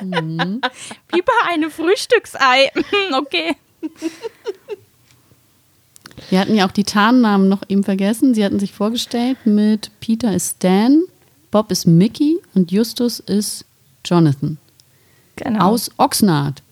[0.00, 2.70] Wie bei einem Frühstücksei.
[3.12, 3.56] okay.
[6.28, 8.34] Wir hatten ja auch die Tarnnamen noch eben vergessen.
[8.34, 11.02] Sie hatten sich vorgestellt mit Peter ist Stan,
[11.50, 13.64] Bob ist Mickey und Justus ist
[14.04, 14.58] Jonathan.
[15.40, 15.64] Genau.
[15.64, 16.62] Aus Oxnard.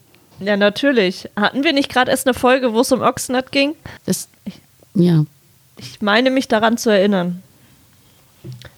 [0.41, 1.29] Ja, natürlich.
[1.37, 3.75] Hatten wir nicht gerade erst eine Folge, wo es um Oxnard ging?
[4.07, 4.29] Das,
[4.95, 5.25] ja,
[5.77, 7.43] Ich meine mich daran zu erinnern,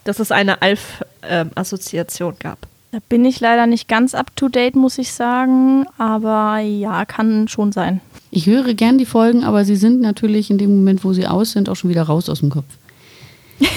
[0.03, 2.67] dass es eine Alf-Assoziation gab.
[2.91, 5.85] Da bin ich leider nicht ganz up to date, muss ich sagen.
[5.97, 8.01] Aber ja, kann schon sein.
[8.31, 11.51] ich höre gern die Folgen, aber sie sind natürlich in dem Moment, wo sie aus
[11.51, 12.65] sind, auch schon wieder raus aus dem Kopf.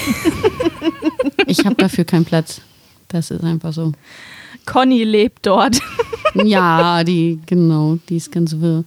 [1.45, 2.61] ich habe dafür keinen Platz.
[3.07, 3.93] Das ist einfach so.
[4.65, 5.79] Conny lebt dort.
[6.43, 8.83] Ja, die, genau, die ist ganz wirr.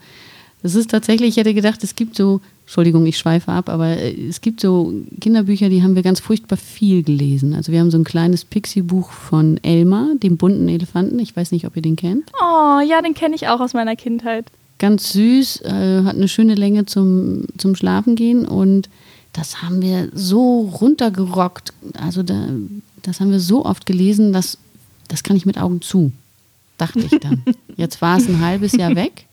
[0.62, 4.28] Das ist tatsächlich, ich hätte gedacht, es gibt so, Entschuldigung, ich schweife ab, aber äh,
[4.28, 7.54] es gibt so Kinderbücher, die haben wir ganz furchtbar viel gelesen.
[7.54, 11.18] Also wir haben so ein kleines Pixie-Buch von Elmar, dem bunten Elefanten.
[11.20, 12.30] Ich weiß nicht, ob ihr den kennt.
[12.38, 14.46] Oh, ja, den kenne ich auch aus meiner Kindheit.
[14.78, 18.88] Ganz süß, äh, hat eine schöne Länge zum, zum Schlafen gehen und
[19.32, 21.72] das haben wir so runtergerockt.
[22.00, 22.48] Also da,
[23.02, 24.58] das haben wir so oft gelesen, dass
[25.09, 26.12] das kann ich mit Augen zu,
[26.78, 27.42] dachte ich dann.
[27.76, 29.26] Jetzt war es ein halbes Jahr weg,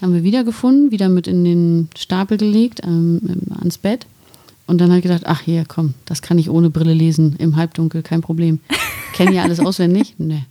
[0.00, 3.20] haben wir wiedergefunden, wieder mit in den Stapel gelegt, ähm,
[3.58, 4.06] ans Bett.
[4.66, 7.54] Und dann habe ich gedacht, ach hier, komm, das kann ich ohne Brille lesen, im
[7.56, 8.58] Halbdunkel, kein Problem.
[9.12, 10.14] Kennen ja alles auswendig?
[10.18, 10.42] Nee.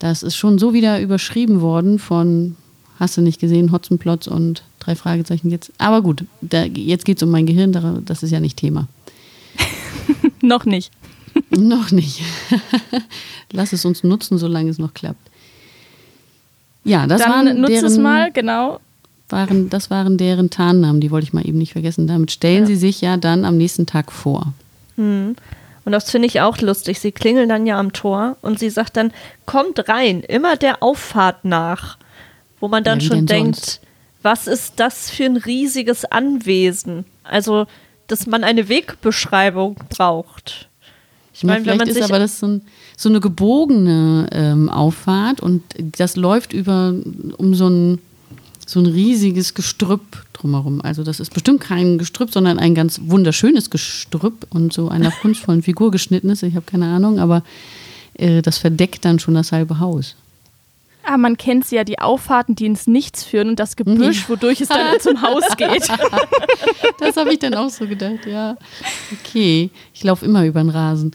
[0.00, 2.56] Das ist schon so wieder überschrieben worden von,
[2.98, 5.72] hast du nicht gesehen, Hotzenplotz und drei Fragezeichen jetzt.
[5.78, 8.88] Aber gut, da, jetzt geht es um mein Gehirn, da- das ist ja nicht Thema.
[10.42, 10.90] Noch nicht.
[11.50, 12.22] noch nicht.
[13.52, 15.30] Lass es uns nutzen, solange es noch klappt.
[16.84, 18.80] Ja, das Dann waren nutze deren, es mal, genau.
[19.28, 22.06] Waren, das waren deren Tarnnamen, die wollte ich mal eben nicht vergessen.
[22.06, 24.52] Damit stellen sie sich ja dann am nächsten Tag vor.
[24.96, 25.36] Und
[25.86, 27.00] das finde ich auch lustig.
[27.00, 29.12] Sie klingeln dann ja am Tor und sie sagt dann,
[29.46, 31.96] kommt rein, immer der Auffahrt nach.
[32.60, 33.80] Wo man dann Ja, schon denkt, sonst?
[34.22, 37.04] was ist das für ein riesiges Anwesen?
[37.24, 37.66] Also,
[38.06, 40.68] dass man eine Wegbeschreibung braucht.
[41.34, 42.62] Ich meine, vielleicht ist aber das so, ein,
[42.96, 46.94] so eine gebogene ähm, Auffahrt und das läuft über
[47.38, 47.98] um so ein,
[48.66, 50.82] so ein riesiges Gestrüpp drumherum.
[50.82, 55.62] Also das ist bestimmt kein Gestrüpp, sondern ein ganz wunderschönes Gestrüpp und so einer kunstvollen
[55.62, 56.42] Figur geschnittenes.
[56.42, 57.42] Ich habe keine Ahnung, aber
[58.14, 60.16] äh, das verdeckt dann schon das halbe Haus.
[61.04, 64.60] Ah, man kennt sie ja, die Auffahrten, die ins Nichts führen und das Gebüsch, wodurch
[64.60, 65.88] es dann zum Haus geht.
[66.98, 68.56] Das habe ich dann auch so gedacht, ja.
[69.20, 71.12] Okay, ich laufe immer über den Rasen.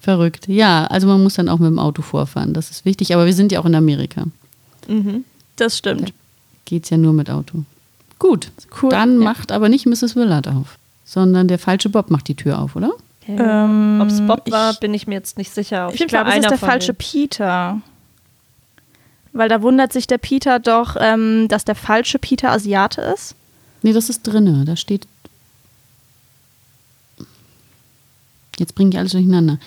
[0.00, 0.48] Verrückt.
[0.48, 3.14] Ja, also man muss dann auch mit dem Auto vorfahren, das ist wichtig.
[3.14, 4.24] Aber wir sind ja auch in Amerika.
[5.56, 6.12] Das stimmt.
[6.64, 7.62] Geht's ja nur mit Auto.
[8.18, 8.50] Gut,
[8.80, 9.24] Cool, dann ja.
[9.24, 10.16] macht aber nicht Mrs.
[10.16, 12.90] Willard auf, sondern der falsche Bob macht die Tür auf, oder?
[13.28, 15.90] Ähm, Ob es Bob war, ich- bin ich mir jetzt nicht sicher.
[15.92, 16.98] Ich Fall glaube, es ist der falsche denen.
[16.98, 17.80] Peter.
[19.32, 23.34] Weil da wundert sich der Peter doch, ähm, dass der falsche Peter Asiate ist.
[23.82, 25.06] Nee, das ist drinne, da steht.
[28.58, 29.58] Jetzt bringe ich alles durcheinander.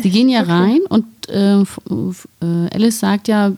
[0.00, 1.64] Sie gehen ja rein und äh, äh,
[2.74, 3.52] Alice sagt ja,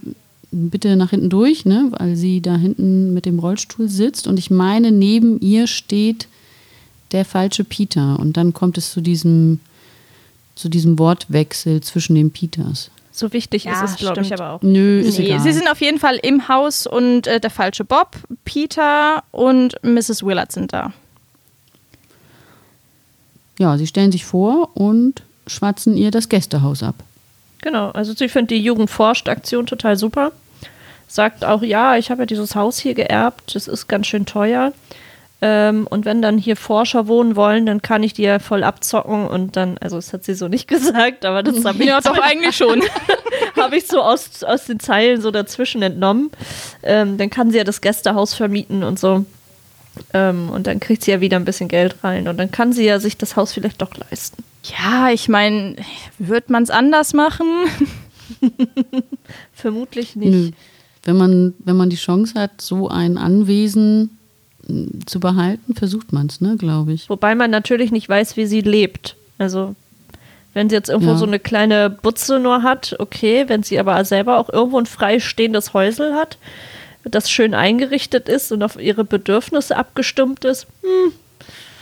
[0.52, 4.26] bitte nach hinten durch, ne, weil sie da hinten mit dem Rollstuhl sitzt.
[4.26, 6.28] Und ich meine, neben ihr steht
[7.12, 8.18] der falsche Peter.
[8.18, 9.60] Und dann kommt es zu diesem,
[10.54, 12.90] zu diesem Wortwechsel zwischen den Peters.
[13.12, 14.62] So wichtig Ja, ist es, glaube ich, aber auch.
[14.62, 15.40] Nö, ist Nee, egal.
[15.40, 20.22] sie sind auf jeden Fall im Haus und äh, der falsche Bob, Peter und Mrs.
[20.24, 20.92] Willard sind da.
[23.58, 26.94] ja, sie stellen sich vor und schwatzen ihr das Gästehaus ab.
[27.60, 30.32] Genau, also sie findet die Jugendforscht-Aktion total super.
[31.08, 34.72] Sagt auch, ja, ich habe ja dieses Haus hier geerbt, das ist ganz schön teuer.
[35.42, 39.26] Ähm, und wenn dann hier Forscher wohnen wollen, dann kann ich die ja voll abzocken
[39.26, 42.18] und dann, also das hat sie so nicht gesagt, aber das habe ich, Ja, doch
[42.18, 42.82] eigentlich schon.
[43.56, 46.30] hab ich so aus, aus den Zeilen so dazwischen entnommen.
[46.82, 49.24] Ähm, dann kann sie ja das Gästehaus vermieten und so.
[50.12, 52.84] Ähm, und dann kriegt sie ja wieder ein bisschen Geld rein und dann kann sie
[52.84, 54.44] ja sich das Haus vielleicht doch leisten.
[54.64, 55.76] Ja, ich meine,
[56.18, 57.46] wird man es anders machen?
[59.52, 60.30] Vermutlich nicht.
[60.30, 60.50] Nö.
[61.02, 64.18] Wenn man, wenn man die Chance hat, so ein Anwesen
[65.06, 67.08] zu behalten, versucht man es, ne, glaube ich.
[67.08, 69.16] Wobei man natürlich nicht weiß, wie sie lebt.
[69.38, 69.74] Also,
[70.54, 71.16] wenn sie jetzt irgendwo Ja.
[71.16, 73.44] so eine kleine Butze nur hat, okay.
[73.48, 76.38] Wenn sie aber selber auch irgendwo ein freistehendes Häusel hat,
[77.04, 80.66] das schön eingerichtet ist und auf ihre Bedürfnisse abgestimmt ist,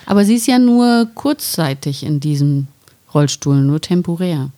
[0.07, 2.66] Aber sie ist ja nur kurzzeitig in diesem
[3.12, 4.51] Rollstuhl, nur temporär.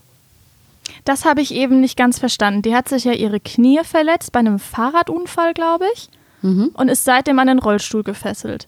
[1.04, 2.62] Das habe ich eben nicht ganz verstanden.
[2.62, 6.08] Die hat sich ja ihre Knie verletzt bei einem Fahrradunfall, glaube ich,
[6.42, 6.70] Mhm.
[6.74, 8.66] und ist seitdem an den Rollstuhl gefesselt.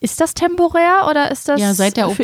[0.00, 2.20] Ist das temporär oder ist das Ja, seit der OP.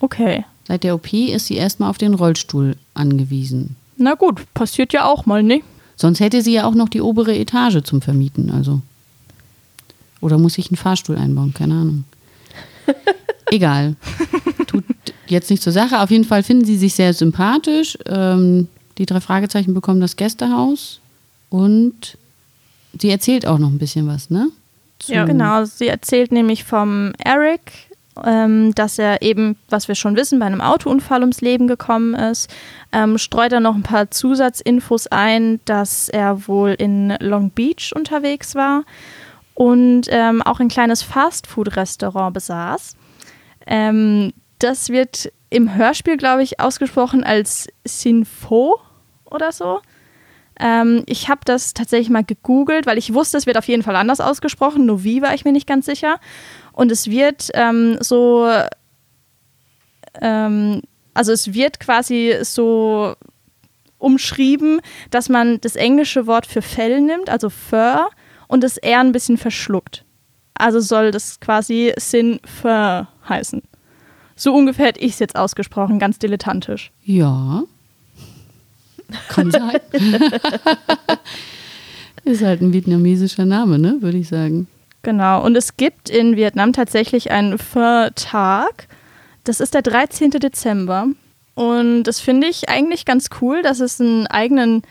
[0.00, 0.44] Okay.
[0.66, 3.76] Seit der OP ist sie erstmal auf den Rollstuhl angewiesen.
[3.96, 5.62] Na gut, passiert ja auch mal, ne?
[5.96, 8.80] Sonst hätte sie ja auch noch die obere Etage zum Vermieten, also.
[10.20, 11.52] Oder muss ich einen Fahrstuhl einbauen?
[11.54, 12.04] Keine Ahnung.
[13.50, 13.96] Egal.
[14.66, 14.84] Tut
[15.26, 16.00] jetzt nicht zur Sache.
[16.00, 17.98] Auf jeden Fall finden sie sich sehr sympathisch.
[18.06, 18.68] Ähm,
[18.98, 21.00] die drei Fragezeichen bekommen das Gästehaus
[21.50, 22.16] und
[23.00, 24.48] sie erzählt auch noch ein bisschen was, ne?
[24.98, 25.24] Zu- Ja.
[25.24, 27.60] Genau, sie erzählt nämlich vom Eric,
[28.24, 32.48] ähm, dass er eben, was wir schon wissen, bei einem Autounfall ums Leben gekommen ist.
[32.92, 38.54] Ähm, streut dann noch ein paar Zusatzinfos ein, dass er wohl in Long Beach unterwegs
[38.54, 38.84] war
[39.54, 42.96] und ähm, auch ein kleines Fastfood-Restaurant besaß.
[43.66, 48.78] Ähm, das wird im Hörspiel, glaube ich, ausgesprochen als Sinfo
[49.24, 49.80] oder so.
[50.60, 53.96] Ähm, ich habe das tatsächlich mal gegoogelt, weil ich wusste, es wird auf jeden Fall
[53.96, 54.86] anders ausgesprochen.
[54.86, 56.18] Nur wie war ich mir nicht ganz sicher.
[56.72, 58.48] Und es wird ähm, so,
[60.20, 60.82] ähm,
[61.12, 63.14] also es wird quasi so
[63.98, 64.80] umschrieben,
[65.10, 68.10] dass man das englische Wort für Fell nimmt, also fur,
[68.48, 70.04] und das R ein bisschen verschluckt.
[70.54, 73.62] Also soll das quasi Sin fur heißen.
[74.36, 76.92] So ungefähr hätte ich es jetzt ausgesprochen, ganz dilettantisch.
[77.02, 77.64] Ja.
[79.28, 79.80] Kann sein.
[82.24, 84.66] Ist halt ein vietnamesischer Name, ne, würde ich sagen.
[85.02, 88.88] Genau, und es gibt in Vietnam tatsächlich einen Pho-Tag.
[89.44, 90.30] Das ist der 13.
[90.30, 91.08] Dezember.
[91.54, 94.82] Und das finde ich eigentlich ganz cool, dass es einen eigenen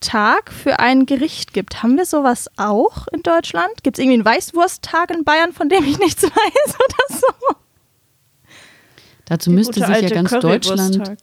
[0.00, 1.82] Tag für ein Gericht gibt.
[1.82, 3.82] Haben wir sowas auch in Deutschland?
[3.82, 7.56] Gibt es irgendwie einen Weißwursttag in Bayern, von dem ich nichts weiß oder so?
[9.24, 11.18] Dazu Der müsste sich ja ganz Deutschland.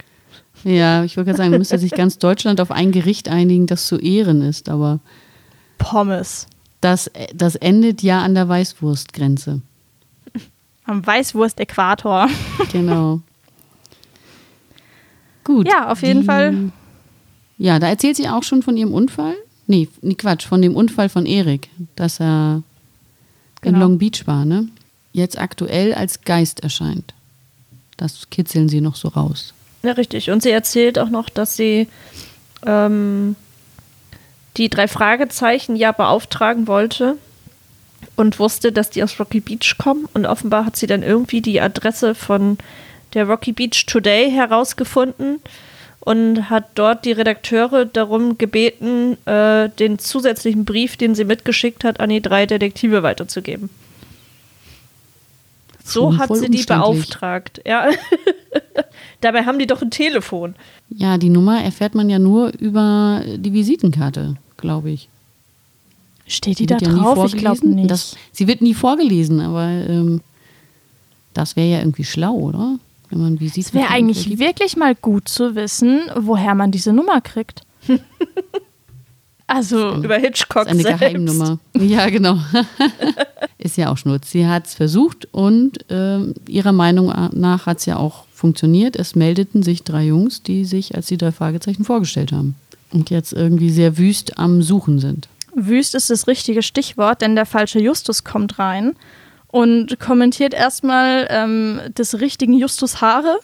[0.64, 3.98] Ja, ich wollte gerade sagen, müsste sich ganz Deutschland auf ein Gericht einigen, das zu
[3.98, 5.00] Ehren ist, aber
[5.78, 6.48] Pommes.
[6.82, 9.62] das, das endet ja an der Weißwurstgrenze.
[10.86, 12.28] Am Weißwurst-Äquator.
[12.72, 13.22] Genau.
[15.44, 15.68] Gut.
[15.68, 16.72] Ja, auf jeden die- Fall.
[17.58, 19.36] Ja, da erzählt sie auch schon von ihrem Unfall.
[19.68, 22.64] Nee, nee, Quatsch, von dem Unfall von Erik, dass er
[23.62, 23.80] in Genau.
[23.86, 24.68] Long Beach war, ne?
[25.14, 27.14] Jetzt aktuell als Geist erscheint.
[27.98, 29.54] Das kitzeln sie noch so raus.
[29.84, 30.30] Ja, richtig.
[30.30, 31.88] Und sie erzählt auch noch, dass sie
[32.66, 33.36] ähm,
[34.58, 37.18] die drei Fragezeichen ja beauftragen wollte
[38.16, 40.08] und wusste, dass die aus Rocky Beach kommen.
[40.14, 42.58] Und offenbar hat sie dann irgendwie die Adresse von
[43.14, 45.40] der Rocky Beach Today herausgefunden
[46.00, 52.00] und hat dort die Redakteure darum gebeten, äh, den zusätzlichen Brief, den sie mitgeschickt hat,
[52.00, 53.70] an die drei Detektive weiterzugeben.
[55.84, 57.62] So hat sie die beauftragt.
[57.66, 57.90] Ja.
[59.22, 60.56] Dabei haben die doch ein Telefon.
[60.90, 65.10] Ja, die Nummer erfährt man ja nur über die Visitenkarte, glaube ich.
[66.28, 67.26] Steht die da wird ja nie drauf?
[67.34, 67.92] Ich glaube nicht.
[67.92, 70.22] Das, sie wird nie vorgelesen, aber ähm,
[71.34, 72.78] das wäre ja irgendwie schlau, oder?
[73.10, 74.40] Wenn man Es wäre eigentlich vergibt.
[74.40, 77.64] wirklich mal gut zu wissen, woher man diese Nummer kriegt.
[79.48, 81.00] also, Über Hitchcock ist eine selbst.
[81.00, 81.60] Geheimnummer.
[81.78, 82.38] Ja, genau.
[83.58, 84.32] ist ja auch Schnurz.
[84.32, 88.98] Sie hat es versucht und ähm, ihrer Meinung nach hat es ja auch funktioniert.
[88.98, 92.56] Es meldeten sich drei Jungs, die sich als die drei Fragezeichen vorgestellt haben.
[92.92, 95.30] Und jetzt irgendwie sehr wüst am Suchen sind.
[95.56, 98.96] wüst ist das richtige Stichwort, denn der falsche Justus kommt rein
[99.48, 103.40] und kommentiert erstmal ähm, des richtigen Justus Haare.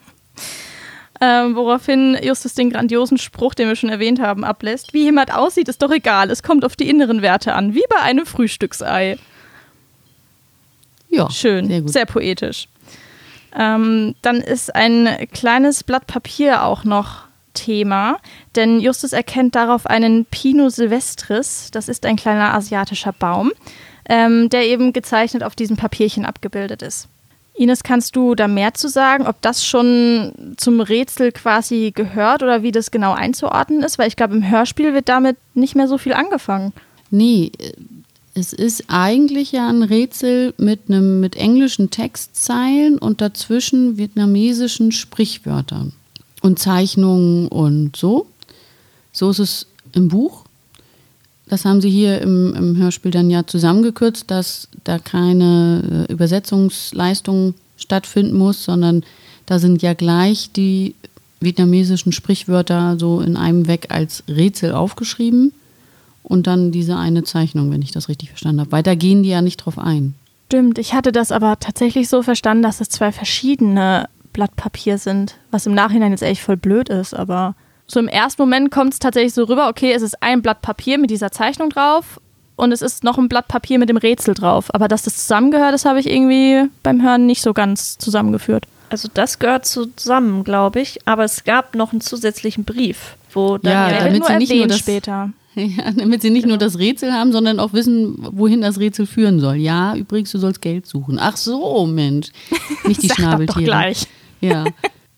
[1.20, 4.94] ähm, woraufhin Justus den grandiosen Spruch, den wir schon erwähnt haben, ablässt.
[4.94, 6.30] Wie jemand aussieht, ist doch egal.
[6.30, 9.18] Es kommt auf die inneren Werte an, wie bei einem Frühstücksei.
[11.10, 12.68] Ja, Schön, Sehr sehr, poetisch.
[13.56, 18.18] Ähm, dann ist ein kleines Blatt Papier auch noch Thema,
[18.54, 23.52] denn Justus erkennt darauf einen Pinus silvestris, das ist ein kleiner asiatischer Baum,
[24.08, 27.08] ähm, der eben gezeichnet auf diesem Papierchen abgebildet ist.
[27.58, 32.62] Ines, kannst du da mehr zu sagen, ob das schon zum Rätsel quasi gehört oder
[32.62, 33.98] wie das genau einzuordnen ist?
[33.98, 36.72] Weil ich glaube, im Hörspiel wird damit nicht mehr so viel angefangen.
[37.10, 37.50] Nee,
[38.38, 45.92] es ist eigentlich ja ein Rätsel mit einem mit englischen Textzeilen und dazwischen vietnamesischen Sprichwörtern
[46.40, 48.26] und Zeichnungen und so.
[49.12, 50.44] So ist es im Buch.
[51.46, 57.54] Das haben sie hier im, im Hörspiel dann ja zusammengekürzt, dass da keine äh, Übersetzungsleistung
[57.76, 59.02] stattfinden muss, sondern
[59.46, 60.94] da sind ja gleich die
[61.40, 65.52] vietnamesischen Sprichwörter so in einem weg als Rätsel aufgeschrieben
[66.28, 68.72] und dann diese eine Zeichnung, wenn ich das richtig verstanden habe.
[68.72, 70.14] Weiter gehen die ja nicht drauf ein.
[70.46, 75.36] Stimmt, ich hatte das aber tatsächlich so verstanden, dass es zwei verschiedene Blatt Papier sind,
[75.50, 77.54] was im Nachhinein jetzt echt voll blöd ist, aber
[77.86, 80.98] so im ersten Moment kommt es tatsächlich so rüber, okay, es ist ein Blatt Papier
[80.98, 82.20] mit dieser Zeichnung drauf
[82.56, 84.72] und es ist noch ein Blatt Papier mit dem Rätsel drauf.
[84.74, 88.66] Aber dass das zusammengehört, das habe ich irgendwie beim Hören nicht so ganz zusammengeführt.
[88.90, 93.72] Also das gehört zusammen, glaube ich, aber es gab noch einen zusätzlichen Brief, wo dann
[93.72, 95.30] Ja, damit nur nicht nur später.
[95.76, 99.40] Ja, damit sie nicht nur das Rätsel haben, sondern auch wissen, wohin das Rätsel führen
[99.40, 99.56] soll.
[99.56, 101.18] Ja, übrigens, du sollst Geld suchen.
[101.20, 102.28] Ach so, Mensch.
[102.86, 103.64] Nicht die Sag doch Schnabeltiere.
[103.64, 104.06] gleich.
[104.40, 104.64] Ja,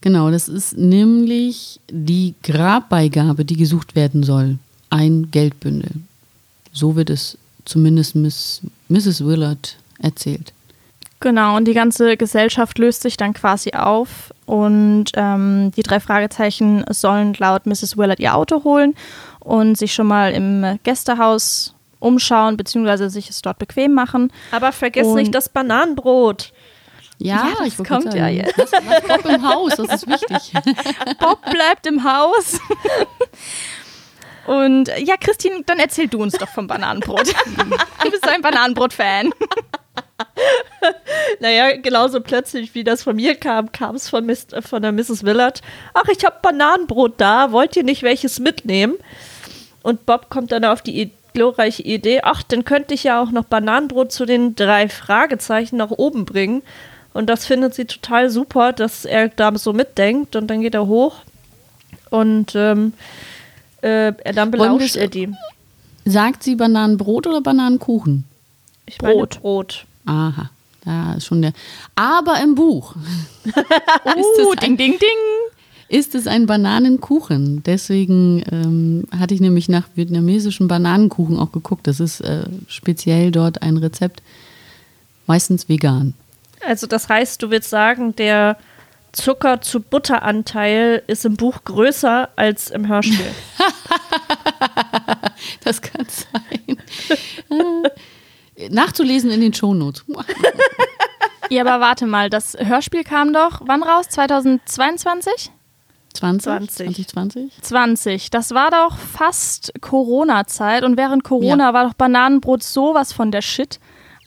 [0.00, 0.30] genau.
[0.30, 4.58] Das ist nämlich die Grabbeigabe, die gesucht werden soll.
[4.88, 5.90] Ein Geldbündel.
[6.72, 7.36] So wird es
[7.66, 9.24] zumindest Miss, Mrs.
[9.24, 10.52] Willard erzählt.
[11.22, 16.82] Genau, und die ganze Gesellschaft löst sich dann quasi auf und ähm, die drei Fragezeichen
[16.88, 17.98] sollen laut Mrs.
[17.98, 18.94] Willard ihr Auto holen
[19.40, 24.32] und sich schon mal im Gästehaus umschauen, beziehungsweise sich es dort bequem machen.
[24.52, 26.52] Aber vergiss Und- nicht das Bananenbrot.
[27.18, 28.56] Ja, Ja, das kommt ja jetzt.
[28.56, 30.52] Bob im Haus, das ist wichtig.
[31.18, 32.58] Bob bleibt im Haus.
[34.46, 37.28] Und ja, Christine, dann erzähl du uns doch vom Bananenbrot.
[38.04, 39.32] du bist so ein Bananenbrot-Fan.
[41.40, 44.30] Naja, genauso plötzlich, wie das von mir kam, kam es von,
[44.62, 45.24] von der Mrs.
[45.24, 45.60] Willard.
[45.94, 48.94] Ach, ich habe Bananenbrot da, wollt ihr nicht welches mitnehmen?
[49.82, 53.44] Und Bob kommt dann auf die glorreiche Idee, ach, dann könnte ich ja auch noch
[53.44, 56.62] Bananenbrot zu den drei Fragezeichen nach oben bringen.
[57.12, 60.36] Und das findet sie total super, dass er da so mitdenkt.
[60.36, 61.16] Und dann geht er hoch
[62.10, 62.92] und ähm,
[63.82, 65.32] äh, er- dann belauscht er die.
[66.04, 68.24] Sagt sie Bananenbrot oder Bananenkuchen?
[68.86, 69.40] Ich meine Brot.
[69.40, 69.84] Brot.
[70.06, 70.50] Aha,
[70.84, 71.52] da ist schon der.
[71.94, 72.94] Aber im Buch
[73.44, 75.08] es ding, ding, ding.
[75.90, 77.64] Ist es ein Bananenkuchen.
[77.64, 81.88] Deswegen ähm, hatte ich nämlich nach vietnamesischen Bananenkuchen auch geguckt.
[81.88, 84.22] Das ist äh, speziell dort ein Rezept,
[85.26, 86.14] meistens vegan.
[86.64, 88.56] Also das heißt, du willst sagen, der
[89.10, 93.18] Zucker zu Butteranteil ist im Buch größer als im Hörspiel.
[95.64, 96.76] Das kann sein.
[98.56, 100.04] Äh, Nachzulesen in den Shownotes.
[101.48, 104.08] Ja, aber warte mal, das Hörspiel kam doch wann raus?
[104.10, 105.50] 2022?
[106.14, 106.42] 20?
[106.70, 107.08] 20.
[107.08, 107.62] 2020?
[107.62, 108.30] 20.
[108.30, 111.74] Das war doch fast Corona-Zeit und während Corona Ja.
[111.74, 113.78] war doch Bananenbrot sowas von der Shit.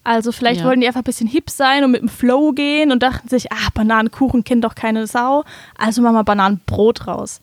[0.06, 0.66] Also vielleicht Ja.
[0.68, 3.52] wollten die einfach ein bisschen hip sein und mit dem Flow gehen und dachten sich,
[3.52, 5.44] ah, Bananenkuchen kennt doch keine Sau,
[5.78, 7.40] also machen wir Bananenbrot raus.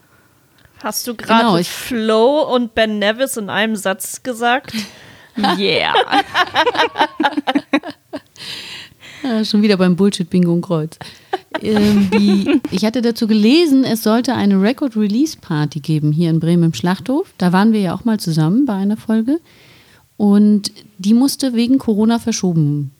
[0.83, 4.73] Hast du gerade Genau, ich- Flo und Ben Nevis in einem Satz gesagt?
[5.57, 5.95] Yeah.
[9.23, 10.99] Ja, schon wieder beim Bullshit-Bingo und Kreuz.
[11.61, 12.09] ähm,
[12.71, 17.33] ich hatte dazu gelesen, es sollte eine Record-Release-Party geben hier in Bremen im Schlachthof.
[17.39, 19.41] Da waren wir ja auch mal zusammen bei einer Folge.
[20.17, 22.91] Und die musste wegen Corona verschoben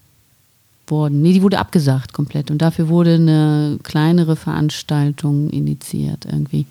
[0.87, 1.23] worden.
[1.23, 2.51] Nee, die wurde abgesagt komplett.
[2.51, 6.67] Und dafür wurde eine kleinere Veranstaltung initiiert irgendwie.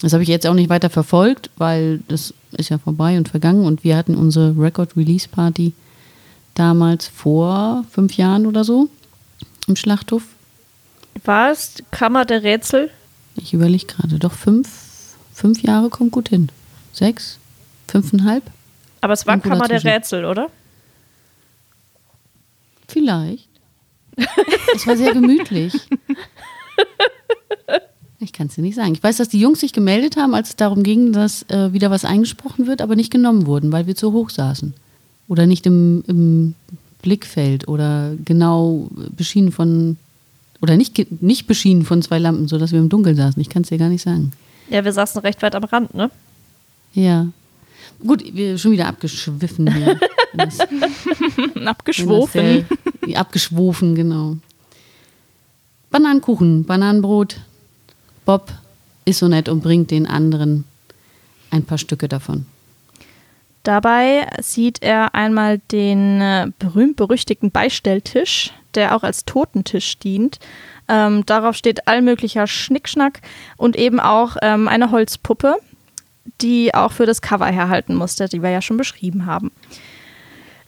[0.00, 3.64] Das habe ich jetzt auch nicht weiter verfolgt, weil das ist ja vorbei und vergangen.
[3.64, 5.72] Und wir hatten unsere Record-Release-Party
[6.54, 8.88] damals vor fünf Jahren oder so
[9.66, 10.22] im Schlachthof.
[11.24, 12.90] War es Kammer der Rätsel?
[13.36, 14.68] Ich überlege gerade, doch fünf,
[15.32, 16.50] fünf Jahre kommt gut hin.
[16.92, 17.38] Sechs?
[17.88, 18.44] Fünfeinhalb?
[19.00, 19.94] Aber es war Irgendwo Kammer der dazwischen.
[19.94, 20.50] Rätsel, oder?
[22.88, 23.48] Vielleicht.
[24.74, 25.74] Es war sehr gemütlich.
[28.20, 28.94] Ich kann es dir nicht sagen.
[28.94, 31.90] Ich weiß, dass die Jungs sich gemeldet haben, als es darum ging, dass äh, wieder
[31.90, 34.74] was eingesprochen wird, aber nicht genommen wurden, weil wir zu hoch saßen.
[35.28, 36.54] Oder nicht im, im
[37.02, 39.96] Blickfeld oder genau beschienen von,
[40.60, 43.40] oder nicht, nicht beschienen von zwei Lampen, sodass wir im Dunkeln saßen.
[43.40, 44.32] Ich kann es dir gar nicht sagen.
[44.70, 46.10] Ja, wir saßen recht weit am Rand, ne?
[46.94, 47.26] Ja.
[48.06, 49.98] Gut, wir sind schon wieder abgeschwiffen hier.
[50.36, 50.58] Das-
[51.64, 52.64] Abgeschwofen.
[53.06, 54.36] Äh, abgeschwofen, genau.
[55.90, 57.40] Bananenkuchen, Bananenbrot.
[58.24, 58.52] Bob
[59.04, 60.64] ist so nett und bringt den anderen
[61.50, 62.46] ein paar Stücke davon.
[63.64, 70.38] Dabei sieht er einmal den äh, berühmt-berüchtigten Beistelltisch, der auch als Totentisch dient.
[70.86, 73.22] Ähm, darauf steht allmöglicher Schnickschnack
[73.56, 75.56] und eben auch ähm, eine Holzpuppe,
[76.42, 79.50] die auch für das Cover herhalten musste, die wir ja schon beschrieben haben.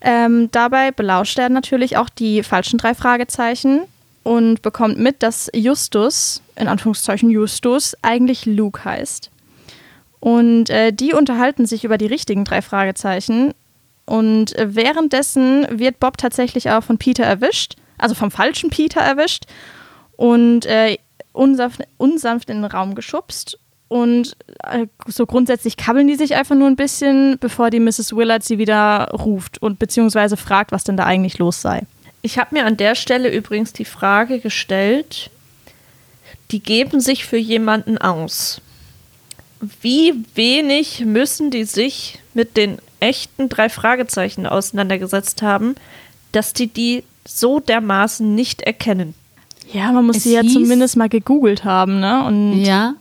[0.01, 3.83] Ähm, dabei belauscht er natürlich auch die falschen drei Fragezeichen
[4.23, 9.31] und bekommt mit, dass Justus, in Anführungszeichen Justus, eigentlich Luke heißt.
[10.27, 13.55] Und äh, die unterhalten sich über die richtigen drei Fragezeichen.
[14.07, 19.45] Und äh, währenddessen wird Bob tatsächlich auch von Peter erwischt, also vom falschen Peter erwischt
[20.17, 20.99] und äh,
[21.33, 23.61] unsanft, unsanft in den Raum geschubst.
[23.87, 28.17] Und äh, so grundsätzlich kabbeln die sich einfach nur ein bisschen, bevor die Mrs.
[28.17, 31.83] Willard sie wieder ruft und beziehungsweise fragt, was denn da eigentlich los sei.
[32.23, 35.31] Ich habe mir an der Stelle übrigens die Frage gestellt,
[36.51, 38.61] die geben sich für jemanden aus.
[39.81, 45.75] Wie wenig müssen die sich mit den echten drei Fragezeichen auseinandergesetzt haben,
[46.33, 49.15] dass die die so dermaßen nicht erkennen?
[49.73, 52.25] Ja, man muss Es sie ja zumindest mal gegoogelt haben, ne?
[52.25, 52.95] Und Ja,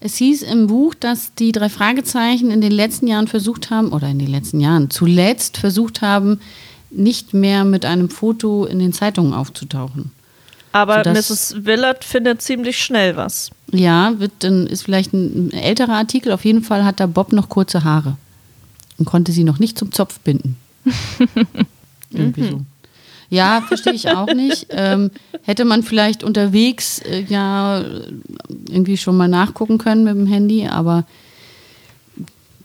[0.00, 4.08] es hieß im Buch, dass die drei Fragezeichen in den letzten Jahren versucht haben, oder
[4.08, 6.40] in den letzten Jahren zuletzt versucht haben,
[6.90, 10.12] nicht mehr mit einem Foto in den Zeitungen aufzutauchen.
[10.76, 11.64] Aber Sodass- Mrs.
[11.64, 13.50] Willard findet ziemlich schnell was.
[13.72, 16.32] Ja, wird dann ist vielleicht ein, älterer Artikel.
[16.32, 18.18] Auf jeden Fall hat da Bob noch kurze Haare
[18.98, 20.56] und konnte sie noch nicht zum Zopf binden.
[22.10, 22.60] Irgendwie so.
[23.30, 24.66] Ja, verstehe ich auch nicht.
[24.70, 25.10] Ähm,
[25.42, 27.82] hätte man vielleicht unterwegs äh, ja
[28.68, 31.04] irgendwie schon mal nachgucken können mit dem Handy, aber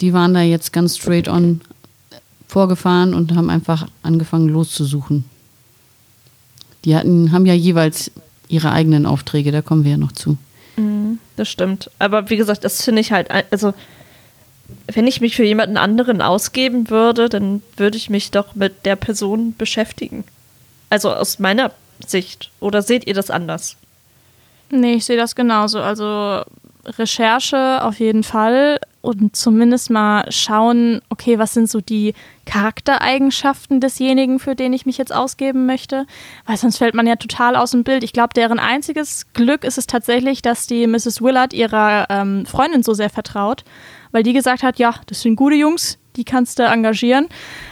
[0.01, 1.61] die waren da jetzt ganz straight on
[2.47, 5.23] vorgefahren und haben einfach angefangen loszusuchen.
[6.85, 8.11] Die hatten, haben ja jeweils
[8.47, 10.37] ihre eigenen Aufträge, da kommen wir ja noch zu.
[11.35, 11.89] Das stimmt.
[11.99, 13.73] Aber wie gesagt, das finde ich halt, also
[14.87, 18.95] wenn ich mich für jemanden anderen ausgeben würde, dann würde ich mich doch mit der
[18.95, 20.23] Person beschäftigen.
[20.89, 21.71] Also aus meiner
[22.05, 22.51] Sicht.
[22.59, 23.75] Oder seht ihr das anders?
[24.69, 25.81] Nee, ich sehe das genauso.
[25.81, 26.43] Also
[26.85, 32.13] Recherche auf jeden Fall und zumindest mal schauen, okay, was sind so die
[32.45, 36.05] Charaktereigenschaften desjenigen, für den ich mich jetzt ausgeben möchte,
[36.45, 38.03] weil sonst fällt man ja total aus dem Bild.
[38.03, 41.21] Ich glaube, deren einziges Glück ist es tatsächlich, dass die Mrs.
[41.21, 43.63] Willard ihrer ähm, Freundin so sehr vertraut,
[44.11, 47.27] weil die gesagt hat, ja, das sind gute Jungs, die kannst du engagieren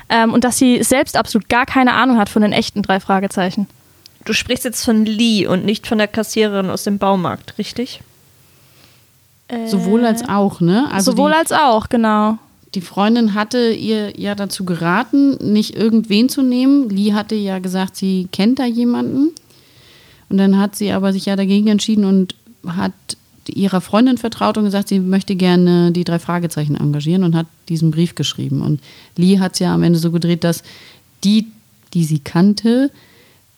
[0.09, 3.67] ähm, und dass sie selbst absolut gar keine Ahnung hat von den echten drei Fragezeichen.
[4.25, 8.01] Du sprichst jetzt von Lee und nicht von der Kassiererin aus dem Baumarkt, richtig?
[9.65, 10.87] Sowohl als auch, ne?
[10.91, 12.37] Also Sowohl die, als auch, genau.
[12.75, 16.89] die Freundin hatte ihr ja dazu geraten, nicht irgendwen zu nehmen.
[16.89, 19.31] Lee hatte ja gesagt, sie kennt da jemanden.
[20.29, 22.35] Und dann hat sie aber sich ja dagegen entschieden und
[22.67, 22.93] hat
[23.47, 27.89] ihrer Freundin vertraut und gesagt, sie möchte gerne die drei Fragezeichen engagieren und hat diesen
[27.89, 28.61] Brief geschrieben.
[28.61, 28.79] Und
[29.15, 30.61] Lee hat es ja am Ende so gedreht, dass
[31.23, 31.47] die,
[31.95, 32.91] die sie kannte,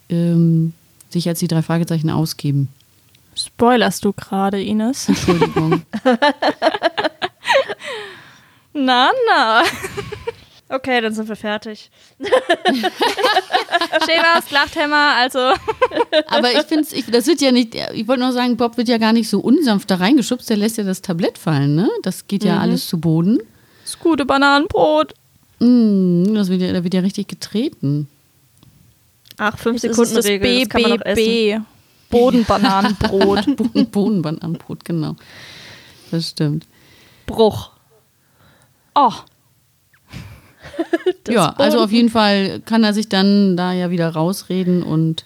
[0.09, 0.71] ähm,
[1.09, 2.69] sich als die drei Fragezeichen ausgeben.
[3.35, 5.07] Spoilerst du gerade, Ines?
[5.09, 5.83] Entschuldigung.
[8.73, 9.63] Na, na.
[10.69, 11.91] Okay, dann sind wir fertig.
[14.05, 15.39] Schäbers, Lachthämmer, also.
[16.27, 18.97] Aber ich finde ich, das wird ja nicht, ich wollte nur sagen, Bob wird ja
[18.97, 21.89] gar nicht so unsanft da reingeschubst, der lässt ja das Tablett fallen, ne?
[22.03, 23.39] Das geht ja alles zu Boden.
[23.83, 25.13] Das gute Bananenbrot.
[25.59, 28.07] Mm, das wird ja, da wird ja richtig getreten.
[29.37, 31.25] Ach, fünf Das ist Sekunden das Regel, das kann man noch essen.
[31.25, 31.61] BBB.
[32.11, 33.55] Bodenbananenbrot.
[33.55, 35.15] Boden, Bodenbananenbrot, genau.
[36.11, 36.67] Das stimmt.
[37.25, 37.71] Bruch.
[38.93, 39.13] Oh,
[41.27, 45.25] ja, also auf jeden Fall kann er sich dann da ja wieder rausreden und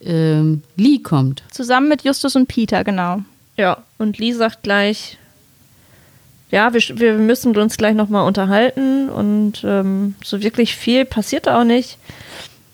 [0.00, 1.42] ähm, Lee kommt.
[1.50, 3.20] zusammen mit Justus und Peter, genau.
[3.56, 5.18] Ja, und Lee sagt gleich,
[6.50, 11.60] ja, wir, wir müssen uns gleich nochmal unterhalten und ähm, so wirklich viel passiert da
[11.60, 11.98] auch nicht.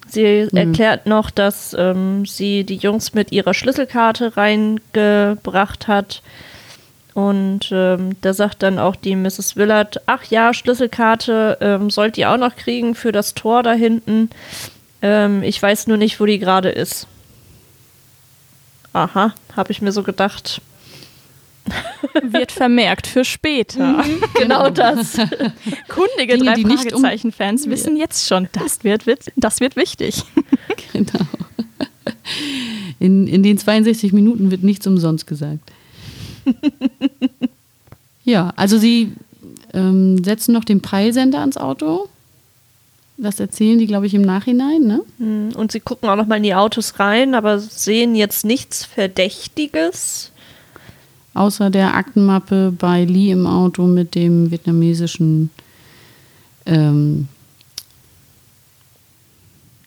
[0.09, 6.23] Sie erklärt noch, dass ähm, sie die Jungs mit ihrer Schlüsselkarte reingebracht hat.
[7.15, 9.57] Und ähm, da sagt dann auch die Mrs.
[9.57, 14.31] Willard, ach ja, Schlüsselkarte ähm, sollt ihr auch noch kriegen für das Tor da hinten.
[15.03, 17.07] Ähm, ich weiß nur nicht, wo die gerade ist.
[18.93, 20.61] Aha, habe ich mir so gedacht.
[22.23, 24.05] Wird vermerkt für später.
[24.39, 25.13] Genau das.
[25.89, 29.77] Kundige Dinge, drei die nicht um- Fragezeichen-Fans wissen jetzt schon, das wird, wird, das wird
[29.77, 30.23] wichtig.
[30.93, 31.21] Genau.
[32.99, 35.71] In, in den 62 Minuten wird nichts umsonst gesagt.
[38.25, 39.13] ja, also sie
[39.75, 42.09] ähm, setzen noch den Peilsender ans Auto
[43.17, 45.03] Das erzählen die, glaube ich, im Nachhinein, ne?
[45.19, 48.85] Hm, Und sie gucken auch noch mal in die Autos rein, aber sehen jetzt nichts
[48.85, 50.33] Verdächtiges.
[51.35, 55.51] Außer der Aktenmappe bei Lee im Auto mit dem vietnamesischen
[56.67, 57.29] ähm,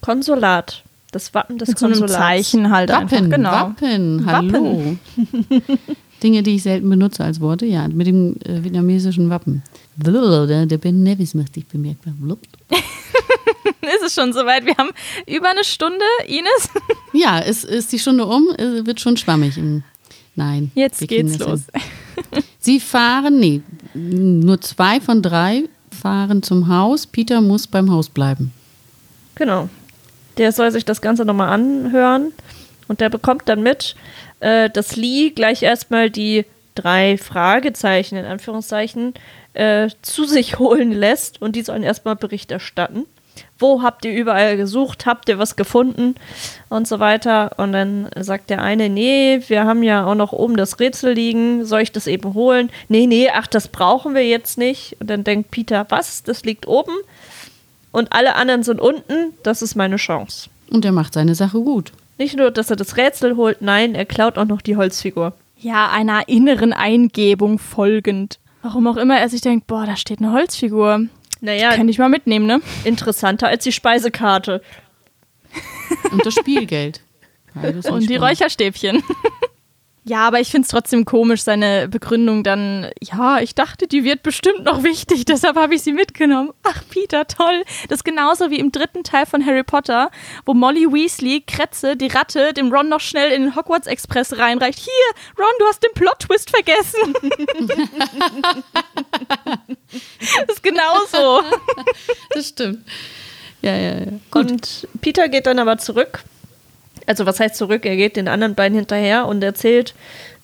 [0.01, 0.83] Konsulat.
[1.11, 2.17] Das Wappen des Mit so einem Konsulats.
[2.17, 3.09] Zeichen halt Wappen.
[3.13, 3.29] einfach.
[3.29, 3.51] Genau.
[3.51, 4.95] Wappen, hallo.
[6.23, 9.61] Dinge, die ich selten benutze als Worte, ja, mit dem äh, vietnamesischen Wappen.
[9.97, 12.13] Der, der Ben Nevis macht dich bemerkbar.
[13.81, 14.65] Ist es schon soweit?
[14.65, 14.91] Wir haben
[15.27, 16.69] über eine Stunde, Ines.
[17.13, 18.43] Ja, ist, ist die Stunde um,
[18.85, 19.57] wird schon schwammig.
[19.57, 19.83] Im-
[20.35, 20.71] Nein.
[20.75, 21.61] Jetzt geht's los.
[21.73, 22.43] hin.
[22.59, 23.61] Sie fahren, nee,
[23.93, 27.07] nur zwei von drei fahren zum Haus.
[27.07, 28.53] Peter muss beim Haus bleiben.
[29.35, 29.69] Genau.
[30.37, 32.31] Der soll sich das Ganze nochmal anhören
[32.87, 33.95] und der bekommt dann mit,
[34.39, 39.13] äh, dass Lee gleich erstmal die drei Fragezeichen in Anführungszeichen
[39.53, 43.05] äh, zu sich holen lässt und die sollen erstmal Bericht erstatten.
[43.59, 45.05] Wo habt ihr überall gesucht?
[45.05, 46.15] Habt ihr was gefunden?
[46.69, 47.51] Und so weiter.
[47.57, 51.65] Und dann sagt der eine, nee, wir haben ja auch noch oben das Rätsel liegen.
[51.65, 52.71] Soll ich das eben holen?
[52.89, 54.97] Nee, nee, ach, das brauchen wir jetzt nicht.
[54.99, 56.23] Und dann denkt Peter, was?
[56.23, 56.93] Das liegt oben?
[57.91, 60.49] und alle anderen sind unten, das ist meine Chance.
[60.69, 61.91] Und er macht seine Sache gut.
[62.17, 65.33] Nicht nur, dass er das Rätsel holt, nein, er klaut auch noch die Holzfigur.
[65.57, 68.39] Ja, einer inneren Eingebung folgend.
[68.61, 71.07] Warum auch immer er sich denkt, boah, da steht eine Holzfigur.
[71.41, 72.61] Naja, Kann ich mal mitnehmen, ne?
[72.83, 74.61] interessanter als die Speisekarte.
[76.11, 77.01] Und das Spielgeld.
[77.53, 78.15] Beides Und die.
[78.15, 79.03] Räucherstäbchen.
[80.03, 84.23] Ja, aber ich finde es trotzdem komisch, seine Begründung dann, ja, ich dachte, die wird
[84.23, 86.53] bestimmt noch wichtig, deshalb habe ich sie mitgenommen.
[86.63, 87.63] Ach, Peter, toll.
[87.87, 90.09] Das ist genauso wie im dritten Teil von Harry Potter,
[90.45, 94.79] wo Molly Weasley, Kretze, die Ratte, dem Ron noch schnell in den Hogwarts Express reinreicht.
[94.79, 94.91] Hier,
[95.37, 97.13] Ron, du hast den Plot-Twist vergessen.
[100.47, 101.43] das ist genauso.
[102.31, 102.87] Das stimmt.
[103.61, 104.07] Ja, ja, ja.
[104.31, 106.23] Und Peter geht dann aber zurück.
[107.07, 107.85] Also was heißt zurück?
[107.85, 109.93] Er geht den anderen beiden hinterher und erzählt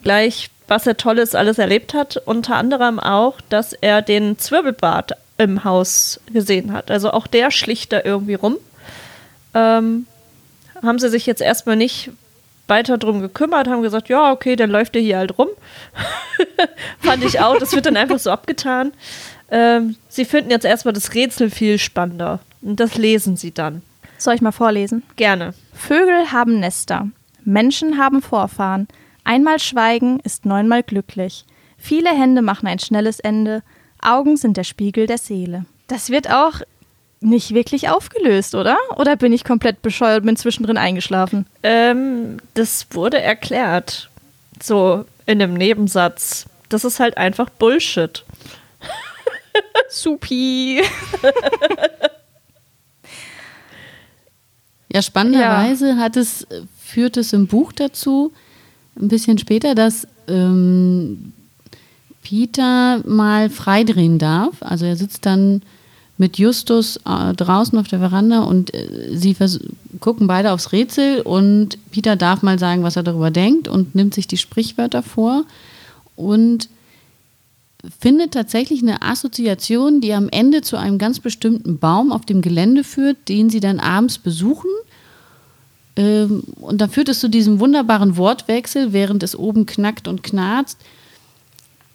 [0.04, 2.18] gleich, was er Tolles alles erlebt hat.
[2.26, 6.92] Unter anderem auch, dass er den Zwirbelbart im Haus gesehen hat.
[6.92, 8.58] Also auch der schlicht da irgendwie rum.
[9.54, 10.06] Ähm,
[10.84, 12.12] haben sie sich jetzt erstmal nicht
[12.68, 15.48] weiter drum gekümmert, haben gesagt, ja, okay, dann läuft er hier halt rum.
[17.00, 18.92] Fand ich auch, das wird dann einfach so abgetan.
[19.50, 22.40] Ähm, sie finden jetzt erstmal das Rätsel viel spannender.
[22.62, 23.82] Und das lesen sie dann.
[24.18, 25.04] Soll ich mal vorlesen?
[25.16, 25.54] Gerne.
[25.78, 27.08] Vögel haben Nester,
[27.46, 28.88] Menschen haben Vorfahren.
[29.24, 31.46] Einmal schweigen ist neunmal glücklich.
[31.78, 33.62] Viele Hände machen ein schnelles Ende.
[34.02, 35.66] Augen sind der Spiegel der Seele.
[35.88, 36.62] Das wird auch
[37.20, 38.78] nicht wirklich aufgelöst, oder?
[38.98, 41.46] Oder bin ich komplett bescheuert und bin zwischendrin eingeschlafen?
[41.64, 44.10] Ähm, das wurde erklärt.
[44.62, 46.46] So in einem Nebensatz.
[46.70, 48.26] Das ist halt einfach Bullshit.
[49.90, 50.82] Supi.
[54.98, 58.32] Ja, spannenderweise hat es, äh, führt es im Buch dazu,
[59.00, 61.34] ein bisschen später, dass ähm,
[62.24, 64.56] Peter mal freidrehen darf.
[64.62, 65.62] Also er sitzt dann
[66.18, 69.36] mit Justus äh, draußen auf der Veranda und äh, sie
[70.00, 74.16] gucken beide aufs Rätsel und Peter darf mal sagen, was er darüber denkt und nimmt
[74.16, 75.44] sich die Sprichwörter vor
[76.16, 76.70] und
[78.00, 82.84] findet tatsächlich eine Assoziation, die am Ende zu einem ganz bestimmten Baum auf dem Gelände
[82.84, 84.72] führt, den sie dann abends besuchen.
[85.98, 90.80] Ähm, und dann führt es zu diesem wunderbaren Wortwechsel, während es oben knackt und knarzt.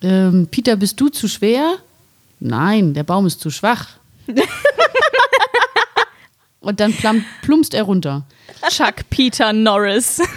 [0.03, 1.77] Ähm, Peter, bist du zu schwer?
[2.41, 3.91] Nein, der Baum ist zu schwach.
[6.61, 8.27] und dann plum plumpst er runter.
[8.69, 10.21] Chuck Peter Norris.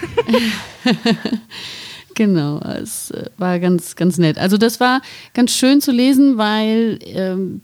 [2.15, 4.37] Genau, es äh, war ganz, ganz nett.
[4.37, 5.01] Also das war
[5.33, 7.61] ganz schön zu lesen, weil ähm,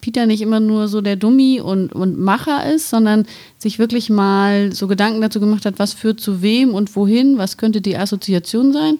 [0.00, 3.26] Peter nicht immer nur so der Dummi und, und Macher ist, sondern
[3.58, 7.56] sich wirklich mal so Gedanken dazu gemacht hat, was führt zu wem und wohin, was
[7.56, 8.98] könnte die Assoziation sein.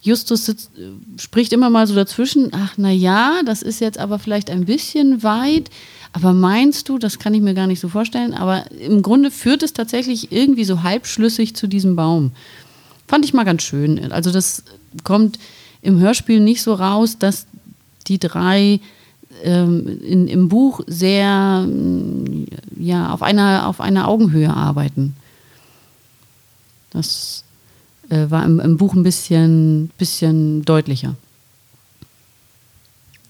[0.00, 4.18] Justus sitzt, äh, spricht immer mal so dazwischen, ach na ja, das ist jetzt aber
[4.18, 5.70] vielleicht ein bisschen weit,
[6.12, 9.62] aber meinst du, das kann ich mir gar nicht so vorstellen, aber im Grunde führt
[9.62, 12.32] es tatsächlich irgendwie so halbschlüssig zu diesem Baum.
[13.06, 14.12] Fand ich mal ganz schön.
[14.12, 14.64] Also das
[15.04, 15.38] kommt
[15.82, 17.46] im Hörspiel nicht so raus, dass
[18.06, 18.80] die drei
[19.42, 22.46] ähm, in, im Buch sehr mm,
[22.78, 25.14] ja, auf, einer, auf einer Augenhöhe arbeiten.
[26.90, 27.44] Das
[28.10, 31.14] äh, war im, im Buch ein bisschen, bisschen deutlicher.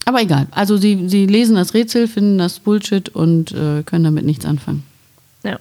[0.05, 0.47] Aber egal.
[0.53, 4.85] Also sie, sie lesen das Rätsel, finden das Bullshit und äh, können damit nichts anfangen.
[5.45, 5.59] Ja.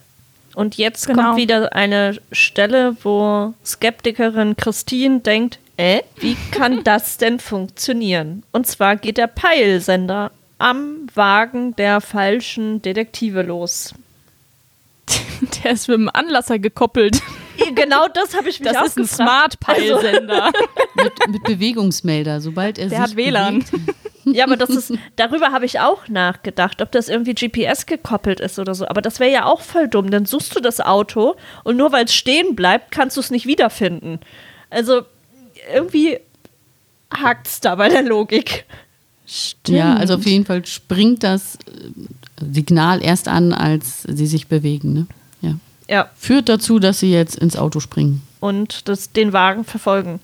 [0.56, 1.22] Und jetzt Genau.
[1.24, 8.44] kommt wieder eine Stelle, wo Skeptikerin Christine denkt, äh, wie kann das denn funktionieren?
[8.52, 13.94] Und zwar geht der Peilsender am Wagen der falschen Detektive los.
[15.64, 17.22] Der ist mit dem Anlasser gekoppelt.
[17.76, 19.06] Genau das habe ich mich Das auch ist ein.
[19.08, 20.52] Smart-Peilsender.
[20.96, 23.60] Mit, mit Bewegungsmelder, sobald er Der sich hat WLAN.
[23.60, 23.72] bewegt.
[24.26, 28.60] Ja, aber das ist, darüber habe ich auch nachgedacht, ob das irgendwie GPS gekoppelt ist
[28.60, 28.88] oder so.
[28.88, 30.10] Aber das wäre ja auch voll dumm.
[30.12, 33.46] Dann suchst du das Auto und nur weil es stehen bleibt, kannst du es nicht
[33.46, 34.20] wiederfinden.
[34.70, 35.04] Also
[35.74, 36.18] irgendwie
[37.12, 38.66] hakt es da bei der Logik.
[39.68, 41.60] Ja, also auf jeden Fall springt das äh,
[42.54, 44.94] Signal erst an, als sie sich bewegen.
[44.94, 45.08] Ne?
[45.42, 45.56] Ja.
[45.90, 48.22] Ja, Führt dazu, dass sie jetzt ins Auto springen.
[48.40, 50.20] und das, den Wagen verfolgen.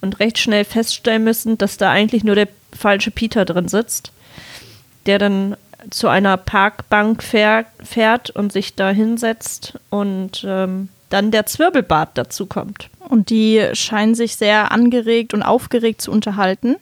[0.00, 4.10] Und recht schnell feststellen müssen, dass da eigentlich nur der falsche Peter drin sitzt,
[5.06, 5.56] der dann
[5.90, 12.46] zu einer Parkbank fähr, fährt und sich da hinsetzt und ähm, dann der Zwirbelbart dazu
[12.46, 12.88] kommt.
[13.08, 16.76] Und die scheinen sich sehr angeregt und aufgeregt zu unterhalten.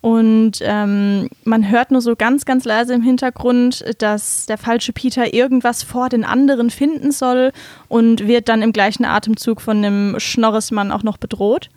[0.00, 5.32] Und ähm, man hört nur so ganz, ganz leise im Hintergrund, dass der falsche Peter
[5.32, 7.52] irgendwas vor den anderen finden soll
[7.88, 11.70] und wird dann im gleichen Atemzug von dem Schnorresmann auch noch bedroht.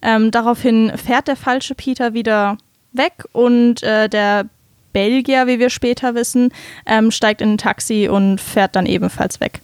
[0.00, 2.56] Ähm, daraufhin fährt der falsche Peter wieder
[2.92, 4.46] weg und äh, der
[4.92, 6.52] Belgier, wie wir später wissen,
[6.86, 9.60] ähm, steigt in ein Taxi und fährt dann ebenfalls weg.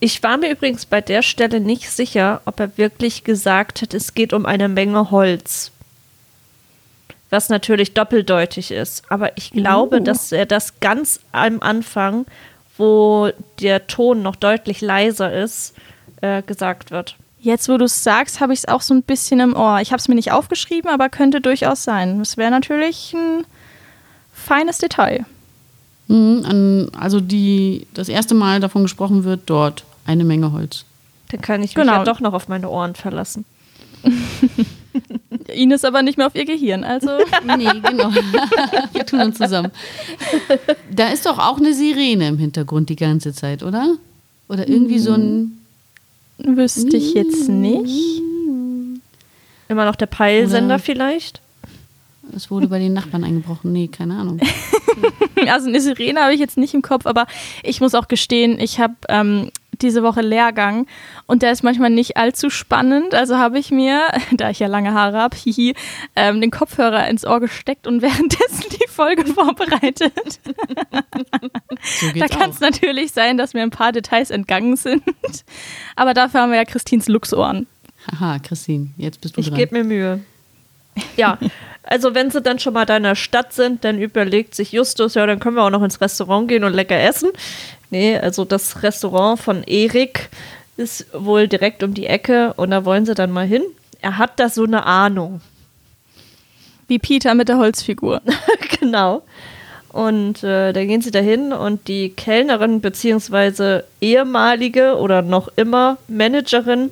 [0.00, 4.14] Ich war mir übrigens bei der Stelle nicht sicher, ob er wirklich gesagt hat, es
[4.14, 5.70] geht um eine Menge Holz.
[7.30, 9.04] Was natürlich doppeldeutig ist.
[9.08, 12.26] Aber ich glaube, dass er das ganz am Anfang,
[12.76, 13.30] wo
[13.60, 15.74] der Ton noch deutlich leiser ist,
[16.20, 17.16] äh, gesagt wird.
[17.40, 19.80] Jetzt, wo du es sagst, habe ich es auch so ein bisschen im Ohr.
[19.80, 22.20] Ich habe es mir nicht aufgeschrieben, aber könnte durchaus sein.
[22.20, 23.44] Das wäre natürlich ein
[24.42, 25.24] feines Detail.
[26.08, 30.84] Mhm, an, also die, das erste Mal davon gesprochen wird, dort eine Menge Holz.
[31.30, 31.92] Dann kann ich Genau.
[31.92, 33.44] mich ja doch noch auf meine Ohren verlassen.
[35.48, 36.84] Ines aber nicht mehr auf ihr Gehirn.
[36.84, 37.08] Also
[37.56, 38.10] Nee, genau.
[38.92, 39.70] Wir tun uns zusammen.
[40.90, 43.94] Da ist doch auch eine Sirene im Hintergrund die ganze Zeit, oder?
[44.48, 45.58] Oder irgendwie so ein.
[46.38, 48.20] wüsste ich jetzt nicht.
[49.68, 51.40] Immer noch der Peilsender Oder- vielleicht?
[52.34, 53.72] Es wurde bei den Nachbarn eingebrochen.
[53.72, 54.40] Nee, keine Ahnung.
[55.48, 57.26] Also eine Sirene habe ich jetzt nicht im Kopf, aber
[57.64, 59.50] ich muss auch gestehen, ich habe ähm,
[59.80, 60.86] diese Woche Lehrgang
[61.26, 63.12] und der ist manchmal nicht allzu spannend.
[63.12, 65.74] Also habe ich mir, da ich ja lange Haare habe, hihi,
[66.14, 70.12] ähm, den Kopfhörer ins Ohr gesteckt und währenddessen die Folge vorbereitet.
[71.82, 75.02] So Da kann es natürlich sein, dass mir ein paar Details entgangen sind.
[75.96, 77.66] Aber dafür haben wir ja Christins Luchsohren.
[78.20, 79.56] Haha, Christine, jetzt bist du Ich dran.
[79.58, 80.20] gebe mir Mühe.
[81.16, 81.38] Ja,
[81.82, 85.14] also wenn sie dann schon mal da in der Stadt sind, dann überlegt sich Justus,
[85.14, 87.30] ja, dann können wir auch noch ins Restaurant gehen und lecker essen.
[87.90, 90.30] Nee, also das Restaurant von Erik
[90.76, 93.62] ist wohl direkt um die Ecke und da wollen sie dann mal hin.
[94.00, 95.40] Er hat da so eine Ahnung.
[96.88, 98.22] Wie Peter mit der Holzfigur.
[98.80, 99.22] genau.
[99.88, 106.90] Und äh, da gehen sie dahin und die Kellnerin beziehungsweise ehemalige oder noch immer Managerin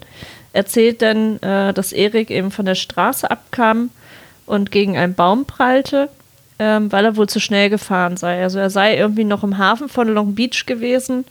[0.53, 3.91] erzählt dann, äh, dass Erik eben von der Straße abkam
[4.51, 6.09] und gegen einen Baum prallte,
[6.59, 8.43] ähm, weil er wohl zu schnell gefahren sei.
[8.43, 11.25] Also er sei irgendwie noch im Hafen von Long Beach gewesen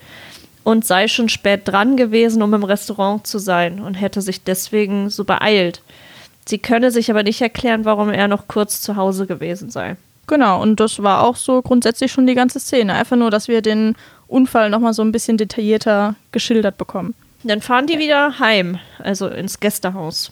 [0.63, 5.09] und sei schon spät dran gewesen, um im Restaurant zu sein und hätte sich deswegen
[5.09, 5.81] so beeilt.
[6.45, 9.97] Sie könne sich aber nicht erklären, warum er noch kurz zu Hause gewesen sei.
[10.25, 12.93] Genau, und das war auch so grundsätzlich schon die ganze Szene.
[12.93, 13.95] Einfach nur, dass wir den
[14.27, 17.15] Unfall nochmal so ein bisschen detaillierter geschildert bekommen.
[17.43, 20.31] Dann fahren die wieder heim, also ins Gästehaus.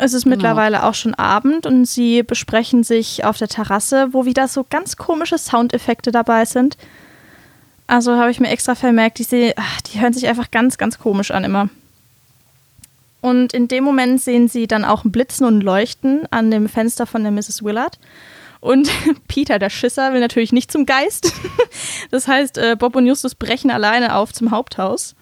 [0.00, 4.46] Es ist mittlerweile auch schon Abend und sie besprechen sich auf der Terrasse, wo wieder
[4.46, 6.76] so ganz komische Soundeffekte dabei sind.
[7.88, 10.98] Also habe ich mir extra vermerkt, die, se- ach, die hören sich einfach ganz, ganz
[10.98, 11.68] komisch an immer.
[13.20, 16.68] Und in dem Moment sehen sie dann auch ein Blitzen und ein Leuchten an dem
[16.68, 17.64] Fenster von der Mrs.
[17.64, 17.98] Willard.
[18.60, 18.88] Und
[19.28, 21.32] Peter, der Schisser, will natürlich nicht zum Geist.
[22.10, 25.14] Das heißt, äh, Bob und Justus brechen alleine auf zum Haupthaus.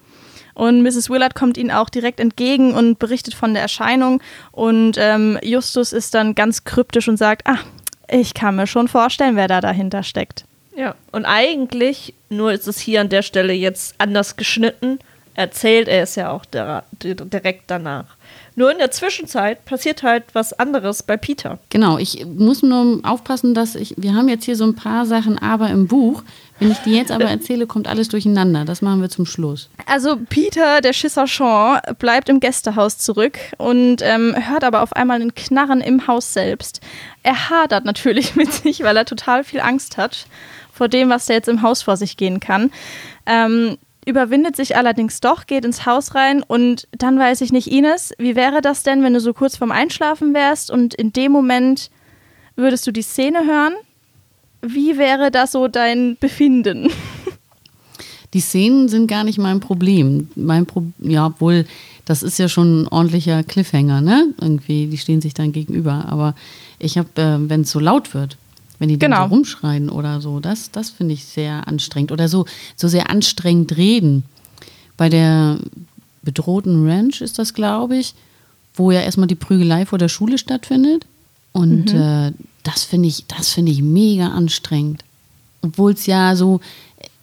[0.57, 1.11] Und Mrs.
[1.11, 4.23] Willard kommt ihnen auch direkt entgegen und berichtet von der Erscheinung.
[4.51, 7.59] Und ähm, Justus ist dann ganz kryptisch und sagt, ah,
[8.09, 10.45] ich kann mir schon vorstellen, wer da dahinter steckt.
[10.75, 10.95] Ja.
[11.11, 14.97] Und eigentlich, nur ist es hier an der Stelle jetzt anders geschnitten,
[15.35, 18.15] erzählt er es ja auch der, direkt danach.
[18.55, 21.59] Nur in der Zwischenzeit passiert halt was anderes bei Peter.
[21.69, 25.37] Genau, ich muss nur aufpassen, dass ich, wir haben jetzt hier so ein paar Sachen
[25.37, 26.23] aber im Buch.
[26.59, 28.65] Wenn ich die jetzt aber erzähle, kommt alles durcheinander.
[28.65, 29.69] Das machen wir zum Schluss.
[29.85, 35.21] Also Peter, der Schisser Sean, bleibt im Gästehaus zurück und ähm, hört aber auf einmal
[35.21, 36.81] ein Knarren im Haus selbst.
[37.21, 40.25] Er hadert natürlich mit sich, weil er total viel Angst hat
[40.73, 42.71] vor dem, was da jetzt im Haus vor sich gehen kann.
[43.25, 48.13] Ähm, überwindet sich allerdings doch, geht ins Haus rein und dann weiß ich nicht, Ines,
[48.17, 51.89] wie wäre das denn, wenn du so kurz vorm Einschlafen wärst und in dem Moment
[52.55, 53.73] würdest du die Szene hören
[54.61, 56.89] wie wäre da so dein Befinden?
[58.33, 60.27] Die Szenen sind gar nicht mein Problem.
[60.35, 61.65] Mein Pro ja, obwohl,
[62.05, 64.33] das ist ja schon ein ordentlicher Cliffhanger, ne?
[64.41, 66.05] Irgendwie, die stehen sich dann gegenüber.
[66.09, 66.35] Aber
[66.77, 68.37] ich habe, äh, wenn es so laut wird,
[68.79, 69.23] wenn die dann Genau.
[69.23, 72.11] so rumschreien oder so, das, das finde ich sehr anstrengend.
[72.11, 74.23] Oder so, so sehr anstrengend reden.
[74.97, 75.57] Bei der
[76.21, 78.13] bedrohten Ranch ist das, glaube ich,
[78.75, 81.05] wo ja erstmal die Prügelei vor der Schule stattfindet.
[81.51, 82.31] Und äh,
[82.63, 85.03] das finde ich, das finde ich mega anstrengend.
[85.61, 86.59] Obwohl es ja so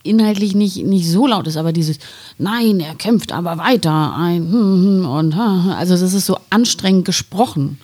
[0.03, 1.99] inhaltlich nicht, nicht so laut ist, aber dieses
[2.39, 5.75] Nein, er kämpft aber weiter, ein hm, hm, und ha, ha.
[5.77, 7.79] also das ist so anstrengend gesprochen.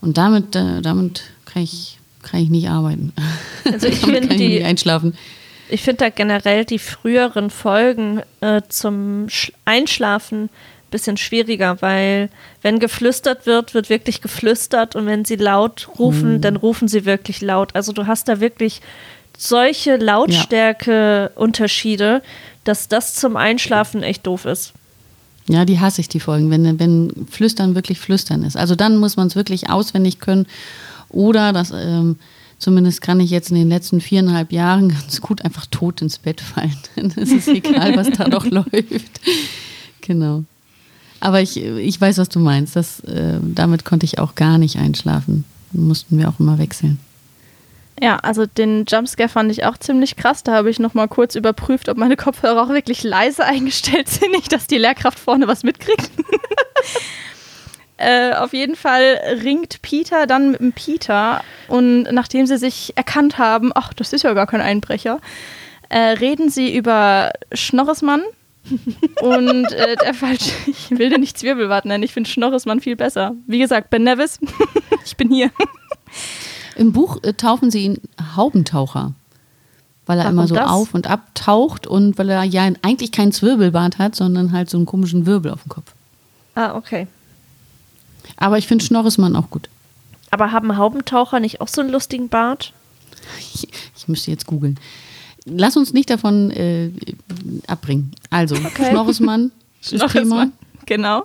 [0.00, 3.12] Und damit, äh, damit kann ich, kann ich nicht arbeiten.
[3.64, 5.14] Also ich finde die- nicht einschlafen.
[5.70, 10.50] Ich finde da generell die früheren Folgen äh, zum Sch Einschlafen ein
[10.90, 12.28] bisschen schwieriger, weil
[12.62, 17.40] wenn geflüstert wird, wird wirklich geflüstert und wenn sie laut rufen, dann rufen sie wirklich
[17.40, 17.74] laut.
[17.74, 18.80] Also du hast da wirklich
[19.36, 22.22] solche Lautstärke-Unterschiede,
[22.64, 24.72] dass das zum Einschlafen echt doof ist.
[25.48, 28.56] Ja, die hasse ich, die Folgen, wenn, wenn Flüstern wirklich Flüstern ist.
[28.56, 30.46] Also dann muss man es wirklich auswendig können.
[31.08, 32.16] Oder das, ähm,
[32.58, 36.40] zumindest kann ich jetzt in den letzten viereinhalb Jahren ganz gut einfach tot ins Bett
[36.40, 36.76] fallen.
[36.96, 39.20] Dann ist es egal, was da noch läuft.
[40.02, 40.44] Genau.
[41.20, 42.76] Aber ich, ich weiß, was du meinst.
[42.76, 45.44] Das, äh, damit konnte ich auch gar nicht einschlafen.
[45.72, 46.98] Mussten wir auch immer wechseln.
[48.00, 50.42] Ja, also den Jumpscare fand ich auch ziemlich krass.
[50.42, 54.32] Da habe ich noch mal kurz überprüft, ob meine Kopfhörer auch wirklich leise eingestellt sind,
[54.32, 56.10] nicht, dass die Lehrkraft vorne was mitkriegt.
[57.96, 63.38] äh, auf jeden Fall ringt Peter dann mit dem Peter und nachdem sie sich erkannt
[63.38, 65.20] haben, ach, das ist ja gar kein Einbrecher,
[65.88, 68.22] äh, reden sie über Schnorresmann.
[69.20, 73.34] Und äh, der falsche, ich will den nicht Zwirbelwart nennen, ich finde Schnorresmann viel besser.
[73.46, 74.38] Wie gesagt, Ben Nevis,
[75.04, 75.50] ich bin hier.
[76.76, 78.00] Im Buch äh, taufen sie ihn
[78.36, 79.12] Haubentaucher,
[80.06, 80.70] weil er Warum immer so das?
[80.70, 84.76] auf und ab taucht und weil er ja eigentlich keinen Zwirbelbart hat, sondern halt so
[84.76, 85.92] einen komischen Wirbel auf dem Kopf.
[86.54, 87.06] Ah, okay.
[88.36, 89.68] Aber ich finde Schnorresmann auch gut.
[90.30, 92.72] Aber haben Haubentaucher nicht auch so einen lustigen Bart?
[93.54, 94.78] Ich, ich müsste jetzt googeln.
[95.50, 96.90] Lass uns nicht davon äh,
[97.66, 98.12] abbringen.
[98.30, 100.50] Also, Schnorresmann ist Thema.
[100.86, 101.24] Genau.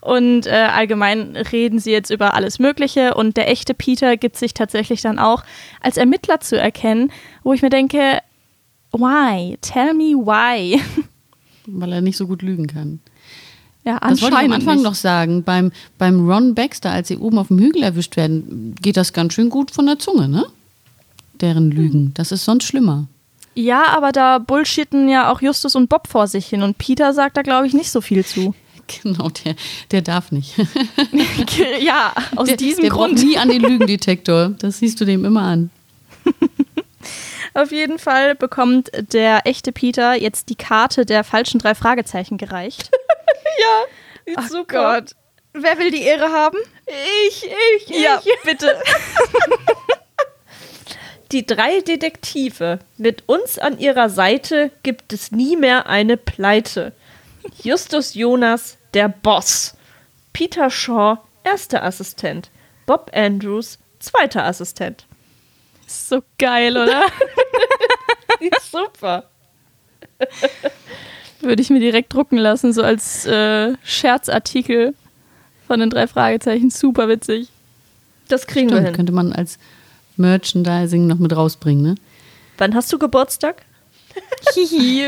[0.00, 4.52] Und äh, allgemein reden sie jetzt über alles Mögliche und der echte Peter gibt sich
[4.52, 5.44] tatsächlich dann auch
[5.80, 7.12] als Ermittler zu erkennen,
[7.44, 8.18] wo ich mir denke,
[8.92, 9.56] why?
[9.60, 10.80] Tell me why.
[11.66, 12.98] Weil er nicht so gut lügen kann.
[13.84, 14.84] Ja, Das wollte ich am anscheinend Anfang nicht.
[14.84, 15.44] noch sagen.
[15.44, 19.34] Beim, beim Ron Baxter, als sie oben auf dem Hügel erwischt werden, geht das ganz
[19.34, 20.46] schön gut von der Zunge, ne?
[21.40, 22.12] Deren Lügen.
[22.14, 23.06] Das ist sonst schlimmer.
[23.58, 27.38] Ja, aber da bullshitten ja auch Justus und Bob vor sich hin und Peter sagt
[27.38, 28.54] da, glaube ich, nicht so viel zu.
[29.02, 29.56] Genau, der,
[29.90, 30.54] der darf nicht.
[31.80, 33.20] ja, aus der, diesem der Grund.
[33.20, 34.50] nie an den Lügendetektor.
[34.60, 35.70] Das siehst du dem immer an.
[37.52, 42.92] Auf jeden Fall bekommt der echte Peter jetzt die Karte der falschen drei Fragezeichen gereicht.
[44.24, 45.16] ja, Ist oh Gott.
[45.52, 46.58] Wer will die Ehre haben?
[47.26, 47.44] Ich,
[47.78, 48.70] ich, Ja, bitte.
[51.32, 52.78] Die drei Detektive.
[52.96, 56.92] Mit uns an ihrer Seite gibt es nie mehr eine Pleite.
[57.62, 59.74] Justus Jonas, der Boss.
[60.32, 62.50] Peter Shaw, erster Assistent.
[62.86, 65.06] Bob Andrews, zweiter Assistent.
[65.86, 67.02] So geil, oder?
[68.70, 69.24] Super.
[71.40, 74.94] Würde ich mir direkt drucken lassen, so als äh, Scherzartikel
[75.66, 76.70] von den drei Fragezeichen.
[76.70, 77.48] Super witzig.
[78.28, 78.96] Das kriegen wir Stimmt, hin.
[78.96, 79.58] könnte man als
[80.16, 81.94] Merchandising noch mit rausbringen, ne?
[82.58, 83.62] Wann hast du Geburtstag?
[84.54, 85.06] Hihi.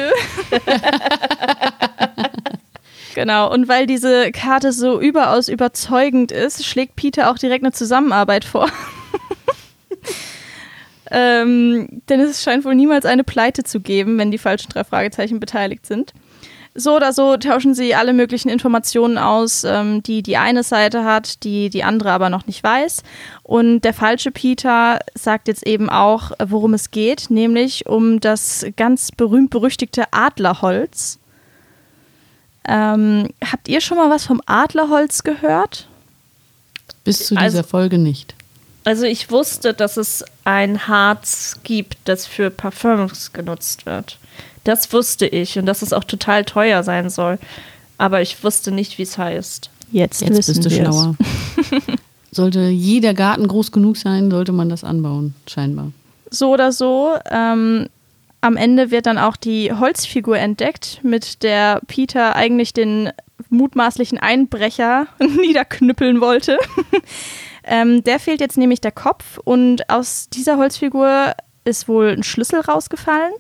[3.14, 8.44] genau, und weil diese Karte so überaus überzeugend ist, schlägt Peter auch direkt eine Zusammenarbeit
[8.44, 8.68] vor.
[11.10, 15.40] ähm, denn es scheint wohl niemals eine Pleite zu geben, wenn die falschen drei Fragezeichen
[15.40, 16.12] beteiligt sind.
[16.80, 21.42] So oder so tauschen sie alle möglichen Informationen aus, ähm, die die eine Seite hat,
[21.42, 23.02] die die andere aber noch nicht weiß.
[23.42, 29.10] Und der falsche Peter sagt jetzt eben auch, worum es geht, nämlich um das ganz
[29.10, 31.18] berühmt-berüchtigte Adlerholz.
[32.64, 35.88] Ähm, habt ihr schon mal was vom Adlerholz gehört?
[37.02, 38.34] Bis zu Also- dieser Folge nicht.
[38.84, 44.18] Also ich wusste, dass es ein Harz gibt, das für Parfums genutzt wird.
[44.64, 47.38] Das wusste ich und dass es auch total teuer sein soll.
[47.96, 49.70] Aber ich wusste nicht, wie es heißt.
[49.90, 51.16] Jetzt, Jetzt bist du schlauer.
[52.30, 55.92] sollte jeder Garten groß genug sein, sollte man das anbauen, scheinbar.
[56.30, 57.88] So oder so, ähm,
[58.40, 63.10] am Ende wird dann auch die Holzfigur entdeckt, mit der Peter eigentlich den
[63.50, 65.06] mutmaßlichen Einbrecher
[65.40, 66.58] niederknüppeln wollte.
[67.64, 71.32] ähm, der fehlt jetzt nämlich der Kopf und aus dieser Holzfigur
[71.64, 73.32] ist wohl ein Schlüssel rausgefallen,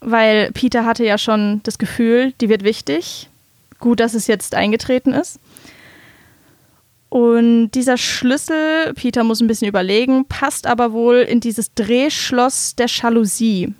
[0.00, 3.28] weil Peter hatte ja schon das Gefühl, die wird wichtig.
[3.78, 5.38] Gut, dass es jetzt eingetreten ist.
[7.08, 12.86] Und dieser Schlüssel, Peter muss ein bisschen überlegen, passt aber wohl in dieses Drehschloss der
[12.86, 13.74] Jalousie.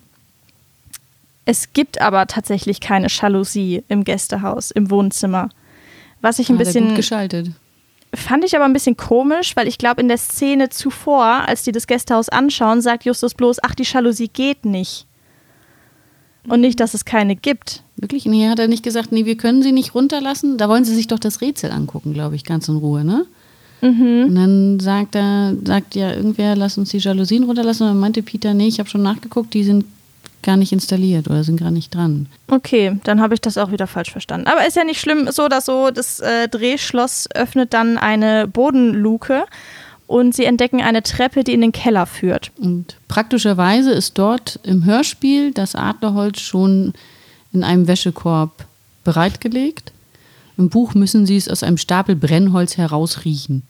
[1.45, 5.49] Es gibt aber tatsächlich keine Jalousie im Gästehaus, im Wohnzimmer.
[6.21, 7.51] Was ich ein er bisschen gut geschaltet.
[8.13, 11.73] fand ich aber ein bisschen komisch, weil ich glaube, in der Szene zuvor, als die
[11.73, 15.07] das Gästehaus anschauen, sagt Justus bloß, ach, die Jalousie geht nicht.
[16.49, 17.83] Und nicht, dass es keine gibt.
[17.97, 18.25] Wirklich?
[18.25, 20.57] Nee, hat er nicht gesagt, nee, wir können sie nicht runterlassen?
[20.57, 23.27] Da wollen sie sich doch das Rätsel angucken, glaube ich, ganz in Ruhe, ne?
[23.83, 27.85] Und dann sagt er, sagt ja irgendwer, lass uns die Jalousien runterlassen.
[27.85, 29.87] Und dann meinte Peter, nee, ich habe schon nachgeguckt, die sind
[30.43, 32.27] gar nicht installiert oder sind gar nicht dran.
[32.49, 34.47] Okay, dann habe ich das auch wieder falsch verstanden.
[34.49, 35.91] Aber ist ja nicht schlimm, so oder so.
[35.91, 39.45] Das äh, Drehschloss öffnet dann eine Bodenluke
[40.11, 42.51] und sie entdecken eine Treppe, die in den Keller führt.
[42.59, 46.95] Und praktischerweise ist dort im Hörspiel das Adlerholz schon
[47.53, 48.65] in einem Wäschekorb
[49.05, 49.93] bereitgelegt.
[50.59, 53.63] Im Buch müssen sie es aus einem Stapel Brennholz herausriechen.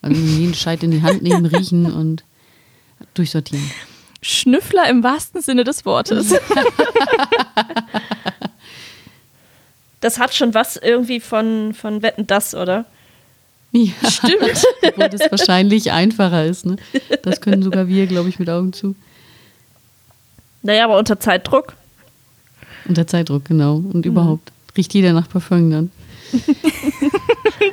[0.00, 2.24] Also jeden Scheit in die Hand nehmen, riechen und
[3.12, 3.70] durchsortieren.
[4.22, 6.34] Schnüffler im wahrsten Sinne des Wortes.
[10.00, 12.84] Das hat schon was irgendwie von, von Wetten das, oder?
[13.76, 14.64] Ja, stimmt.
[14.82, 16.64] Obwohl das wahrscheinlich einfacher ist.
[16.64, 16.76] Ne?
[17.22, 18.94] Das können sogar wir, glaube ich, mit Augen zu.
[20.62, 21.74] Naja, aber unter Zeitdruck.
[22.86, 23.76] Unter Zeitdruck, genau.
[23.76, 24.52] Und überhaupt.
[24.76, 25.90] Riecht jeder nach Parfum dann.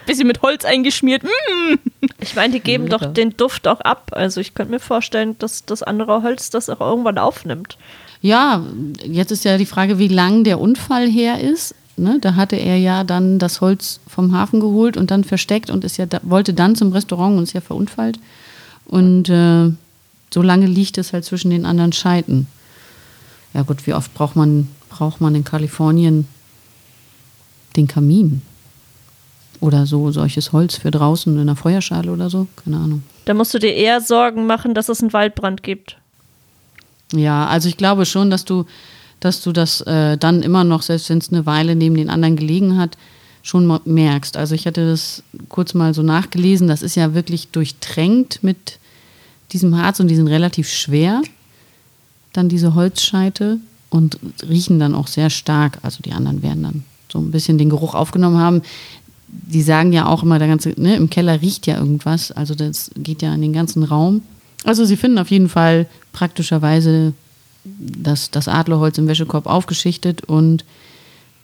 [0.07, 1.23] Bisschen mit Holz eingeschmiert.
[1.23, 1.75] Mm.
[2.19, 3.05] Ich meine, die geben Lecker.
[3.05, 4.11] doch den Duft auch ab.
[4.15, 7.77] Also ich könnte mir vorstellen, dass das andere Holz das auch irgendwann aufnimmt.
[8.21, 8.65] Ja,
[9.03, 11.75] jetzt ist ja die Frage, wie lang der Unfall her ist.
[11.97, 15.83] Ne, da hatte er ja dann das Holz vom Hafen geholt und dann versteckt und
[15.83, 18.17] ist ja da, wollte dann zum Restaurant und ist ja verunfallt.
[18.85, 19.71] Und äh,
[20.33, 22.47] so lange liegt es halt zwischen den anderen Scheiten.
[23.53, 26.27] Ja gut, wie oft braucht man, braucht man in Kalifornien
[27.75, 28.41] den Kamin?
[29.59, 32.47] Oder so solches Holz für draußen in einer Feuerschale oder so?
[32.63, 33.03] Keine Ahnung.
[33.25, 35.97] Da musst du dir eher Sorgen machen, dass es einen Waldbrand gibt.
[37.13, 38.65] Ja, also ich glaube schon, dass du,
[39.21, 42.35] dass du das äh, dann immer noch, selbst wenn es eine Weile neben den anderen
[42.35, 42.97] gelegen hat,
[43.43, 44.35] schon merkst.
[44.35, 48.79] Also ich hatte das kurz mal so nachgelesen, das ist ja wirklich durchtränkt mit
[49.53, 51.21] diesem Harz und die sind relativ schwer,
[52.33, 55.79] dann diese Holzscheite und riechen dann auch sehr stark.
[55.81, 58.61] Also die anderen werden dann so ein bisschen den Geruch aufgenommen haben.
[59.27, 62.91] Die sagen ja auch immer, der ganze, ne, im Keller riecht ja irgendwas, also das
[62.95, 64.21] geht ja in den ganzen Raum.
[64.63, 67.13] Also sie finden auf jeden Fall praktischerweise
[67.63, 70.65] das, das Adlerholz im Wäschekorb aufgeschichtet und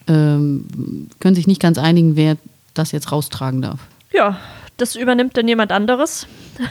[0.07, 2.37] ähm, können sich nicht ganz einigen, wer
[2.73, 3.79] das jetzt raustragen darf.
[4.11, 4.39] Ja,
[4.77, 6.27] das übernimmt dann jemand anderes.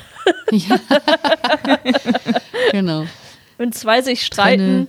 [0.51, 0.81] Ja.
[2.73, 3.07] genau.
[3.59, 4.89] Wenn zwei sich streiten,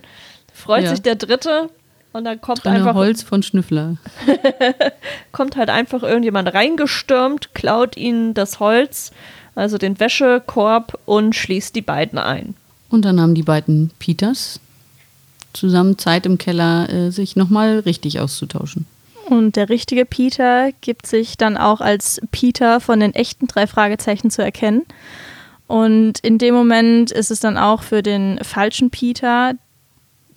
[0.52, 0.90] freut ja.
[0.90, 1.70] sich der Dritte
[2.12, 3.98] und dann kommt Trenne einfach Holz von Schnüffler.
[5.32, 9.12] kommt halt einfach irgendjemand reingestürmt, klaut ihnen das Holz,
[9.54, 12.54] also den Wäschekorb und schließt die beiden ein.
[12.90, 14.60] Und dann haben die beiden Peters
[15.52, 18.86] zusammen Zeit im Keller, äh, sich nochmal richtig auszutauschen.
[19.28, 24.30] Und der richtige Peter gibt sich dann auch als Peter von den echten drei Fragezeichen
[24.30, 24.86] zu erkennen.
[25.66, 29.52] Und in dem Moment ist es dann auch für den falschen Peter,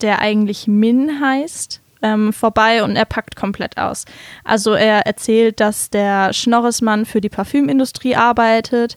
[0.02, 4.04] der eigentlich Min heißt, ähm, vorbei und er packt komplett aus.
[4.44, 8.96] Also er erzählt, dass der Schnorresmann für die Parfümindustrie arbeitet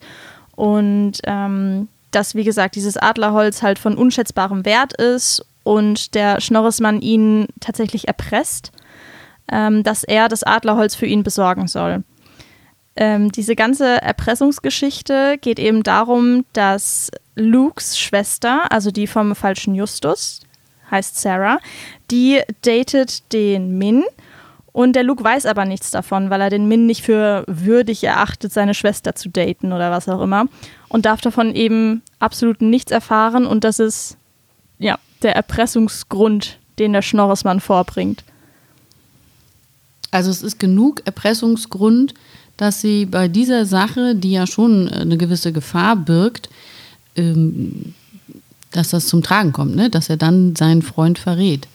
[0.55, 7.01] und ähm, dass, wie gesagt, dieses Adlerholz halt von unschätzbarem Wert ist und der Schnorresmann
[7.01, 8.71] ihn tatsächlich erpresst
[9.51, 12.03] ähm, dass er das Adlerholz für ihn besorgen soll.
[12.95, 20.41] Ähm, diese ganze Erpressungsgeschichte geht eben darum, dass Lukes Schwester, also die vom falschen Justus,
[20.89, 21.59] heißt Sarah,
[22.09, 24.03] die datet den Min
[24.75, 28.51] und der Luke weiß aber nichts davon, weil er den Min nicht für würdig erachtet,
[28.51, 30.47] seine Schwester zu daten oder was auch immer
[30.89, 34.17] und darf davon eben absolut nichts erfahren und das ist
[34.77, 38.25] ja der Erpressungsgrund, den der Schnorresmann vorbringt.
[40.11, 42.13] Also es ist genug Erpressungsgrund,
[42.57, 46.49] dass sie bei dieser Sache, die ja schon äh, eine gewisse Gefahr birgt,
[47.15, 47.93] ähm,
[48.71, 49.89] dass das zum Tragen kommt, ne?
[49.89, 51.69] dass er dann seinen Freund verrät.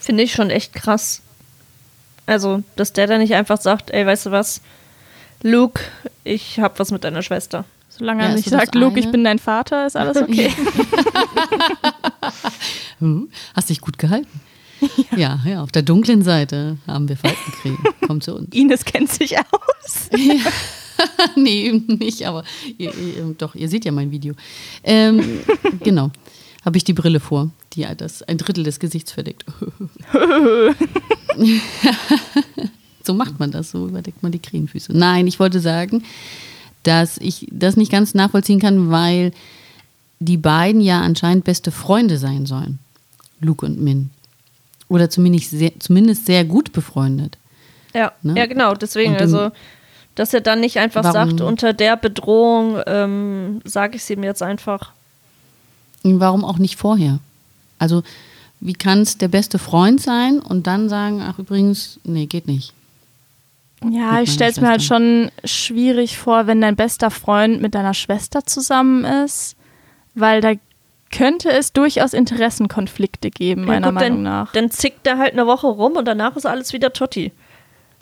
[0.00, 1.22] Finde ich schon echt krass.
[2.30, 4.60] Also, dass der da nicht einfach sagt, ey, weißt du was,
[5.42, 5.80] Luke,
[6.22, 7.64] ich hab was mit deiner Schwester.
[7.88, 10.52] Solange Ja, er nicht sagt, Luke, ich bin dein Vater, ist alles okay.
[13.00, 14.40] Hm, Hast dich gut gehalten.
[15.16, 15.40] Ja.
[15.44, 17.76] ja, auf der dunklen Seite haben wir Faltenkrieg.
[18.06, 18.48] Komm zu uns.
[18.54, 20.08] Ines kennt sich aus.
[21.36, 22.44] nee, eben nicht, aber
[22.78, 24.34] ihr, ihr, doch, ihr seht ja mein Video.
[24.84, 25.40] Ähm,
[25.80, 26.10] genau.
[26.64, 29.44] Habe ich die Brille vor, die das ein Drittel des Gesichts verdeckt.
[33.04, 34.96] so macht man das, so überdeckt man die Krähenfüße.
[34.96, 36.04] Nein, ich wollte sagen,
[36.82, 39.32] dass ich das nicht ganz nachvollziehen kann, weil
[40.18, 42.78] die beiden ja anscheinend beste Freunde sein sollen.
[43.40, 44.10] Luke und Min.
[44.88, 47.38] Oder zumindest sehr, zumindest sehr gut befreundet.
[47.94, 48.34] Ja, Ne?
[48.36, 48.74] ja genau.
[48.74, 49.50] Deswegen, dann- also,
[50.14, 51.30] dass er dann nicht einfach Warum?
[51.30, 54.92] sagt, unter der Bedrohung ähm, sage ich es ihm jetzt einfach.
[56.02, 57.20] Warum auch nicht vorher?
[57.80, 58.02] Also,
[58.60, 62.72] wie kann es der beste Freund sein und dann sagen, ach übrigens, nee, geht nicht.
[63.90, 67.74] Ja, Mit ich stelle es mir halt schon schwierig vor, wenn dein bester Freund mit
[67.74, 69.56] deiner Schwester zusammen ist,
[70.14, 70.52] weil da
[71.10, 74.52] könnte es durchaus Interessenkonflikte geben, meiner Ja, gut, Meinung dann, nach.
[74.52, 77.32] Dann zickt er halt eine Woche rum und danach ist alles wieder Totti.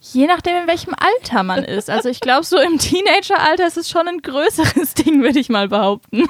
[0.01, 1.91] Je nachdem, in welchem Alter man ist.
[1.91, 5.69] Also ich glaube, so im Teenageralter ist es schon ein größeres Ding, würde ich mal
[5.69, 6.25] behaupten.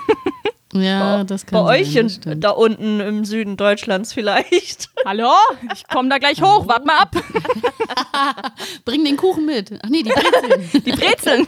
[0.74, 1.96] Ja, das kann Bei sein, euch
[2.34, 4.90] in, da unten im Süden Deutschlands vielleicht.
[5.06, 5.30] Hallo?
[5.74, 7.16] Ich komme da gleich hoch, wart mal ab.
[8.84, 9.72] Bring den Kuchen mit.
[9.82, 10.68] Ach nee, die Brezeln.
[10.84, 11.46] Die Brezeln.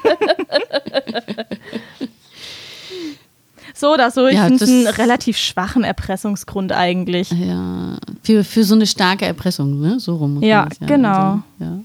[3.75, 7.31] so oder so, ich Ja, finde einen relativ schwachen Erpressungsgrund eigentlich.
[7.31, 10.01] ja, für, für so eine starke Erpressung, ne?
[10.01, 10.35] So rum.
[10.35, 11.09] Muss Ja, man das genau.
[11.19, 11.79] Also, ja.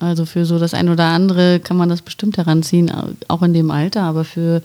[0.00, 2.92] also für so das ein oder andere kann man das bestimmt heranziehen,
[3.28, 4.62] auch in dem Alter, aber für.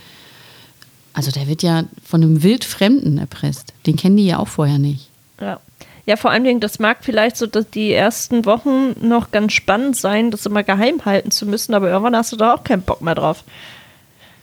[1.18, 3.74] Also der wird ja von einem Wildfremden erpresst.
[3.88, 5.10] Den kennen die ja auch vorher nicht.
[5.42, 5.60] Ja.
[6.06, 9.98] Ja, vor allen Dingen, das mag vielleicht so dass die ersten Wochen noch ganz spannend
[9.98, 13.02] sein, das immer geheim halten zu müssen, aber irgendwann hast du da auch keinen Bock
[13.02, 13.44] mehr drauf.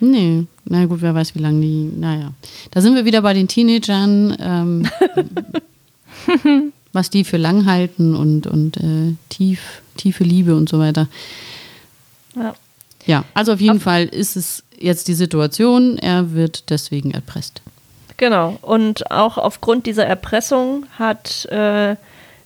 [0.00, 1.92] Nee, na gut, wer weiß, wie lange die.
[1.96, 2.32] Naja.
[2.72, 4.88] Da sind wir wieder bei den Teenagern, ähm,
[6.92, 11.06] was die für lang halten und, und äh, tief, tiefe Liebe und so weiter.
[12.34, 12.52] Ja.
[13.06, 17.62] Ja, also auf jeden Fall ist es jetzt die Situation, er wird deswegen erpresst.
[18.16, 18.58] Genau.
[18.62, 21.96] Und auch aufgrund dieser Erpressung hat äh,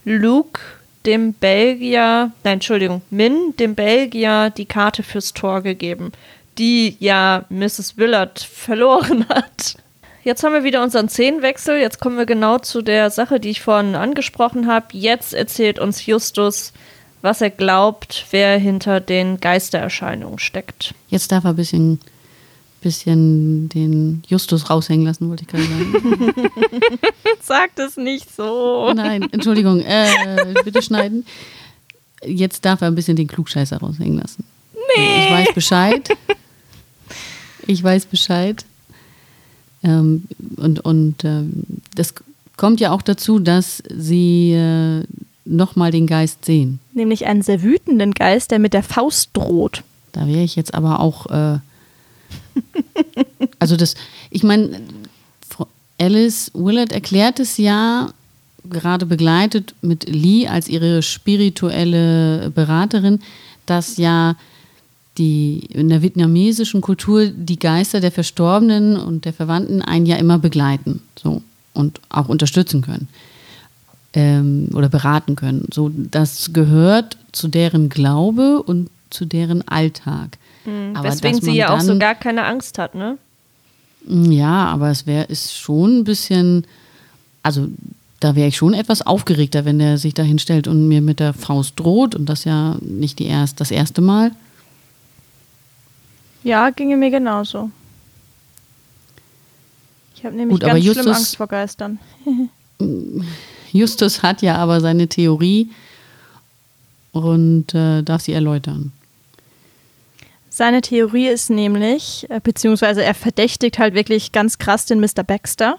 [0.04, 0.60] Luke
[1.06, 6.12] dem Belgier, nein, Entschuldigung, Min dem Belgier die Karte fürs Tor gegeben,
[6.58, 7.96] die ja Mrs.
[7.96, 9.76] Willard verloren hat.
[10.24, 11.78] Jetzt haben wir wieder unseren Szenenwechsel.
[11.78, 14.86] Jetzt kommen wir genau zu der Sache, die ich vorhin angesprochen habe.
[14.92, 16.72] Jetzt erzählt uns Justus,
[17.22, 20.94] was er glaubt, wer hinter den Geistererscheinungen steckt.
[21.08, 22.00] Jetzt darf er ein bisschen,
[22.80, 26.32] bisschen den Justus raushängen lassen, wollte ich gerade sagen.
[27.42, 28.92] Sagt es nicht so.
[28.94, 31.26] Nein, Entschuldigung, äh, bitte schneiden.
[32.24, 34.44] Jetzt darf er ein bisschen den Klugscheißer raushängen lassen.
[34.96, 35.24] Nee.
[35.24, 36.08] Ich weiß Bescheid.
[37.66, 38.64] Ich weiß Bescheid.
[39.82, 40.24] Ähm,
[40.56, 41.64] und und ähm,
[41.94, 42.14] das
[42.56, 45.04] kommt ja auch dazu, dass sie äh,
[45.44, 46.80] nochmal den Geist sehen.
[46.94, 49.84] Nämlich einen sehr wütenden Geist, der mit der Faust droht.
[50.12, 51.26] Da wäre ich jetzt aber auch.
[51.26, 51.58] Äh,
[53.58, 53.94] also das,
[54.30, 54.80] ich meine,
[56.00, 58.12] Alice Willard erklärt es ja
[58.68, 63.20] gerade begleitet mit Lee als ihre spirituelle Beraterin,
[63.66, 64.36] dass ja
[65.16, 70.38] die in der vietnamesischen Kultur die Geister der Verstorbenen und der Verwandten einen ja immer
[70.38, 71.42] begleiten, so
[71.74, 73.08] und auch unterstützen können
[74.14, 75.66] ähm, oder beraten können.
[75.72, 80.38] So, das gehört zu deren Glaube und zu deren Alltag.
[80.94, 83.18] Aber Weswegen sie ja auch so gar keine Angst hat, ne?
[84.06, 86.66] Ja, aber es wäre ist schon ein bisschen,
[87.42, 87.68] also
[88.20, 91.34] da wäre ich schon etwas aufgeregter, wenn der sich da hinstellt und mir mit der
[91.34, 94.32] Faust droht und das ja nicht die erst, das erste Mal.
[96.42, 97.70] Ja, ginge mir genauso.
[100.16, 101.98] Ich habe nämlich Gut, ganz schlimm Justus- Angst vor Geistern.
[103.72, 105.70] Justus hat ja aber seine Theorie
[107.12, 108.92] und äh, darf sie erläutern.
[110.58, 115.22] Seine Theorie ist nämlich, äh, beziehungsweise er verdächtigt halt wirklich ganz krass den Mr.
[115.24, 115.78] Baxter,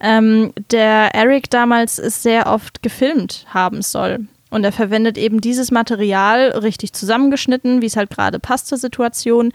[0.00, 4.26] ähm, der Eric damals sehr oft gefilmt haben soll.
[4.48, 9.52] Und er verwendet eben dieses Material richtig zusammengeschnitten, wie es halt gerade passt zur Situation,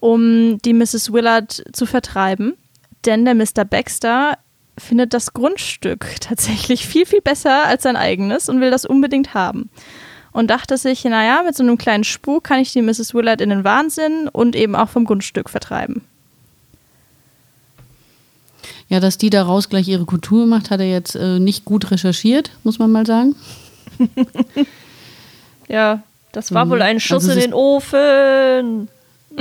[0.00, 1.12] um die Mrs.
[1.12, 2.54] Willard zu vertreiben.
[3.04, 3.66] Denn der Mr.
[3.68, 4.38] Baxter
[4.78, 9.68] findet das Grundstück tatsächlich viel, viel besser als sein eigenes und will das unbedingt haben.
[10.32, 13.14] Und dachte sich, naja, mit so einem kleinen Spuk kann ich die Mrs.
[13.14, 16.02] Willard in den Wahnsinn und eben auch vom Grundstück vertreiben.
[18.88, 22.50] Ja, dass die daraus gleich ihre Kultur macht, hat er jetzt äh, nicht gut recherchiert,
[22.64, 23.34] muss man mal sagen.
[25.68, 26.02] Ja,
[26.32, 26.70] das war Mhm.
[26.70, 28.88] wohl ein Schuss Also in den Ofen.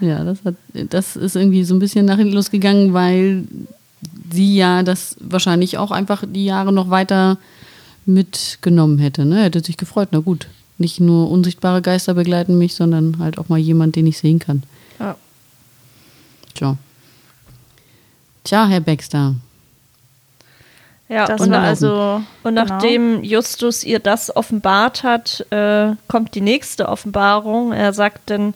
[0.00, 0.54] Ja, das, hat,
[0.90, 3.44] das ist irgendwie so ein bisschen nach hinten losgegangen, weil
[4.32, 7.38] sie ja das wahrscheinlich auch einfach die Jahre noch weiter
[8.06, 9.24] mitgenommen hätte.
[9.24, 9.42] Ne?
[9.42, 10.48] Hätte sich gefreut, na gut,
[10.80, 14.62] Nicht nur unsichtbare Geister begleiten mich, sondern halt auch mal jemand, den ich sehen kann.
[15.00, 15.16] Ja.
[16.54, 16.76] Tja.
[18.44, 19.34] Tja, Herr Baxter.
[21.08, 22.22] Ja, Das und, also.
[22.42, 22.64] und genau.
[22.64, 27.72] nachdem Justus ihr das offenbart hat, äh, kommt die nächste Offenbarung.
[27.72, 28.54] Er sagt dann,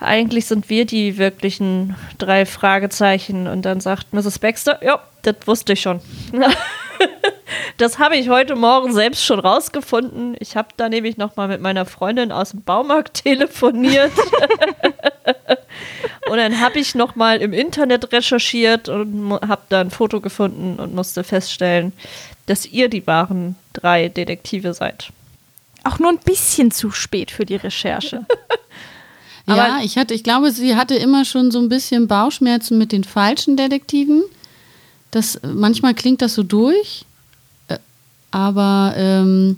[0.00, 3.46] eigentlich sind wir die wirklichen drei Fragezeichen.
[3.46, 4.38] Und dann sagt Mrs.
[4.38, 6.00] Baxter, ja, das wusste ich schon.
[7.76, 10.36] das habe ich heute Morgen selbst schon rausgefunden.
[10.40, 14.12] Ich habe da nämlich noch mal mit meiner Freundin aus dem Baumarkt telefoniert.
[16.28, 20.78] Und dann habe ich noch mal im Internet recherchiert und habe da ein Foto gefunden
[20.78, 21.92] und musste feststellen,
[22.46, 25.10] dass ihr die wahren drei Detektive seid.
[25.84, 28.26] Auch nur ein bisschen zu spät für die Recherche.
[29.56, 32.92] Ja, Aber- ich hatte, ich glaube, sie hatte immer schon so ein bisschen Bauchschmerzen mit
[32.92, 34.22] den falschen Detektiven.
[35.10, 37.04] Das, manchmal klingt das so durch,
[37.68, 37.78] äh,
[38.30, 39.56] aber ähm,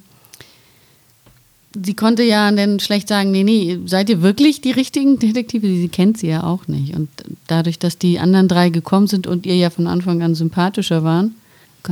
[1.75, 5.67] sie konnte ja dann schlecht sagen, nee, nee, seid ihr wirklich die richtigen Detektive?
[5.67, 6.95] Sie kennt sie ja auch nicht.
[6.95, 7.09] Und
[7.49, 11.35] dadurch, dass die anderen drei gekommen sind und ihr ja von Anfang an sympathischer waren,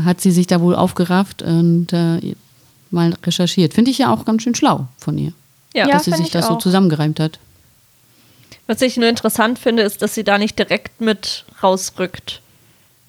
[0.04, 2.34] hat sie sich da wohl aufgerafft und äh,
[2.90, 3.74] mal recherchiert.
[3.74, 5.32] Finde ich ja auch ganz schön schlau von ihr,
[5.74, 5.92] Ja, Ja.
[5.94, 6.58] dass sie sich ich das so auch.
[6.58, 7.38] zusammengereimt hat.
[8.66, 12.40] Was ich nur interessant finde, ist, dass sie da nicht direkt mit rausrückt.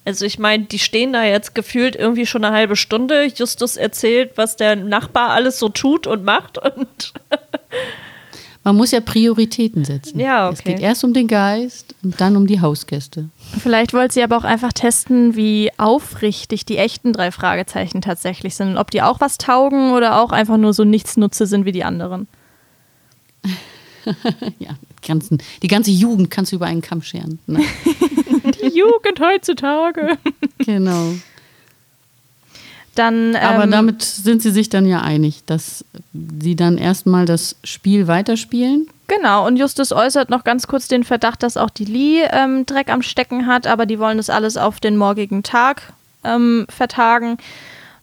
[0.04, 3.26] Also ich meine, die stehen da jetzt gefühlt irgendwie schon eine halbe Stunde.
[3.26, 7.12] Justus erzählt, was der Nachbar alles so tut und macht und
[8.64, 10.20] Man muss ja Prioritäten setzen.
[10.20, 10.74] Ja, Es okay.
[10.74, 13.28] geht erst um den Geist und dann um die Hausgäste.
[13.60, 18.68] Vielleicht wollte sie aber auch einfach testen, wie aufrichtig die echten drei Fragezeichen tatsächlich sind.
[18.68, 21.84] Und ob die auch was taugen oder auch einfach nur so Nichtsnutze sind wie die
[21.84, 22.28] anderen.
[24.58, 24.70] Ja,
[25.02, 27.38] ganzen, die ganze Jugend kannst du über einen Kamm scheren.
[27.46, 27.60] Ne?
[28.62, 30.18] Die Jugend heutzutage.
[30.58, 31.14] genau.
[32.94, 37.56] Dann, Aber ähm, damit sind sie sich dann ja einig, dass sie dann erstmal das
[37.64, 38.86] Spiel weiterspielen.
[39.08, 42.90] Genau, und Justus äußert noch ganz kurz den Verdacht, dass auch die Lee ähm, Dreck
[42.90, 47.38] am Stecken hat, aber die wollen das alles auf den morgigen Tag ähm, vertagen.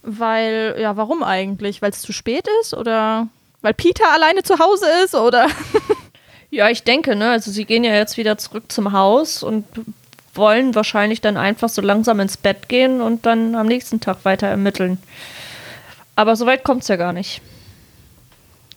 [0.02, 1.82] Weil, ja, warum eigentlich?
[1.82, 3.28] Weil es zu spät ist oder
[3.62, 5.48] weil Peter alleine zu Hause ist oder?
[6.52, 9.66] ja, ich denke, ne, also sie gehen ja jetzt wieder zurück zum Haus und
[10.34, 14.48] wollen wahrscheinlich dann einfach so langsam ins Bett gehen und dann am nächsten Tag weiter
[14.48, 14.98] ermitteln.
[16.16, 17.42] Aber so weit kommt es ja gar nicht.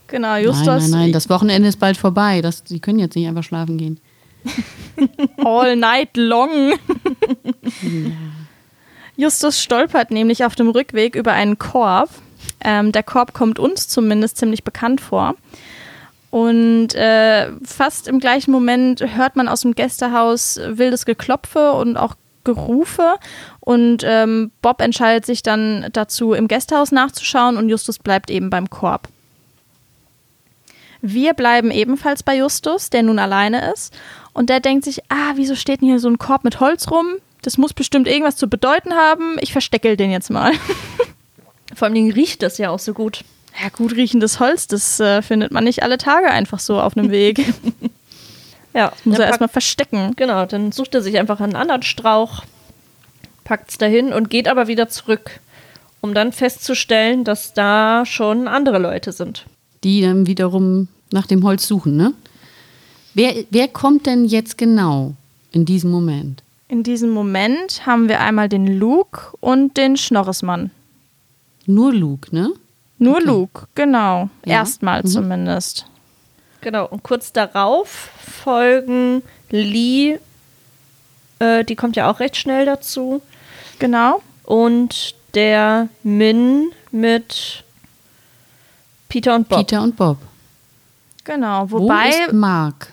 [0.08, 0.66] Genau, Justus.
[0.66, 2.42] nein, nein, nein, das Wochenende ist bald vorbei.
[2.42, 4.00] Das, sie können jetzt nicht einfach schlafen gehen.
[5.44, 6.74] All night long.
[9.16, 12.10] Justus stolpert nämlich auf dem Rückweg über einen Korb.
[12.62, 15.34] Ähm, der Korb kommt uns zumindest ziemlich bekannt vor.
[16.32, 22.14] Und äh, fast im gleichen Moment hört man aus dem Gästehaus wildes Geklopfe und auch
[22.42, 23.16] Gerufe.
[23.60, 28.70] Und ähm, Bob entscheidet sich dann dazu, im Gästehaus nachzuschauen und Justus bleibt eben beim
[28.70, 29.10] Korb.
[31.02, 33.92] Wir bleiben ebenfalls bei Justus, der nun alleine ist.
[34.32, 37.08] Und der denkt sich, ah, wieso steht denn hier so ein Korb mit Holz rum?
[37.42, 39.36] Das muss bestimmt irgendwas zu bedeuten haben.
[39.40, 40.52] Ich versteckel den jetzt mal.
[41.74, 43.22] Vor allem riecht das ja auch so gut.
[43.60, 47.10] Ja, gut riechendes Holz, das äh, findet man nicht alle Tage einfach so auf einem
[47.10, 47.44] Weg.
[48.74, 50.14] Ja, Muss dann er erstmal verstecken.
[50.16, 52.44] Genau, dann sucht er sich einfach einen anderen Strauch,
[53.44, 55.40] packt es dahin und geht aber wieder zurück,
[56.00, 59.44] um dann festzustellen, dass da schon andere Leute sind.
[59.84, 62.14] Die dann wiederum nach dem Holz suchen, ne?
[63.14, 65.12] Wer, wer kommt denn jetzt genau
[65.50, 66.42] in diesem Moment?
[66.68, 70.70] In diesem Moment haben wir einmal den Luke und den Schnorresmann.
[71.66, 72.52] Nur Luke, ne?
[73.02, 73.26] Nur Okay.
[73.26, 74.28] Luke, genau.
[74.44, 74.54] Ja.
[74.58, 75.06] Erstmal Mhm.
[75.06, 75.86] zumindest.
[76.60, 77.88] Genau, und kurz darauf
[78.44, 80.18] folgen Lee,
[81.40, 83.20] äh, die kommt ja auch recht schnell dazu,
[83.80, 84.22] Genau.
[84.44, 87.64] und der Min mit
[89.08, 89.58] Peter und Bob.
[89.58, 90.18] Peter und Bob.
[91.24, 91.70] Genau.
[91.70, 92.92] Wo Wobei, ist Mark?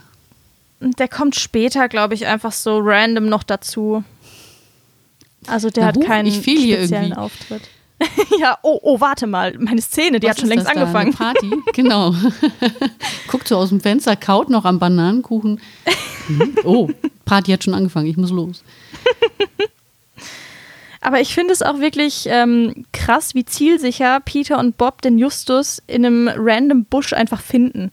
[0.81, 4.03] der kommt später, glaube ich, einfach so random noch dazu.
[5.47, 7.19] Also der Na hat keinen ich fehl hier speziellen irgendwie.
[7.21, 7.61] Auftritt.
[8.39, 9.57] ja, oh, oh, warte mal.
[9.59, 11.13] Meine Szene, die Was hat schon längst das da, angefangen.
[11.13, 11.51] Party?
[11.73, 12.13] Genau.
[13.27, 15.59] Guckt so aus dem Fenster, kaut noch am Bananenkuchen.
[16.27, 16.55] Mhm.
[16.63, 16.89] Oh,
[17.25, 18.63] Party hat schon angefangen, ich muss los.
[21.01, 25.81] Aber ich finde es auch wirklich ähm, krass, wie zielsicher Peter und Bob den Justus
[25.87, 27.91] in einem random Busch einfach finden.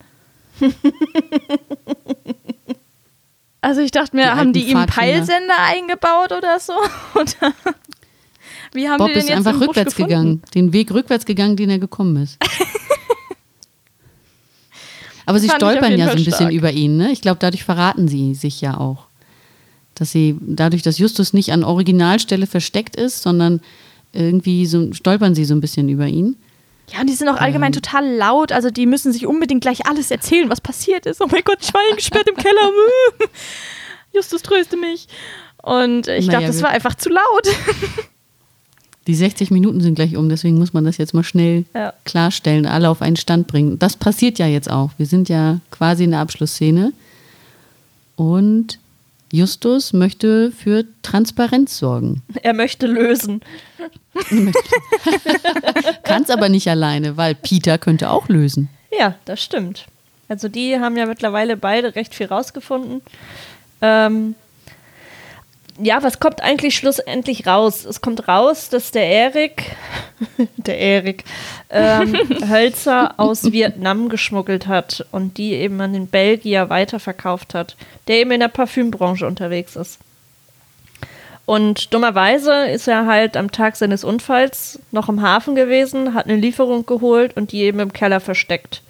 [3.61, 4.93] also ich dachte mir, Die haben die ihm Pfadfinder.
[5.13, 6.73] Peilsender eingebaut oder so?
[7.15, 7.55] Oder
[8.77, 10.09] wie haben Bob die den ist jetzt einfach rückwärts gefunden?
[10.09, 10.43] gegangen.
[10.55, 12.39] Den Weg rückwärts gegangen, den er gekommen ist.
[15.27, 16.53] Aber sie stolpern ja so Fall ein bisschen stark.
[16.53, 16.97] über ihn.
[16.97, 17.11] Ne?
[17.11, 19.07] Ich glaube, dadurch verraten sie sich ja auch.
[19.97, 23.61] Dass sie, dadurch, dass Justus nicht an Originalstelle versteckt ist, sondern
[24.13, 26.37] irgendwie so stolpern sie so ein bisschen über ihn.
[26.93, 28.53] Ja, und die sind auch allgemein total laut.
[28.53, 31.21] Also die müssen sich unbedingt gleich alles erzählen, was passiert ist.
[31.21, 32.71] Oh mein Gott, ich war eingesperrt im Keller.
[34.15, 35.09] Justus, tröste mich.
[35.61, 37.49] Und ich glaube, das wir- war einfach zu laut.
[39.07, 41.93] Die 60 Minuten sind gleich um, deswegen muss man das jetzt mal schnell Ja.
[42.05, 43.79] klarstellen, alle auf einen Stand bringen.
[43.79, 44.91] Das passiert ja jetzt auch.
[44.99, 46.93] Wir sind ja quasi in der Abschlussszene.
[48.17, 48.79] Und
[49.33, 52.23] Justus möchte für Transparenz sorgen.
[52.43, 53.41] Er möchte lösen.
[56.05, 58.69] Kann es aber nicht alleine, weil Peter könnte auch lösen.
[58.99, 59.87] Ja, das stimmt.
[60.29, 63.03] Also die haben ja mittlerweile beide recht viel rausgefunden.
[63.83, 64.35] Ähm,
[65.79, 67.85] ja, was kommt eigentlich schlussendlich raus?
[67.85, 69.77] Es kommt raus, dass der Erik,
[70.57, 71.25] der Erik,
[71.71, 72.15] ähm,
[72.49, 77.77] Hölzer aus Vietnam geschmuggelt hat und die eben an den Belgier weiterverkauft hat,
[78.09, 79.99] der eben in der Parfümbranche unterwegs ist.
[81.45, 86.37] Und dummerweise ist er halt am Tag seines Unfalls noch im Hafen gewesen, hat eine
[86.37, 88.83] Lieferung geholt und die eben im Keller versteckt.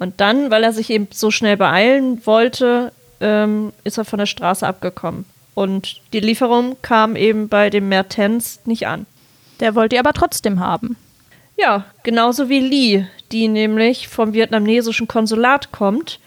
[0.00, 4.26] Und dann, weil er sich eben so schnell beeilen wollte, ähm, ist er von der
[4.26, 5.24] Straße abgekommen.
[5.54, 9.06] Und die Lieferung kam eben bei dem Mertens nicht an.
[9.60, 10.96] Der wollte die aber trotzdem haben.
[11.56, 16.18] Ja, genauso wie Lee, die nämlich vom vietnamesischen Konsulat kommt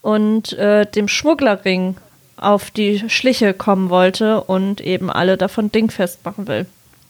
[0.00, 1.96] und äh, dem Schmugglerring
[2.36, 6.66] auf die Schliche kommen wollte und eben alle davon dingfest machen will.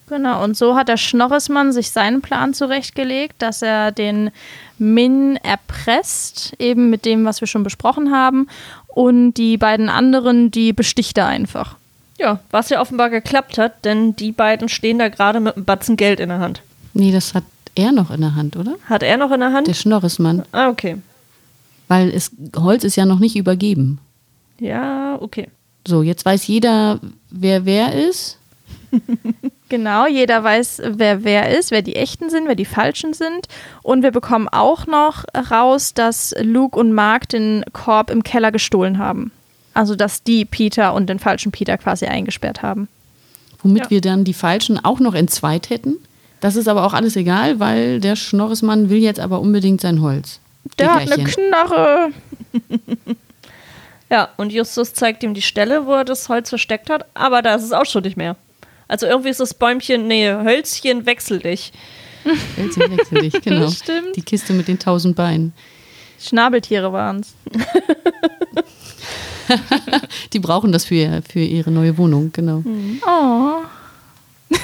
[0.09, 4.31] Genau, und so hat der Schnorresmann sich seinen Plan zurechtgelegt, dass er den
[4.79, 8.49] Min erpresst, eben mit dem, was wir schon besprochen haben,
[8.89, 11.77] und die beiden anderen, die besticht er einfach.
[12.19, 15.97] Ja, was ja offenbar geklappt hat, denn die beiden stehen da gerade mit einem Batzen
[15.97, 16.63] Geld in der Hand.
[16.93, 17.45] Nee, das hat
[17.75, 18.75] er noch in der Hand, oder?
[18.89, 19.67] Hat er noch in der Hand?
[19.67, 20.45] Der Schnorresmann.
[20.53, 20.99] ah, okay.
[21.89, 23.99] Weil es, Holz ist ja noch nicht übergeben.
[24.59, 25.49] Ja, okay.
[25.87, 27.01] So, jetzt weiß jeder,
[27.31, 28.39] wer wer ist.
[29.71, 33.49] Genau, jeder weiß, wer wer ist, wer die echten sind, wer die falschen sind.
[33.83, 38.99] Und wir bekommen auch noch raus, dass Luke und Mark den Korb im Keller gestohlen
[38.99, 39.33] haben.
[39.73, 42.89] Also, dass die Peter und den falschen Peter quasi eingesperrt haben.
[43.63, 43.91] Womit Ja.
[43.91, 45.97] wir dann die Falschen auch noch entzweit hätten.
[46.41, 50.39] Das ist aber auch alles egal, weil der Schnorresmann will jetzt aber unbedingt sein Holz.
[50.79, 51.25] Der hat eine.
[51.25, 52.09] Knarre.
[54.11, 57.55] Ja, und Justus zeigt ihm die Stelle, wo er das Holz versteckt hat, aber da
[57.55, 58.37] ist es auch schon nicht mehr.
[58.89, 61.73] Also irgendwie ist das Bäumchen, nee, Hölzchen, wechsel dich.
[62.57, 63.71] Hölzchen wechsel dich, genau.
[63.71, 64.17] Stimmt.
[64.17, 65.53] Die Kiste mit den tausend Beinen.
[66.21, 67.35] Schnabeltiere waren es.
[70.33, 72.63] Die brauchen das für, für ihre neue Wohnung, genau.
[73.07, 73.63] Oh.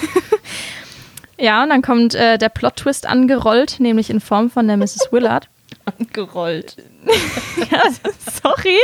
[1.38, 5.08] ja, und dann kommt äh, der Plot-Twist angerollt, nämlich in Form von der Mrs.
[5.10, 5.48] Willard.
[6.12, 6.76] Gerollt.
[7.70, 7.82] ja,
[8.42, 8.78] sorry.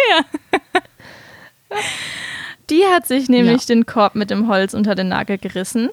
[2.71, 3.75] Die hat sich nämlich Ja.
[3.75, 5.89] den Korb mit dem Holz unter den Nagel gerissen.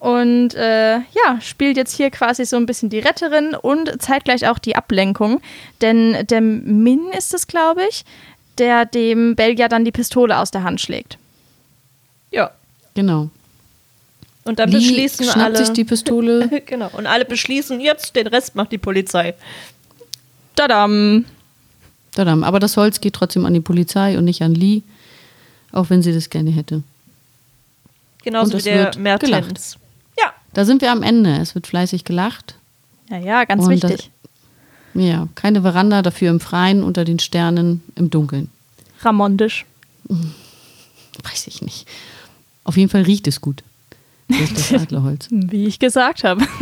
[0.00, 4.58] Und äh, ja, spielt jetzt hier quasi so ein bisschen die Retterin und zeitgleich auch
[4.58, 5.40] die Ablenkung.
[5.80, 8.04] Denn der Min ist es, glaube ich,
[8.58, 11.18] der dem Belgier dann die Pistole aus der Hand schlägt.
[12.30, 12.50] Ja.
[12.94, 13.30] Genau.
[14.44, 15.56] Und dann Lee beschließen schnappt alle.
[15.58, 16.62] sich die Pistole.
[16.66, 16.90] genau.
[16.92, 19.34] Und alle beschließen, jetzt den Rest macht die Polizei.
[20.56, 21.24] Tadam!
[22.12, 22.44] Tadam.
[22.44, 24.82] Aber das Holz geht trotzdem an die Polizei und nicht an Lee,
[25.78, 26.82] auch wenn sie das gerne hätte.
[28.22, 29.76] Genauso Und wie es der wird Mertens.
[30.18, 30.32] Ja.
[30.54, 31.36] Da sind wir am Ende.
[31.36, 32.56] Es wird fleißig gelacht.
[33.10, 34.10] Ja, ja, ganz Und wichtig.
[34.94, 38.50] Ja, keine Veranda, dafür im Freien, unter den Sternen, im Dunkeln.
[39.00, 39.64] Ramondisch.
[41.22, 41.86] Weiß ich nicht.
[42.64, 43.62] Auf jeden Fall riecht es gut.
[44.28, 45.28] Das das Adlerholz.
[45.30, 46.46] Wie ich gesagt habe.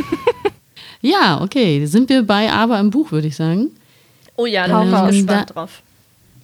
[1.02, 1.84] Ja, okay.
[1.86, 3.68] Sind wir bei Aber im Buch, würde ich sagen.
[4.34, 5.82] Oh ja, da bin Ähm, ich gespannt da- drauf.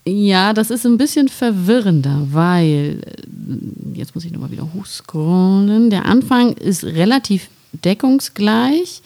[0.05, 5.91] Ja, das ist ein bisschen verwirrender, weil äh, jetzt muss ich nochmal wieder hochscrollen.
[5.91, 9.01] Der Anfang ist relativ deckungsgleich.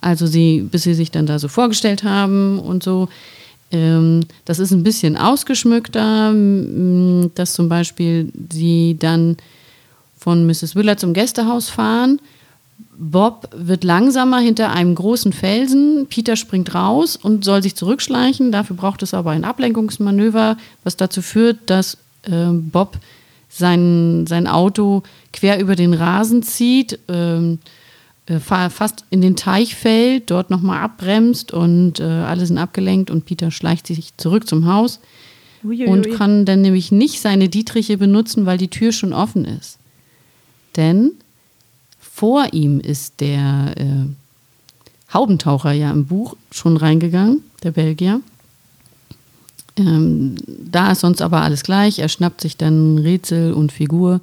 [0.00, 3.08] Also sie, bis sie sich dann da so vorgestellt haben und so.
[3.72, 6.32] Ähm, das ist ein bisschen ausgeschmückter,
[7.34, 9.36] dass zum Beispiel sie dann
[10.16, 10.76] von Mrs.
[10.76, 12.20] Willer zum Gästehaus fahren.
[12.98, 16.06] Bob wird langsamer hinter einem großen Felsen.
[16.08, 18.52] Peter springt raus und soll sich zurückschleichen.
[18.52, 22.98] Dafür braucht es aber ein Ablenkungsmanöver, was dazu führt, dass äh, Bob
[23.48, 25.02] sein, sein Auto
[25.32, 27.58] quer über den Rasen zieht, ähm,
[28.26, 33.10] äh, fa- fast in den Teich fällt, dort nochmal abbremst und äh, alle sind abgelenkt
[33.10, 35.00] und Peter schleicht sich zurück zum Haus
[35.88, 39.78] und kann dann nämlich nicht seine Dietriche benutzen, weil die Tür schon offen ist.
[40.76, 41.12] Denn
[42.16, 48.22] vor ihm ist der äh, Haubentaucher ja im Buch schon reingegangen, der Belgier.
[49.76, 51.98] Ähm, da ist sonst aber alles gleich.
[51.98, 54.22] Er schnappt sich dann Rätsel und Figur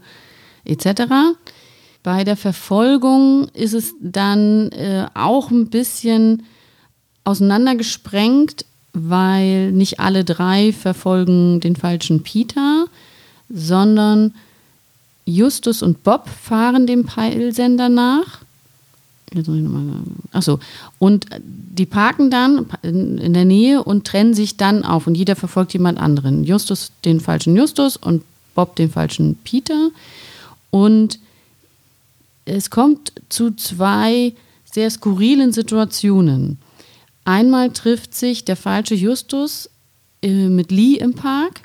[0.66, 1.04] etc.
[2.02, 6.48] Bei der Verfolgung ist es dann äh, auch ein bisschen
[7.26, 12.88] auseinandergesprengt, weil nicht alle drei verfolgen den falschen Peter,
[13.50, 14.34] sondern
[15.26, 18.40] Justus und Bob fahren dem Peilsender nach.
[19.34, 20.60] Jetzt muss ich noch mal- Ach so.
[21.00, 25.08] Und die parken dann in in der Nähe und trennen sich dann auf.
[25.08, 26.44] Und jeder verfolgt jemand anderen.
[26.44, 28.24] Justus den falschen Justus und
[28.54, 29.90] Bob den falschen Peter.
[30.70, 31.20] Und
[32.46, 34.34] es kommt zu zwei
[34.72, 36.58] sehr skurrilen Situationen.
[37.26, 39.70] Einmal trifft sich der falsche Justus
[40.22, 41.62] äh, mit Lee im Park.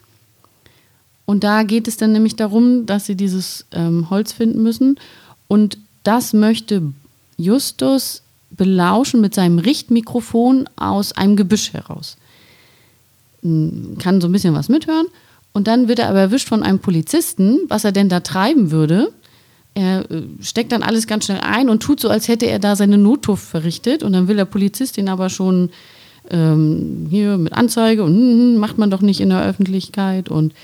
[1.29, 4.99] Und da geht es dann nämlich darum, dass sie dieses ähm, Holz finden müssen.
[5.47, 6.83] Und das möchte
[7.37, 12.17] Justus belauschen mit seinem Richtmikrofon aus einem Gebüsch heraus.
[13.43, 15.05] Hm, Kann so ein bisschen was mithören.
[15.53, 19.13] Und dann wird er aber erwischt von einem Polizisten, was er denn da treiben würde.
[19.75, 22.75] Er äh, steckt dann alles ganz schnell ein und tut so, als hätte er da
[22.75, 24.03] seine Notdurft verrichtet.
[24.03, 25.69] Und dann will der Polizist ihn aber schon
[26.31, 30.31] ähm, hier mit Anzeige und hm, hm, macht man doch nicht in der Öffentlichkeit.
[30.31, 30.55] Und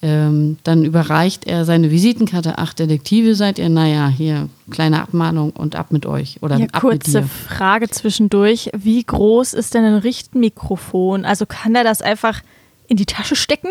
[0.00, 2.54] ähm, dann überreicht er seine Visitenkarte.
[2.58, 3.68] Ach, Detektive seid ihr?
[3.68, 6.38] Naja, hier, kleine Abmahnung und ab mit euch.
[6.40, 7.22] Oder Ja, ab mit kurze.
[7.24, 8.70] Frage zwischendurch.
[8.76, 11.24] Wie groß ist denn ein Richtmikrofon?
[11.24, 12.42] Also kann der das einfach
[12.86, 13.68] in die Tasche stecken?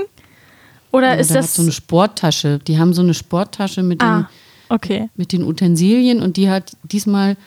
[0.92, 1.46] Oder Ja, ist das.
[1.46, 2.60] hat so eine Sporttasche.
[2.68, 4.30] Die haben so eine Sporttasche mit, den, ah,
[4.70, 5.10] okay.
[5.16, 7.38] mit den Utensilien und die hat diesmal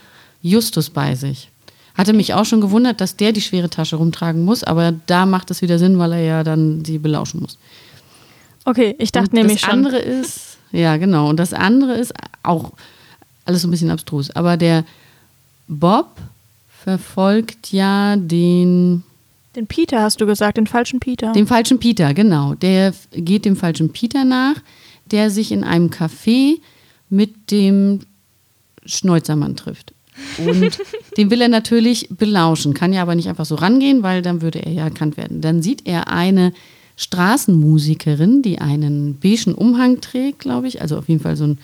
[0.42, 1.50] Justus bei sich.
[1.94, 5.50] Hatte mich auch schon gewundert, dass der die schwere Tasche rumtragen muss, aber da macht
[5.50, 7.58] es wieder Sinn, weil er ja dann sie belauschen muss.
[8.64, 9.70] Okay, ich dachte Und nämlich das schon.
[9.86, 12.12] andere ist, ja genau, und das andere ist
[12.42, 12.72] auch
[13.44, 14.84] alles so ein bisschen abstrus, aber der
[15.66, 16.16] Bob
[16.82, 19.02] verfolgt ja den,
[19.56, 21.32] Den Peter hast du gesagt, den falschen Peter.
[21.32, 22.54] den falschen Peter, genau.
[22.54, 24.54] Der geht dem falschen Peter nach,
[25.06, 26.58] der sich in einem Café
[27.08, 28.00] mit dem
[28.86, 29.92] Schnäuzermann trifft.
[30.38, 30.78] Und
[31.16, 34.60] den will er natürlich belauschen, kann ja aber nicht einfach so rangehen, weil dann würde
[34.60, 35.40] er ja erkannt werden.
[35.40, 36.52] Dann sieht er eine
[37.00, 41.58] Straßenmusikerin, die einen beigen Umhang trägt, glaube ich, also auf jeden Fall so ein,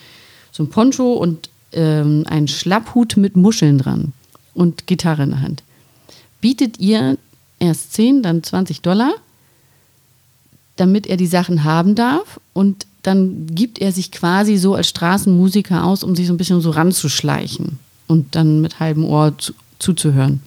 [0.51, 4.13] so ein Poncho und ähm, einen Schlapphut mit Muscheln dran
[4.55, 5.61] und Gitarre in der Hand.
[6.41, 7.19] Bietet ihr
[7.59, 9.13] erst 10, dann 20 Dollar,
[10.75, 15.83] damit er die Sachen haben darf und dann gibt er sich quasi so als Straßenmusiker
[15.83, 17.77] aus, um sich so ein bisschen so ranzuschleichen
[18.07, 20.41] und dann mit halbem Ohr zu, zuzuhören.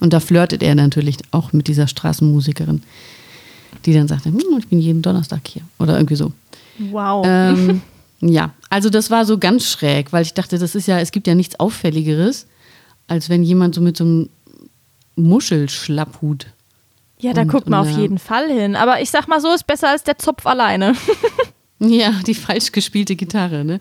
[0.00, 2.82] Und da flirtet er natürlich auch mit dieser Straßenmusikerin,
[3.86, 6.32] die dann sagt, hm, ich bin jeden Donnerstag hier oder irgendwie so.
[6.90, 7.24] wow.
[7.26, 7.80] Ähm,
[8.20, 11.26] ja, also das war so ganz schräg, weil ich dachte, das ist ja, es gibt
[11.26, 12.46] ja nichts Auffälligeres,
[13.08, 14.28] als wenn jemand so mit so einem
[15.16, 16.46] Muschelschlapphut.
[17.20, 18.02] ja, da und- guckt man und auf ja.
[18.02, 18.76] jeden Fall hin.
[18.76, 20.94] Aber ich sag mal so, ist besser als der Zopf alleine.
[21.84, 23.80] Ja, die falsch gespielte Gitarre, ne?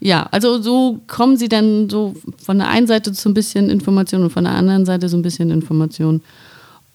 [0.00, 4.22] Ja, also so kommen sie dann so von der einen Seite zu ein bisschen Information
[4.22, 6.22] und von der anderen Seite so ein bisschen Information.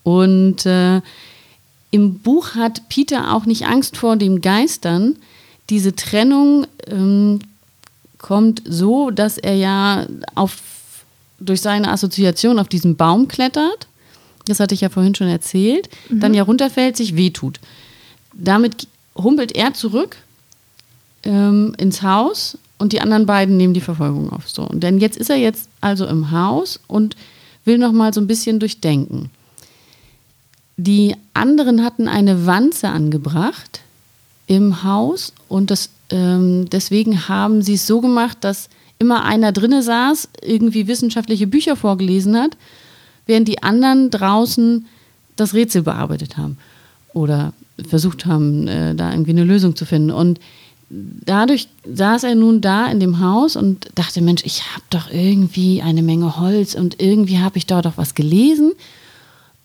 [0.01, 1.01] Und äh,
[1.91, 5.15] im Buch hat Peter auch nicht Angst vor den Geistern.
[5.69, 7.39] Diese Trennung ähm,
[8.17, 10.05] kommt so, dass er ja
[10.35, 10.57] auf,
[11.39, 13.87] durch seine Assoziation auf diesen Baum klettert.
[14.45, 15.89] Das hatte ich ja vorhin schon erzählt.
[16.09, 17.59] Dann ja runterfällt, sich wehtut.
[18.33, 20.17] Damit humpelt er zurück
[21.23, 24.49] ähm, ins Haus und die anderen beiden nehmen die Verfolgung auf.
[24.49, 24.63] So.
[24.63, 27.15] Und denn jetzt ist er jetzt also im Haus und
[27.65, 29.29] will noch mal so ein bisschen durchdenken.
[30.77, 33.81] Die anderen hatten eine Wanze angebracht
[34.45, 39.83] im Haus und das, ähm, deswegen haben sie es so gemacht, dass immer einer drinne
[39.83, 42.57] saß, irgendwie wissenschaftliche Bücher vorgelesen hat,
[43.25, 44.85] während die anderen draußen
[45.35, 46.57] das Rätsel bearbeitet haben
[47.13, 47.53] oder
[47.87, 50.11] versucht haben, äh, da irgendwie eine Lösung zu finden.
[50.11, 50.39] Und
[50.89, 55.81] dadurch saß er nun da in dem Haus und dachte, Mensch, ich habe doch irgendwie
[55.81, 58.73] eine Menge Holz und irgendwie habe ich da doch was gelesen.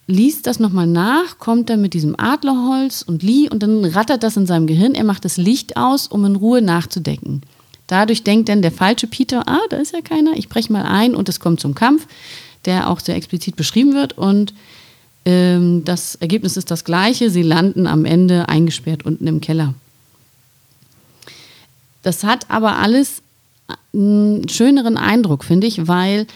[0.06, 4.36] Liest das nochmal nach, kommt dann mit diesem Adlerholz und Lie und dann rattert das
[4.36, 4.94] in seinem Gehirn.
[4.94, 7.42] Er macht das Licht aus, um in Ruhe nachzudenken.
[7.86, 11.14] Dadurch denkt dann der falsche Peter, ah, da ist ja keiner, ich breche mal ein
[11.14, 12.06] und es kommt zum Kampf,
[12.64, 14.54] der auch sehr explizit beschrieben wird und
[15.24, 19.74] ähm, das Ergebnis ist das gleiche, sie landen am Ende eingesperrt unten im Keller.
[22.02, 23.22] Das hat aber alles
[23.94, 26.26] einen schöneren Eindruck, finde ich, weil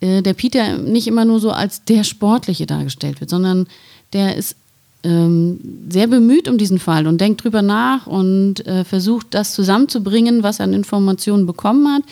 [0.00, 3.66] äh, der Peter nicht immer nur so als der Sportliche dargestellt wird, sondern
[4.12, 4.56] der ist
[5.02, 10.42] ähm, sehr bemüht um diesen Fall und denkt drüber nach und äh, versucht, das zusammenzubringen,
[10.42, 12.02] was er an Informationen bekommen hat,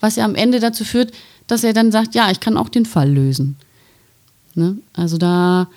[0.00, 1.12] was ja am Ende dazu führt,
[1.46, 3.56] dass er dann sagt, ja, ich kann auch den Fall lösen.
[4.54, 4.76] Ne?
[4.92, 5.68] Also da,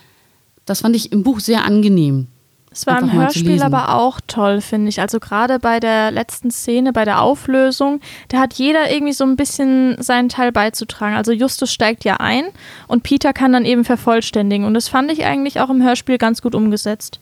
[0.66, 2.28] das fand ich im Buch sehr angenehm.
[2.76, 5.00] Es war im Hörspiel aber auch toll, finde ich.
[5.00, 9.38] Also gerade bei der letzten Szene, bei der Auflösung, da hat jeder irgendwie so ein
[9.38, 11.16] bisschen seinen Teil beizutragen.
[11.16, 12.44] Also Justus steigt ja ein
[12.88, 14.66] und Peter kann dann eben vervollständigen.
[14.66, 17.22] Und das fand ich eigentlich auch im Hörspiel ganz gut umgesetzt.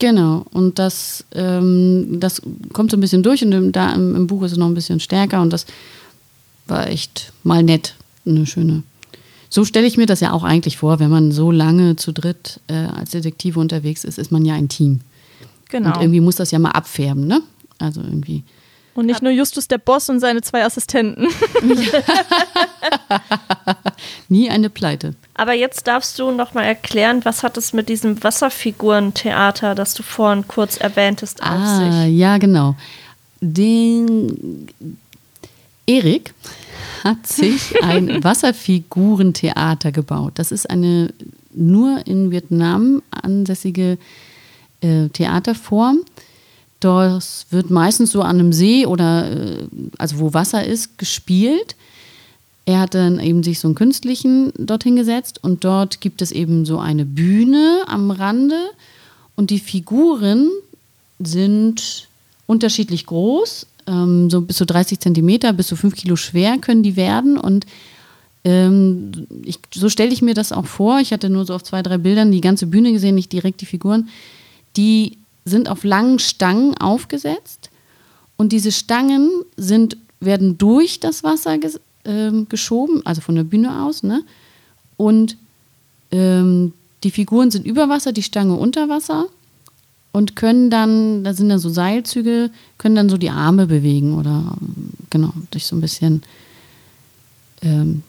[0.00, 2.42] Genau, und das, ähm, das
[2.74, 4.74] kommt so ein bisschen durch und im, da im, im Buch ist es noch ein
[4.74, 5.64] bisschen stärker und das
[6.66, 7.94] war echt mal nett,
[8.26, 8.82] eine schöne.
[9.50, 12.60] So stelle ich mir das ja auch eigentlich vor, wenn man so lange zu dritt
[12.68, 15.00] äh, als Detektive unterwegs ist, ist man ja ein Team.
[15.70, 15.94] Genau.
[15.94, 17.40] Und irgendwie muss das ja mal abfärben, ne?
[17.78, 18.44] Also irgendwie.
[18.94, 21.28] Und nicht nur Justus der Boss und seine zwei Assistenten.
[24.28, 25.14] Nie eine Pleite.
[25.34, 30.02] Aber jetzt darfst du noch mal erklären, was hat es mit diesem Wasserfigurentheater, das du
[30.02, 32.16] vorhin kurz erwähntest, auf Ah, sich?
[32.18, 32.74] ja, genau.
[33.40, 34.68] Den
[35.86, 36.34] Erik
[37.04, 40.32] hat sich ein Wasserfigurentheater gebaut.
[40.36, 41.12] Das ist eine
[41.54, 43.98] nur in Vietnam ansässige
[44.80, 46.00] äh, Theaterform.
[46.80, 49.66] Das wird meistens so an einem See oder äh,
[49.98, 51.74] also wo Wasser ist, gespielt.
[52.64, 56.66] Er hat dann eben sich so einen künstlichen dorthin gesetzt und dort gibt es eben
[56.66, 58.60] so eine Bühne am Rande
[59.36, 60.50] und die Figuren
[61.18, 62.08] sind
[62.46, 66.96] unterschiedlich groß, ähm, so bis zu 30 Zentimeter, bis zu 5 Kilo schwer können die
[66.96, 67.66] werden und
[68.44, 71.00] ähm, ich, so stelle ich mir das auch vor.
[71.00, 73.66] Ich hatte nur so auf zwei, drei Bildern die ganze Bühne gesehen, nicht direkt die
[73.66, 74.08] Figuren.
[74.76, 77.70] Die sind auf langen Stangen aufgesetzt
[78.36, 83.82] und diese Stangen sind, werden durch das Wasser ges ähm, geschoben, also von der Bühne
[83.82, 84.22] aus, ne?
[84.96, 85.36] Und
[86.10, 89.26] ähm, die Figuren sind über Wasser, die Stange unter Wasser
[90.12, 94.56] und können dann, da sind dann so Seilzüge, können dann so die Arme bewegen oder
[95.10, 96.22] genau, durch so ein bisschen
[97.62, 98.02] ähm,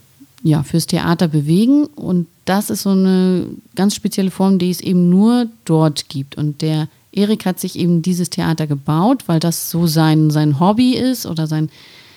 [0.43, 1.85] ja, fürs Theater bewegen.
[1.85, 3.45] Und das ist so eine
[3.75, 6.35] ganz spezielle Form, die es eben nur dort gibt.
[6.35, 10.95] Und der Erik hat sich eben dieses Theater gebaut, weil das so sein, sein Hobby
[10.95, 11.69] ist oder sein,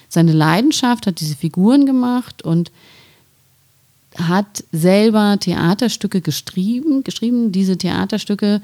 [0.09, 2.70] seine Leidenschaft, hat diese Figuren gemacht und
[4.16, 7.02] hat selber Theaterstücke geschrieben.
[7.02, 7.50] geschrieben.
[7.50, 8.60] Diese Theaterstücke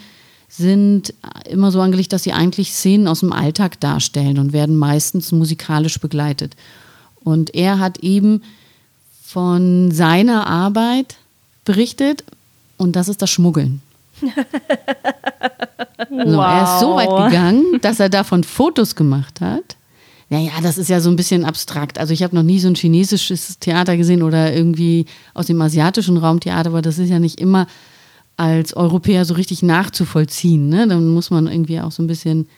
[0.48, 1.14] sind
[1.48, 6.00] immer so angelegt, dass sie eigentlich Szenen aus dem Alltag darstellen und werden meistens musikalisch
[6.00, 6.56] begleitet.
[7.22, 8.42] Und er hat eben
[9.22, 11.16] von seiner Arbeit
[11.64, 12.24] berichtet
[12.78, 13.82] und das ist das Schmuggeln.
[16.10, 19.76] So, er ist so weit gegangen, dass er davon Fotos gemacht hat.
[20.30, 21.98] Naja, das ist ja so ein bisschen abstrakt.
[21.98, 26.16] Also ich habe noch nie so ein chinesisches Theater gesehen oder irgendwie aus dem asiatischen
[26.18, 27.66] Raum Theater, aber das ist ja nicht immer
[28.38, 30.68] als Europäer so richtig nachzuvollziehen.
[30.68, 30.86] Ne?
[30.86, 32.48] Dann muss man irgendwie auch so ein bisschen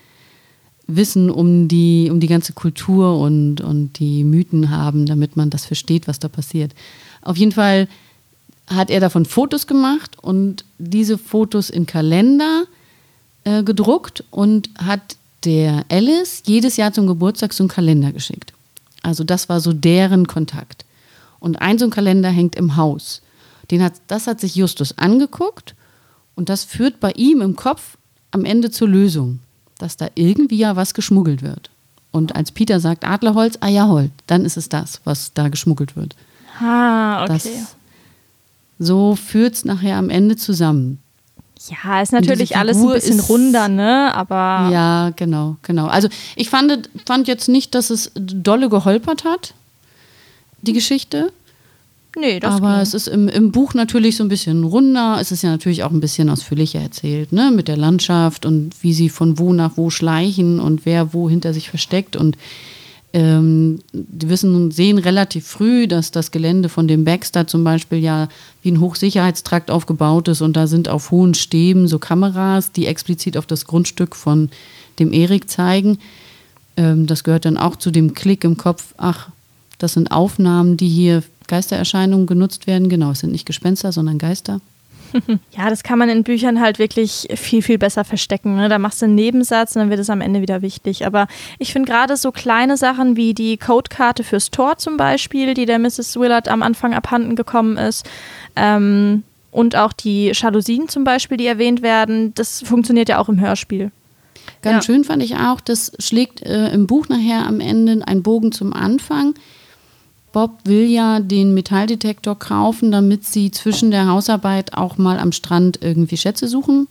[0.86, 5.64] Wissen um die, um die ganze Kultur und, und die Mythen haben, damit man das
[5.64, 6.74] versteht, was da passiert.
[7.22, 7.88] Auf jeden Fall
[8.66, 12.64] hat er davon Fotos gemacht und diese Fotos in Kalender
[13.44, 18.52] äh, gedruckt und hat der Alice jedes Jahr zum Geburtstag so einen Kalender geschickt.
[19.02, 20.84] Also das war so deren Kontakt.
[21.38, 23.22] Und ein so ein Kalender hängt im Haus.
[23.70, 25.74] Den hat, das hat sich Justus angeguckt
[26.34, 27.96] und das führt bei ihm im Kopf
[28.30, 29.40] am Ende zur Lösung,
[29.78, 31.70] dass da irgendwie ja was geschmuggelt wird.
[32.12, 35.94] Und als Peter sagt Adlerholz, ah ja, Holt, dann ist es das, was da geschmuggelt
[35.96, 36.16] wird.
[36.60, 37.32] Ah, okay.
[37.32, 37.48] Das,
[38.78, 40.98] so führt es nachher am Ende zusammen.
[41.68, 44.12] ja, ist natürlich alles ein bisschen ist- runder, ne?
[44.14, 45.86] Aber Ja, genau, genau.
[45.86, 49.54] Also ich fand, fand jetzt nicht, dass es dolle geholpert hat,
[50.62, 51.32] die Geschichte.
[52.16, 52.82] Nee, das aber ging.
[52.82, 55.18] es ist im, im Buch natürlich so ein bisschen runder.
[55.20, 57.50] Es ist ja natürlich auch ein bisschen ausführlicher erzählt, ne?
[57.54, 61.52] Mit der Landschaft und wie sie von wo nach wo schleichen und wer wo hinter
[61.52, 62.16] sich versteckt.
[62.16, 62.36] Und
[63.12, 67.98] ähm, die wissen und sehen relativ früh, dass das Gelände von dem Baxter zum Beispiel
[67.98, 68.28] ja
[68.62, 73.36] wie ein Hochsicherheitstrakt aufgebaut ist und da sind auf hohen Stäben so Kameras, die explizit
[73.36, 74.50] auf das Grundstück von
[75.00, 75.98] dem Erik zeigen.
[76.76, 79.30] Ähm, das gehört dann auch zu dem Klick im Kopf, ach,
[79.78, 82.88] das sind Aufnahmen, die hier Geistererscheinungen genutzt werden.
[82.88, 84.60] Genau, es sind nicht Gespenster, sondern Geister.
[85.58, 88.54] Ja, das kann man in Büchern halt wirklich viel, viel besser verstecken.
[88.54, 88.68] Ne?
[88.68, 91.04] Da machst du einen Nebensatz und dann wird es am Ende wieder wichtig.
[91.04, 91.26] Aber
[91.58, 95.80] ich finde gerade so kleine Sachen wie die Codekarte fürs Tor zum Beispiel, die der
[95.80, 96.14] Mrs.
[96.14, 98.08] Willard am Anfang abhanden gekommen ist,
[98.54, 103.40] ähm, und auch die Jalousien zum Beispiel, die erwähnt werden, das funktioniert ja auch im
[103.40, 103.90] Hörspiel.
[104.62, 104.92] Ganz Ja.
[104.94, 108.72] schön fand ich auch, das schlägt äh, im Buch nachher am Ende einen Bogen zum
[108.72, 109.34] Anfang.
[110.32, 115.80] Bob will ja den Metalldetektor kaufen, damit sie zwischen der Hausarbeit auch mal am Strand
[115.82, 116.86] irgendwie Schätze suchen.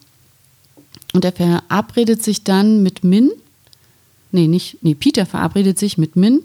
[1.13, 3.31] Und er verabredet sich dann mit Min.
[4.31, 6.41] Nee, nicht, nee, Peter verabredet sich mit Min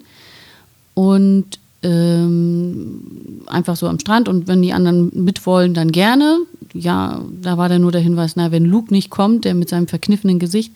[0.94, 6.38] und ähm, einfach so am Strand und wenn die anderen mitwollen, dann gerne.
[6.72, 9.86] ja, da war dann nur der Hinweis, na, wenn Luke nicht kommt, der mit seinem
[9.86, 10.72] verkniffenen Gesicht,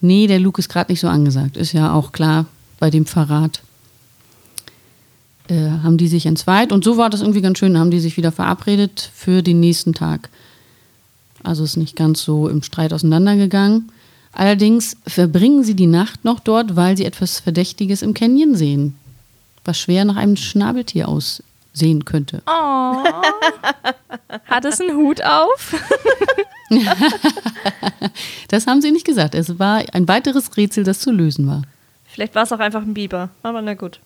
[0.00, 1.58] nee, der Luke ist gerade nicht so angesagt.
[1.58, 2.46] Ist ja auch klar
[2.78, 3.60] bei dem Verrat.
[5.48, 8.16] Äh, haben die sich entzweit und so war das irgendwie ganz schön, haben die sich
[8.16, 10.28] wieder verabredet für den nächsten Tag.
[11.44, 13.92] Also ist nicht ganz so im Streit auseinandergegangen.
[14.32, 18.96] Allerdings verbringen sie die Nacht noch dort, weil sie etwas Verdächtiges im Canyon sehen,
[19.64, 22.42] was schwer nach einem Schnabeltier aussehen könnte.
[22.46, 22.50] Oh.
[24.46, 25.74] Hat es einen Hut auf?
[28.48, 29.34] Das haben sie nicht gesagt.
[29.34, 31.62] Es war ein weiteres Rätsel, das zu lösen war.
[32.04, 33.30] Vielleicht war es auch einfach ein Biber.
[33.42, 34.00] Aber na gut.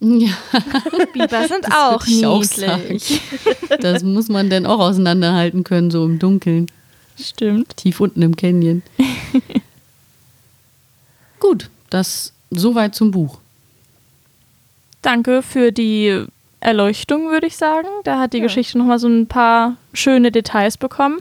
[0.00, 0.30] Ja,
[1.12, 3.20] Biber sind Das auch niedlich.
[3.80, 6.66] das muss man dann auch auseinanderhalten können, so im Dunkeln,
[7.20, 7.76] Stimmt.
[7.76, 8.82] tief unten im Canyon.
[11.40, 13.38] Gut, das soweit zum Buch.
[15.02, 16.24] Danke für die
[16.60, 17.86] Erleuchtung, würde ich sagen.
[18.04, 21.18] Da hat die Geschichte nochmal so ein paar schöne Details bekommen.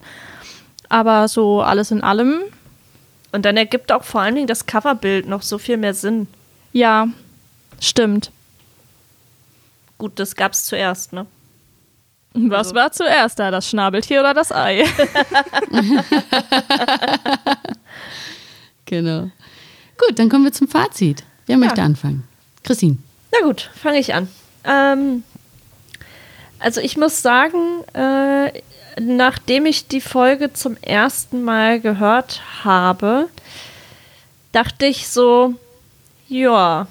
[0.90, 2.40] Aber so alles in allem,
[3.34, 6.28] Und dann ergibt auch vor allen Dingen das Coverbild noch so viel mehr Sinn.
[6.74, 7.08] ja,
[7.80, 8.32] stimmt.
[9.98, 11.26] Gut, das gab's zuerst, ne?
[12.34, 14.86] Was war zuerst da, das Schnabeltier oder das Ei?
[18.88, 19.30] Genau.
[19.98, 21.24] Gut, dann kommen wir zum Fazit.
[21.46, 22.24] Wer möchte anfangen?
[22.64, 22.98] Christine.
[23.32, 24.28] Na gut, fange ich an.
[24.64, 25.24] Ähm,
[26.60, 28.62] also ich muss sagen, äh,
[29.00, 33.28] nachdem ich die Folge zum ersten Mal gehört habe,
[34.54, 35.56] dachte ich so,
[36.30, 36.88] ja,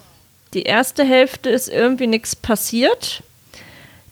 [0.56, 3.22] die erste Hälfte ist irgendwie nichts passiert.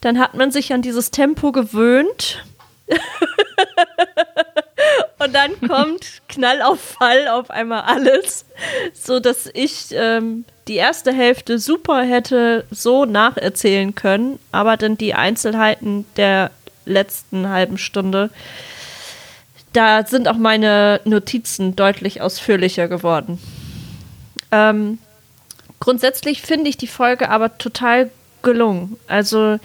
[0.01, 2.45] Dann hat man sich an dieses Tempo gewöhnt.
[5.19, 8.45] Und dann kommt Knall auf Fall auf einmal alles,
[8.93, 15.15] so dass ich ähm, die erste Hälfte super hätte so nacherzählen können, aber dann die
[15.15, 16.51] Einzelheiten der
[16.85, 18.29] letzten halben Stunde,
[19.73, 23.39] da sind auch meine Notizen deutlich ausführlicher geworden.
[24.51, 24.99] Ähm,
[25.79, 28.11] grundsätzlich finde ich die Folge aber total
[28.41, 28.97] gelungen.
[29.07, 29.59] Also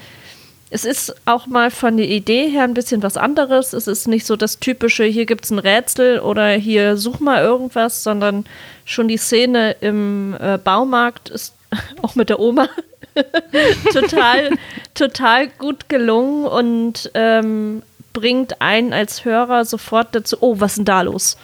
[0.70, 3.73] es ist auch mal von der Idee her ein bisschen was anderes.
[3.73, 7.43] Es ist nicht so das typische, hier gibt es ein Rätsel oder hier such mal
[7.43, 8.45] irgendwas, sondern
[8.85, 11.55] schon die Szene im äh, Baumarkt ist
[12.03, 12.69] auch mit der Oma
[13.93, 14.51] total,
[14.95, 17.82] total gut gelungen und ähm,
[18.12, 21.37] bringt einen als Hörer sofort dazu, oh, was ist denn da los?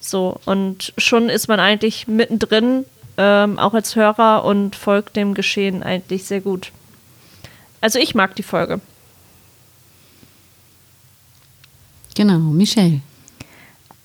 [0.00, 2.84] So, und schon ist man eigentlich mittendrin,
[3.18, 6.72] ähm, auch als Hörer und folgt dem Geschehen eigentlich sehr gut.
[7.80, 8.80] Also ich mag die Folge.
[12.14, 13.00] Genau, Michelle.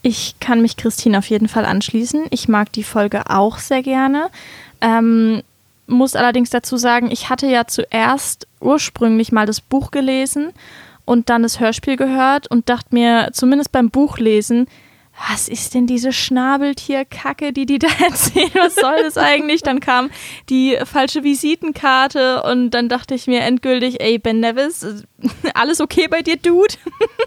[0.01, 2.25] Ich kann mich Christine auf jeden Fall anschließen.
[2.31, 4.29] Ich mag die Folge auch sehr gerne.
[4.81, 5.43] Ähm,
[5.87, 10.51] muss allerdings dazu sagen, ich hatte ja zuerst ursprünglich mal das Buch gelesen
[11.05, 14.67] und dann das Hörspiel gehört und dachte mir, zumindest beim Buchlesen,
[15.29, 18.51] was ist denn diese Schnabeltierkacke, die die da erzählen?
[18.55, 19.61] Was soll das eigentlich?
[19.61, 20.09] Dann kam
[20.49, 25.05] die falsche Visitenkarte und dann dachte ich mir endgültig, ey, Ben Nevis,
[25.53, 26.75] alles okay bei dir, Dude?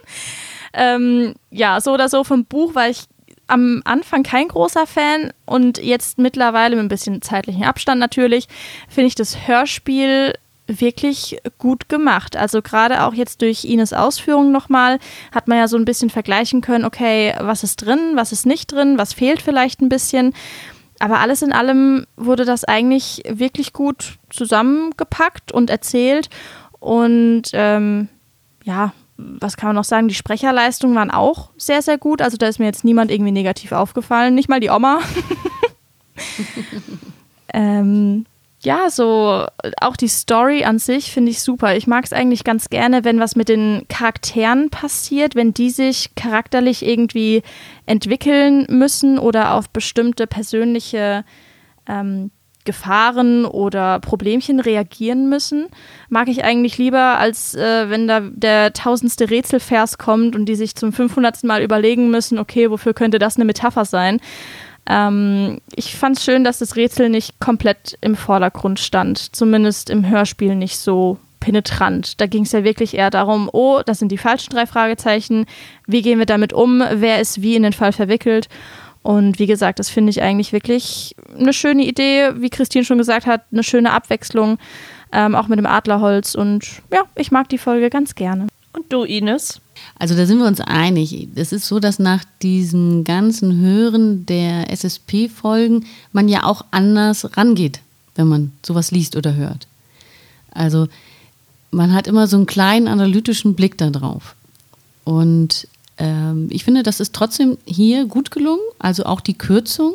[0.75, 3.05] ähm, ja, so oder so vom Buch war ich
[3.47, 8.49] am Anfang kein großer Fan und jetzt mittlerweile mit ein bisschen zeitlichen Abstand natürlich,
[8.89, 10.33] finde ich das Hörspiel
[10.67, 12.37] wirklich gut gemacht.
[12.37, 14.99] Also gerade auch jetzt durch Ines Ausführungen nochmal
[15.33, 18.73] hat man ja so ein bisschen vergleichen können, okay, was ist drin, was ist nicht
[18.73, 20.35] drin, was fehlt vielleicht ein bisschen.
[21.01, 26.31] Aber alles in allem wurde das eigentlich wirklich gut zusammengepackt und erzählt.
[26.79, 28.09] Und ähm,
[28.63, 30.09] ja, was kann man noch sagen?
[30.09, 32.23] Die Sprecherleistungen waren auch sehr, sehr gut.
[32.23, 34.35] Also da ist mir jetzt niemand irgendwie negativ aufgefallen.
[34.35, 35.01] Nicht mal die Oma.
[37.53, 38.27] ähm,
[38.65, 39.47] ja, so
[39.81, 41.77] auch die Story an sich finde ich super.
[41.77, 46.15] Ich mag es eigentlich ganz gerne, wenn was mit den Charakteren passiert, wenn die sich
[46.15, 47.43] charakterlich irgendwie
[47.87, 51.25] entwickeln müssen oder auf bestimmte persönliche
[51.87, 52.31] ähm,
[52.65, 55.67] Gefahren oder Problemchen reagieren müssen,
[56.09, 60.75] mag ich eigentlich lieber, als äh, wenn da der tausendste Rätselvers kommt und die sich
[60.75, 61.45] zum 500.
[61.45, 64.21] Mal überlegen müssen, okay, wofür könnte das eine Metapher sein?
[64.87, 70.09] Ähm, ich fand es schön, dass das Rätsel nicht komplett im Vordergrund stand, zumindest im
[70.09, 72.21] Hörspiel nicht so penetrant.
[72.21, 75.47] Da ging es ja wirklich eher darum, oh, das sind die falschen drei Fragezeichen,
[75.87, 78.49] wie gehen wir damit um, wer ist wie in den Fall verwickelt.
[79.03, 83.27] Und wie gesagt, das finde ich eigentlich wirklich eine schöne Idee, wie Christine schon gesagt
[83.27, 84.59] hat, eine schöne Abwechslung,
[85.13, 86.35] ähm, auch mit dem Adlerholz.
[86.35, 88.47] Und ja, ich mag die Folge ganz gerne.
[88.73, 89.61] Und du, Ines?
[89.99, 91.29] Also da sind wir uns einig.
[91.35, 97.81] Es ist so, dass nach diesem ganzen Hören der SSP-Folgen man ja auch anders rangeht,
[98.17, 99.67] wenn man sowas liest oder hört.
[100.51, 100.89] Also
[101.71, 104.35] man hat immer so einen kleinen analytischen Blick da drauf.
[105.05, 105.69] Und
[105.99, 108.63] ähm, ich finde, das ist trotzdem hier gut gelungen.
[108.79, 109.93] Also auch die Kürzung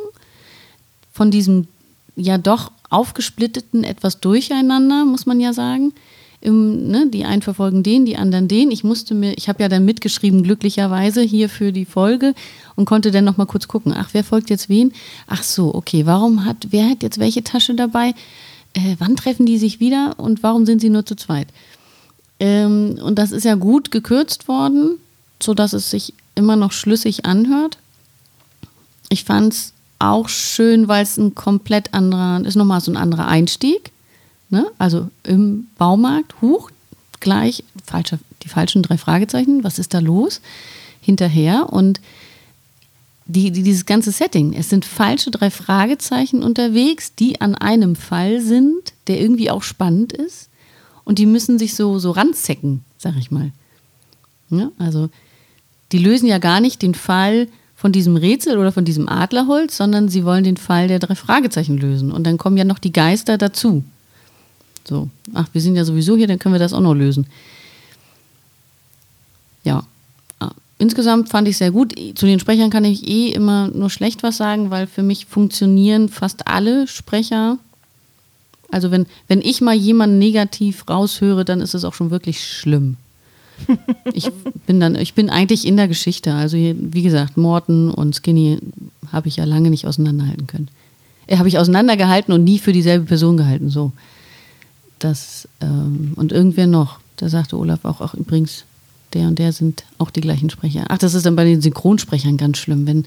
[1.11, 1.67] von diesem
[2.15, 5.93] ja doch aufgesplitteten etwas durcheinander, muss man ja sagen.
[6.41, 8.71] Im, ne, die einen verfolgen den, die anderen den.
[8.71, 12.33] Ich musste mir, ich habe ja dann mitgeschrieben, glücklicherweise hier für die Folge
[12.75, 13.93] und konnte dann noch mal kurz gucken.
[13.95, 14.93] Ach, wer folgt jetzt wen?
[15.27, 16.05] Ach so, okay.
[16.05, 18.13] Warum hat, wer hat jetzt welche Tasche dabei?
[18.73, 21.47] Äh, wann treffen die sich wieder und warum sind sie nur zu zweit?
[22.39, 24.97] Ähm, und das ist ja gut gekürzt worden,
[25.41, 27.77] sodass es sich immer noch schlüssig anhört.
[29.09, 33.27] Ich fand es auch schön, weil es ein komplett anderer, ist nochmal so ein anderer
[33.27, 33.91] Einstieg.
[34.49, 34.65] Ne?
[34.77, 36.71] Also im Baumarkt, huch,
[37.19, 40.41] gleich falsche, die falschen drei Fragezeichen, was ist da los?
[41.01, 41.99] Hinterher und
[43.26, 48.41] die, die, dieses ganze Setting, es sind falsche drei Fragezeichen unterwegs, die an einem Fall
[48.41, 50.49] sind, der irgendwie auch spannend ist
[51.03, 53.51] und die müssen sich so, so ranzecken, sag ich mal.
[54.49, 55.09] Ja, also
[55.91, 60.09] die lösen ja gar nicht den Fall von diesem Rätsel oder von diesem Adlerholz, sondern
[60.09, 62.11] sie wollen den Fall der drei Fragezeichen lösen.
[62.11, 63.84] Und dann kommen ja noch die Geister dazu.
[64.88, 67.27] So, ach, wir sind ja sowieso hier, dann können wir das auch noch lösen.
[69.64, 69.84] Ja,
[70.39, 71.93] ah, insgesamt fand ich sehr gut.
[72.15, 76.10] Zu den Sprechern kann ich eh immer nur schlecht was sagen, weil für mich funktionieren
[76.10, 77.57] fast alle Sprecher.
[78.72, 82.97] Also wenn, wenn ich mal jemanden negativ raushöre, dann ist es auch schon wirklich schlimm.
[84.14, 84.31] Ich
[84.65, 86.34] bin dann, ich bin eigentlich in der Geschichte.
[86.34, 88.57] Also hier, wie gesagt, Morton und Skinny
[89.11, 90.69] habe ich ja lange nicht auseinanderhalten können.
[91.27, 93.69] Äh, habe ich auseinandergehalten und nie für dieselbe Person gehalten.
[93.69, 93.91] So.
[94.99, 98.65] Das, ähm, und irgendwer noch, da sagte Olaf auch, auch übrigens,
[99.13, 100.85] der und der sind auch die gleichen Sprecher.
[100.89, 103.05] Ach, das ist dann bei den Synchronsprechern ganz schlimm, wenn,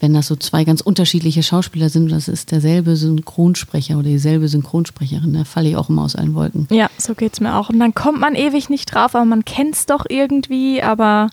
[0.00, 5.32] wenn das so zwei ganz unterschiedliche Schauspieler sind, das ist derselbe Synchronsprecher oder dieselbe Synchronsprecherin,
[5.32, 6.68] da falle ich auch immer aus allen Wolken.
[6.70, 7.70] Ja, so geht's mir auch.
[7.70, 11.30] Und dann kommt man ewig nicht drauf, aber man kennt's doch irgendwie, aber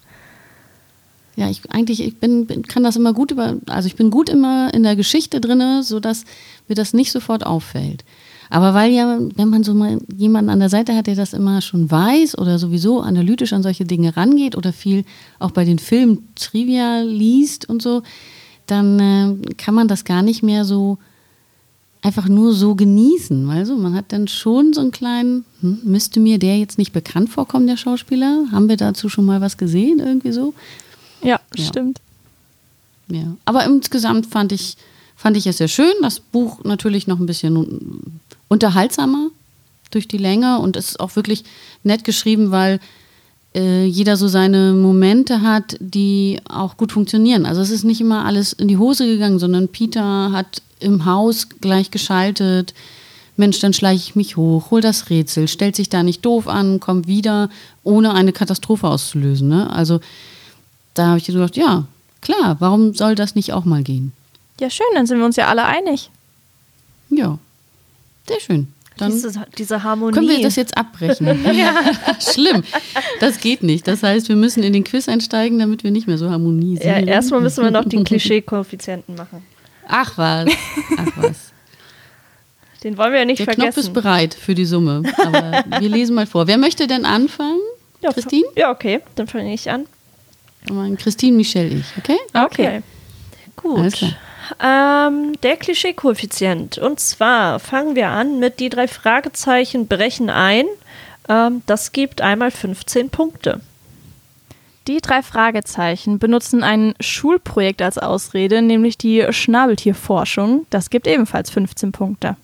[1.35, 4.29] Ja, ich eigentlich, ich bin, bin, kann das immer gut über, also ich bin gut
[4.29, 6.23] immer in der Geschichte drinne, sodass
[6.69, 8.05] mir das nicht sofort auffällt.
[8.49, 11.61] Aber weil ja, wenn man so mal jemanden an der Seite hat, der das immer
[11.61, 15.03] schon weiß oder sowieso analytisch an solche Dinge rangeht oder viel
[15.39, 18.03] auch bei den Filmen Trivia liest und so,
[18.67, 20.97] dann äh, kann man das gar nicht mehr so
[22.01, 23.49] einfach nur so genießen.
[23.49, 27.29] Also man hat dann schon so einen kleinen, hm, müsste mir der jetzt nicht bekannt
[27.31, 28.45] vorkommen, der Schauspieler?
[28.51, 30.53] Haben wir dazu schon mal was gesehen, irgendwie so?
[31.23, 31.65] ja, Ja.
[31.65, 31.99] stimmt.
[33.07, 33.35] Ja.
[33.45, 34.77] Aber insgesamt fand ich,
[35.25, 35.91] fand ich es sehr schön.
[36.03, 39.29] Das Buch natürlich noch ein bisschen un- unterhaltsamer
[39.89, 41.43] durch die Länge und es ist auch wirklich
[41.81, 42.79] nett geschrieben, weil
[43.55, 47.47] äh, jeder so seine Momente hat, die auch gut funktionieren.
[47.47, 51.47] Also es ist nicht immer alles in die Hose gegangen, sondern Peter hat im Haus
[51.59, 52.75] gleich geschaltet.
[53.35, 56.79] Mensch, dann schleiche ich mich hoch, hol das Rätsel, stellt sich da nicht doof an,
[56.79, 57.49] kommt wieder,
[57.83, 59.47] ohne eine Katastrophe auszulösen.
[59.47, 59.71] Ne?
[59.71, 60.01] Also
[60.93, 61.85] da habe ich gedacht, ja,
[62.21, 64.11] klar, warum soll das nicht auch mal gehen?
[64.59, 66.09] Ja, schön, dann sind wir uns ja alle einig.
[67.09, 67.37] Ja,
[68.27, 68.67] sehr schön.
[68.97, 70.13] Dann diese, diese Harmonie.
[70.13, 71.27] können wir das jetzt abbrechen.
[72.19, 72.63] Schlimm.
[73.19, 73.87] Das geht nicht.
[73.87, 77.07] Das heißt, wir müssen in den Quiz einsteigen, damit wir nicht mehr so ja, harmonisieren.
[77.07, 79.45] erstmal müssen wir noch den Klischee-Koeffizienten machen.
[79.87, 80.49] Ach was.
[80.97, 81.51] Ach was.
[82.83, 83.79] Den wollen wir ja nicht Der Knopf vergessen.
[83.79, 85.03] ist bereit für die Summe.
[85.17, 86.47] Aber wir lesen mal vor.
[86.47, 87.59] Wer möchte denn anfangen?
[88.01, 88.45] ja, Christine?
[88.55, 89.87] Ja, okay, dann fange ich an.
[90.97, 91.85] Christine, Michelle, ich.
[91.97, 92.17] Okay?
[92.33, 92.81] Okay.
[93.63, 93.93] Alles Gut.
[93.93, 94.11] klar.
[94.63, 96.77] Ähm, der Klischee-Koeffizient.
[96.77, 100.65] Und zwar fangen wir an mit die drei Fragezeichen brechen ein.
[101.29, 103.61] Ähm, das gibt einmal 15 Punkte.
[104.87, 110.67] Die drei Fragezeichen benutzen ein Schulprojekt als Ausrede, nämlich die Schnabeltierforschung.
[110.69, 112.37] Das gibt ebenfalls 15 Punkte.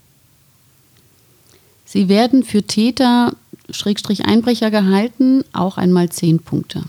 [1.86, 3.34] Sie werden für Täter,
[3.70, 6.84] Schrägstrich Einbrecher gehalten, auch einmal 10 Punkte.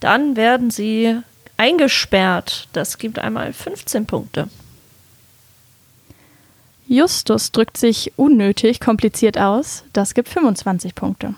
[0.00, 1.18] Dann werden sie
[1.62, 2.66] eingesperrt.
[2.72, 4.48] Das gibt einmal 15 Punkte.
[6.88, 9.84] Justus drückt sich unnötig kompliziert aus.
[9.92, 11.34] Das gibt 25 Punkte.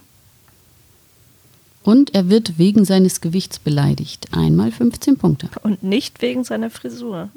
[1.83, 4.29] Und er wird wegen seines Gewichts beleidigt.
[4.33, 5.51] Einmal 15 Punkte.
[5.63, 7.29] Und nicht wegen seiner Frisur.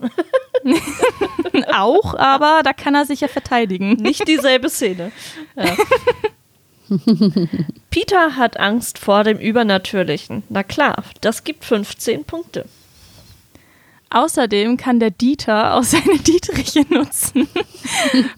[1.75, 3.97] Auch, aber da kann er sich ja verteidigen.
[3.97, 5.11] Nicht dieselbe Szene.
[5.57, 5.75] Ja.
[7.89, 10.43] Peter hat Angst vor dem Übernatürlichen.
[10.47, 12.65] Na klar, das gibt 15 Punkte.
[14.09, 17.47] Außerdem kann der Dieter auch seine Dietriche nutzen.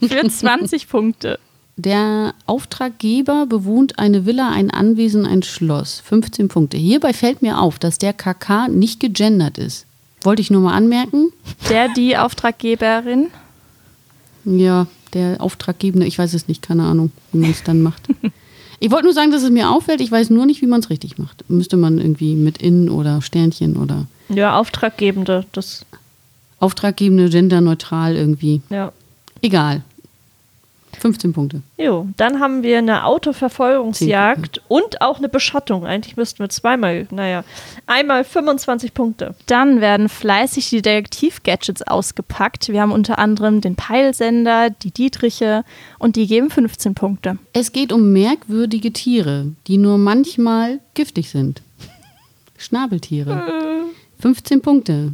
[0.00, 1.38] Für 20 Punkte.
[1.76, 6.00] Der Auftraggeber bewohnt eine Villa, ein Anwesen, ein Schloss.
[6.04, 6.76] 15 Punkte.
[6.76, 9.86] Hierbei fällt mir auf, dass der KK nicht gegendert ist.
[10.22, 11.32] Wollte ich nur mal anmerken.
[11.70, 13.28] Der, die Auftraggeberin.
[14.44, 18.02] Ja, der Auftraggebende, ich weiß es nicht, keine Ahnung, wie man es dann macht.
[18.82, 20.00] Ich wollte nur sagen, dass es mir auffällt.
[20.00, 21.44] Ich weiß nur nicht, wie man es richtig macht.
[21.48, 25.84] Müsste man irgendwie mit In oder Sternchen oder Ja, Auftraggebende, das,
[26.58, 28.62] Auftraggebende, genderneutral irgendwie.
[28.70, 28.92] ja.
[29.42, 29.82] Egal.
[31.00, 31.62] 15 Punkte.
[31.78, 35.86] Jo, dann haben wir eine Autoverfolgungsjagd und auch eine Beschattung.
[35.86, 37.42] Eigentlich müssten wir zweimal, naja,
[37.86, 39.34] einmal 25 Punkte.
[39.46, 42.68] Dann werden fleißig die Detektiv-Gadgets ausgepackt.
[42.68, 45.64] Wir haben unter anderem den Peilsender, die Dietriche
[45.98, 47.38] und die geben 15 Punkte.
[47.54, 51.62] Es geht um merkwürdige Tiere, die nur manchmal giftig sind.
[52.58, 53.86] Schnabeltiere.
[54.20, 55.12] 15 Punkte.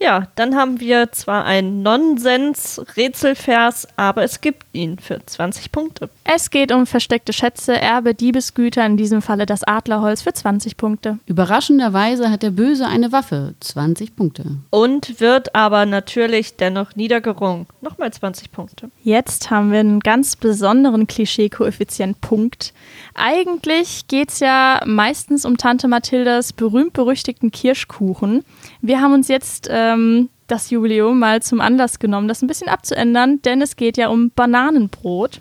[0.00, 6.10] Ja, dann haben wir zwar einen Nonsens-Rätselvers, aber es gibt ihn für 20 Punkte.
[6.24, 11.20] Es geht um versteckte Schätze, Erbe, Diebesgüter, in diesem Falle das Adlerholz für 20 Punkte.
[11.26, 13.54] Überraschenderweise hat der Böse eine Waffe.
[13.60, 14.56] 20 Punkte.
[14.70, 17.66] Und wird aber natürlich dennoch niedergerungen.
[17.80, 18.90] Nochmal 20 Punkte.
[19.02, 22.72] Jetzt haben wir einen ganz besonderen Klischee-Koeffizient-Punkt.
[23.14, 28.44] Eigentlich geht es ja meistens um Tante Mathildas berühmt-berüchtigten Kirschkuchen.
[28.86, 33.40] Wir haben uns jetzt ähm, das Jubiläum mal zum Anlass genommen, das ein bisschen abzuändern,
[33.40, 35.40] denn es geht ja um Bananenbrot.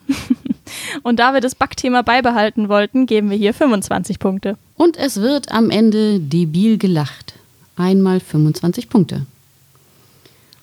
[1.04, 4.58] Und da wir das Backthema beibehalten wollten, geben wir hier 25 Punkte.
[4.78, 7.34] Und es wird am Ende debil gelacht.
[7.76, 9.26] Einmal 25 Punkte.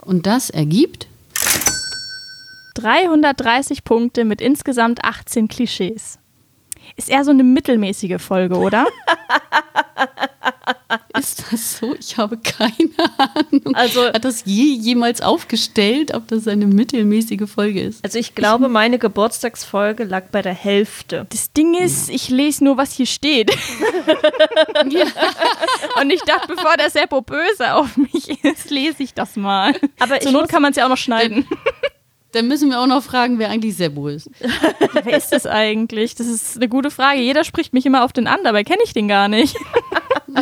[0.01, 1.07] Und das ergibt
[2.77, 6.19] 330 Punkte mit insgesamt 18 Klischees.
[6.97, 8.86] Ist eher so eine mittelmäßige Folge, oder?
[11.19, 11.95] Ist das so?
[11.99, 13.75] Ich habe keine Ahnung.
[13.75, 18.05] Also- hat das je jemals aufgestellt, ob das eine mittelmäßige Folge ist?
[18.05, 21.27] Also ich glaube, meine Geburtstagsfolge lag bei der Hälfte.
[21.31, 23.51] Das Ding ist, ich lese nur, was hier steht.
[26.01, 29.75] Und ich dachte, bevor der Seppo böse auf mich ist, lese ich das mal.
[29.99, 31.47] Aber Zur ich Not muss- kann man es ja auch noch schneiden.
[32.32, 34.31] Dann müssen wir auch noch fragen, wer eigentlich Sebo ist.
[35.02, 36.15] Wer ist das eigentlich?
[36.15, 37.20] Das ist eine gute Frage.
[37.20, 39.57] Jeder spricht mich immer auf den an, dabei kenne ich den gar nicht.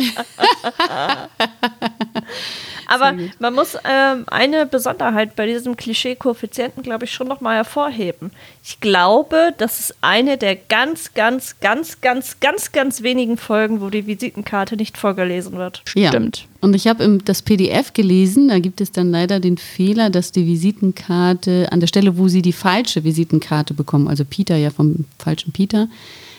[2.89, 8.31] Aber man muss ähm, eine Besonderheit bei diesem Klischee-Koeffizienten, glaube ich, schon nochmal hervorheben.
[8.63, 13.91] Ich glaube, das ist eine der ganz, ganz, ganz, ganz, ganz, ganz wenigen Folgen, wo
[13.91, 15.83] die Visitenkarte nicht vorgelesen wird.
[15.93, 16.09] Ja.
[16.09, 16.47] Stimmt.
[16.61, 20.47] Und ich habe das PDF gelesen, da gibt es dann leider den Fehler, dass die
[20.47, 25.53] Visitenkarte an der Stelle, wo sie die falsche Visitenkarte bekommen, also Peter ja vom falschen
[25.53, 25.87] Peter,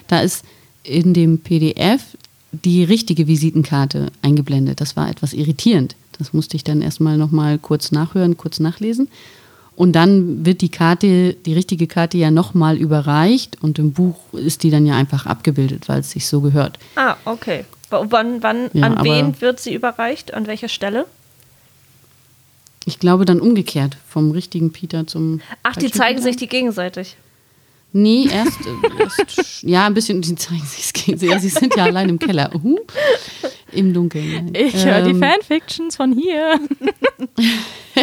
[0.08, 0.44] da ist
[0.82, 2.02] in dem PDF
[2.52, 4.80] die richtige Visitenkarte eingeblendet.
[4.80, 5.94] Das war etwas irritierend.
[6.20, 9.08] Das musste ich dann erstmal nochmal kurz nachhören, kurz nachlesen.
[9.74, 14.62] Und dann wird die Karte, die richtige Karte ja nochmal überreicht und im Buch ist
[14.62, 16.78] die dann ja einfach abgebildet, weil es sich so gehört.
[16.96, 17.64] Ah, okay.
[17.88, 20.34] Wann, wann Ja, an wen wird sie überreicht?
[20.34, 21.06] An welcher Stelle?
[22.84, 25.40] Ich glaube dann umgekehrt, vom richtigen Peter zum.
[25.62, 26.28] Ach, die zeigen Peter.
[26.28, 27.16] sich die gegenseitig.
[27.92, 28.58] Nee, erst,
[28.98, 31.40] erst ja, ein bisschen, die zeigen sich gegenseitig.
[31.40, 32.54] Sie sind ja allein im Keller.
[32.54, 32.78] Uh,
[33.72, 34.30] Im Dunkeln.
[34.46, 34.50] nein.
[34.54, 36.58] Ich höre die Ähm, Fanfictions von hier.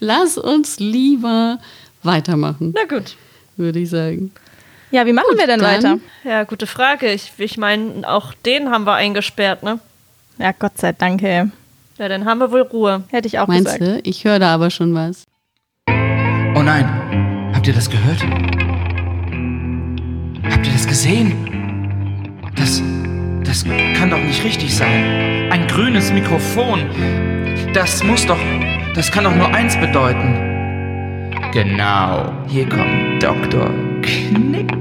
[0.00, 1.58] Lass uns lieber
[2.02, 3.16] weitermachen, Na gut.
[3.56, 4.32] würde ich sagen.
[4.90, 5.98] Ja, wie machen wir denn dann- weiter?
[6.24, 7.10] Ja, gute Frage.
[7.12, 9.78] Ich, ich meine, auch den haben wir eingesperrt, ne?
[10.38, 11.46] Ja, Gott sei Dank, ey.
[11.98, 13.04] Ja, dann haben wir wohl Ruhe.
[13.10, 13.82] Hätte ich auch Meinst gesagt.
[13.82, 14.00] du?
[14.08, 15.24] Ich höre da aber schon was.
[15.88, 18.20] Oh nein, habt ihr das gehört?
[20.50, 21.32] Habt ihr das gesehen?
[22.56, 22.80] Das,
[23.44, 25.50] das kann doch nicht richtig sein.
[25.50, 26.80] Ein grünes Mikrofon.
[27.72, 28.38] Das muss doch,
[28.94, 31.30] das kann doch nur eins bedeuten.
[31.52, 33.70] Genau, hier kommt Dr.
[34.02, 34.72] Knick.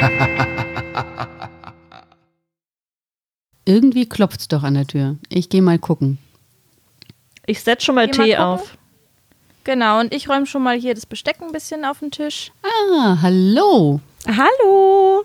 [3.64, 5.16] Irgendwie klopft's doch an der Tür.
[5.28, 6.18] Ich gehe mal gucken.
[7.46, 8.44] Ich setze schon mal Geh mal Tee gucken.
[8.44, 8.78] auf.
[9.64, 12.52] Genau, und ich räume schon mal hier das Besteck ein bisschen auf den Tisch.
[12.62, 14.00] Ah, hallo.
[14.26, 15.24] Hallo!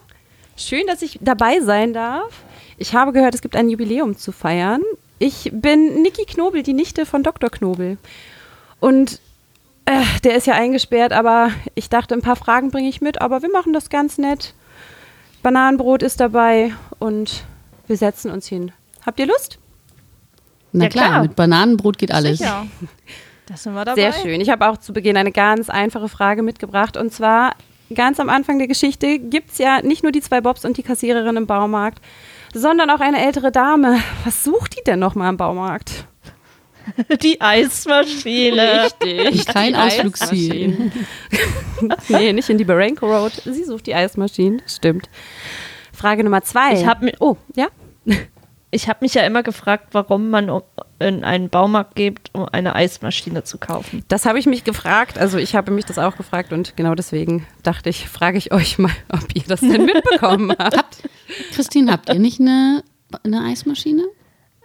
[0.56, 2.44] Schön, dass ich dabei sein darf.
[2.78, 4.82] Ich habe gehört, es gibt ein Jubiläum zu feiern.
[5.20, 7.50] Ich bin Niki Knobel, die Nichte von Dr.
[7.50, 7.98] Knobel.
[8.80, 9.20] Und
[9.86, 13.42] äh, der ist ja eingesperrt, aber ich dachte, ein paar Fragen bringe ich mit, aber
[13.42, 14.54] wir machen das ganz nett.
[15.42, 17.44] Bananenbrot ist dabei und
[17.88, 18.72] wir setzen uns hin.
[19.06, 19.60] Habt ihr Lust?
[20.72, 21.22] Na Ja, klar, klar.
[21.22, 22.40] mit Bananenbrot geht alles.
[22.40, 22.66] Sicher.
[23.46, 24.00] Das sind wir dabei.
[24.00, 24.40] Sehr schön.
[24.40, 26.96] Ich habe auch zu Beginn eine ganz einfache Frage mitgebracht.
[26.96, 27.56] Und zwar,
[27.96, 30.84] ganz am Anfang der Geschichte gibt es ja nicht nur die zwei Bobs und die
[30.84, 32.00] Kassiererin im Baumarkt,
[32.54, 34.00] sondern auch eine ältere Dame.
[34.26, 36.06] Was sucht die denn nochmal im Baumarkt?
[37.22, 38.90] Die Eismaschine.
[39.02, 39.46] Richtig.
[39.46, 40.92] Kein Ausflugsziel.
[42.10, 43.32] nee, nicht in die Baranko Road.
[43.46, 44.62] Sie sucht die Eismaschinen.
[44.68, 45.08] Stimmt.
[45.94, 46.74] Frage Nummer zwei.
[46.74, 47.68] Ich hab mi- oh, ja?
[48.74, 50.52] Ich habe mich ja immer gefragt, warum man
[50.98, 54.04] in einen Baumarkt geht, um eine Eismaschine zu kaufen.
[54.08, 55.20] Das habe ich mich gefragt.
[55.20, 58.80] Also ich habe mich das auch gefragt und genau deswegen dachte ich, frage ich euch
[58.80, 61.04] mal, ob ihr das denn mitbekommen habt.
[61.54, 62.84] Christine, habt ihr nicht eine,
[63.24, 64.04] eine Eismaschine?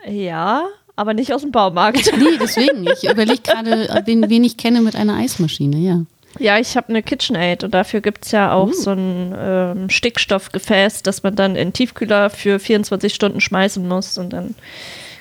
[0.07, 0.65] Ja,
[0.97, 2.11] aber nicht aus dem Baumarkt.
[2.17, 2.87] Nee, deswegen.
[2.87, 6.01] Ich überlege gerade, wen, wen ich kenne mit einer Eismaschine, ja.
[6.39, 11.03] Ja, ich habe eine KitchenAid und dafür gibt es ja auch so ein ähm, Stickstoffgefäß,
[11.03, 14.55] das man dann in den Tiefkühler für 24 Stunden schmeißen muss und dann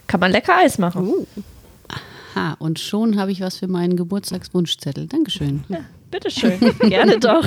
[0.06, 1.26] kann man lecker Eis machen.
[2.36, 5.08] Ha, und schon habe ich was für meinen Geburtstagswunschzettel.
[5.08, 5.64] Dankeschön.
[6.12, 7.46] Bitteschön, gerne doch.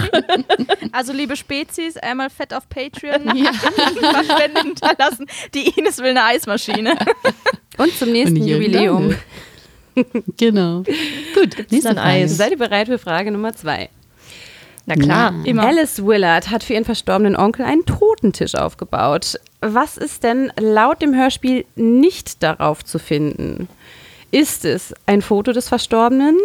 [0.93, 5.27] Also, liebe Spezies, einmal fett auf Patreon Spenden hinterlassen.
[5.55, 6.97] Die Ines will eine Eismaschine.
[7.79, 9.15] Und zum nächsten Und Jubiläum.
[10.37, 10.83] Genau.
[11.35, 12.01] Gut, nächste Frage.
[12.01, 12.37] Eis.
[12.37, 13.89] Seid ihr bereit für Frage Nummer zwei?
[14.87, 15.33] Na klar.
[15.33, 15.45] Ja.
[15.45, 15.67] Immer.
[15.67, 19.39] Alice Willard hat für ihren verstorbenen Onkel einen Totentisch aufgebaut.
[19.61, 23.69] Was ist denn laut dem Hörspiel nicht darauf zu finden?
[24.31, 26.39] Ist es ein Foto des Verstorbenen,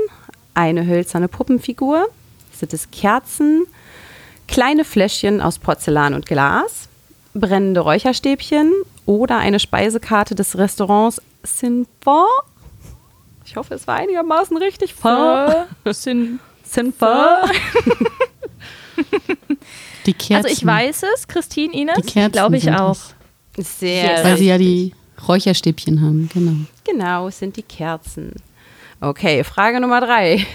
[0.54, 2.08] eine hölzerne Puppenfigur,
[2.52, 3.66] sind es Kerzen,
[4.48, 6.90] kleine Fläschchen aus Porzellan und Glas,
[7.34, 8.72] brennende Räucherstäbchen
[9.06, 12.28] oder eine Speisekarte des Restaurants Sinfort?
[13.46, 14.94] Ich hoffe, es war einigermaßen richtig.
[14.94, 15.68] Fort.
[15.92, 17.50] Sind Sinfort.
[20.06, 20.46] Die Kerzen.
[20.46, 21.96] Also ich weiß es, Christine, Ines.
[21.96, 22.98] Die Kerzen Glaube ich sind auch.
[23.58, 23.80] es.
[23.80, 24.94] Sehr Weil sie ja die
[25.28, 26.54] Räucherstäbchen haben, genau.
[26.84, 28.34] Genau, es sind die Kerzen.
[29.00, 30.46] Okay, Frage Nummer drei.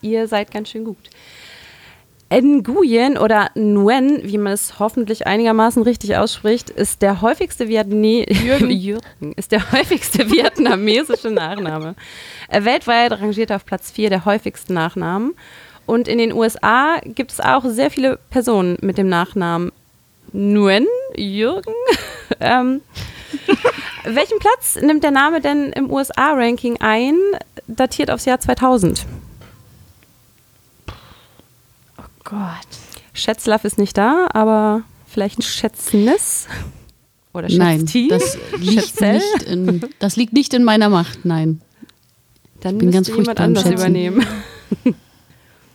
[0.00, 0.98] Ihr seid ganz schön gut.
[2.30, 8.24] Nguyen oder Nguyen, wie man es hoffentlich einigermaßen richtig ausspricht, ist der häufigste Vietne
[9.36, 11.94] ist der häufigste vietnamesische Nachname.
[12.48, 15.34] Äh, weltweit rangiert er auf Platz 4 der häufigsten Nachnamen.
[15.86, 19.72] Und in den USA gibt es auch sehr viele Personen mit dem Nachnamen
[20.34, 20.86] Nguyen,
[21.16, 21.72] Jürgen.
[22.40, 22.82] ähm,
[24.04, 27.16] welchen Platz nimmt der Name denn im USA-Ranking ein,
[27.66, 29.06] datiert aufs Jahr 2000?
[32.28, 32.68] Gott.
[33.14, 36.46] Schätzlaff ist nicht da, aber vielleicht ein Schätznis
[37.32, 38.08] oder Nein, Schätzti.
[38.08, 41.60] das liegt, nicht in, das liegt nicht in meiner Macht, nein.
[42.60, 43.78] Dann bin müsste ganz jemand anders Schätzen.
[43.78, 44.26] übernehmen.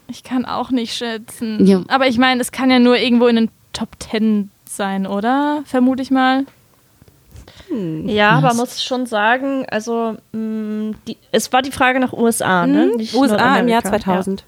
[0.09, 1.65] Ich kann auch nicht schätzen.
[1.65, 1.81] Ja.
[1.87, 5.63] Aber ich meine, es kann ja nur irgendwo in den Top 10 sein, oder?
[5.65, 6.45] Vermute ich mal.
[8.05, 8.57] Ja, aber Was?
[8.57, 12.91] muss schon sagen, also mh, die, es war die Frage nach USA, ne?
[12.95, 13.89] Nicht USA im Jahr Nordamerika.
[14.03, 14.41] 2000.
[14.41, 14.45] Ja.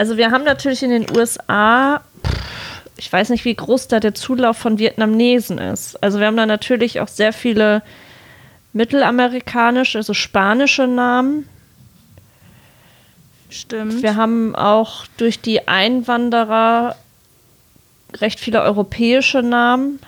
[0.00, 2.00] Also wir haben natürlich in den USA,
[2.96, 6.02] ich weiß nicht, wie groß da der Zulauf von Vietnamesen ist.
[6.02, 7.82] Also wir haben da natürlich auch sehr viele
[8.72, 11.46] mittelamerikanische, also spanische Namen.
[13.50, 14.02] Stimmt.
[14.02, 16.96] Wir haben auch durch die Einwanderer
[18.22, 20.00] recht viele europäische Namen.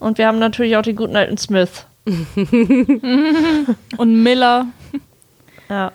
[0.00, 1.86] Und wir haben natürlich auch den guten alten Smith.
[3.96, 4.66] Und Miller.
[5.68, 5.92] Ja.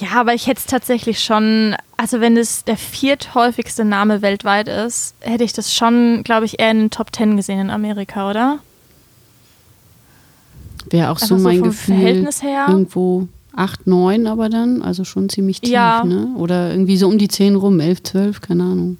[0.00, 5.14] Ja, aber ich hätte es tatsächlich schon, also wenn es der vierthäufigste Name weltweit ist,
[5.20, 8.58] hätte ich das schon, glaube ich, eher in den Top 10 gesehen in Amerika, oder?
[10.90, 11.94] Wäre auch so Einfach so mein vom Gefühl.
[11.96, 12.66] Verhältnis her.
[12.68, 16.04] Irgendwo 8, 9 aber dann, also schon ziemlich tief, Ja.
[16.04, 16.28] ne?
[16.36, 18.98] Oder irgendwie so um die 10 rum, 11, 12, keine Ahnung.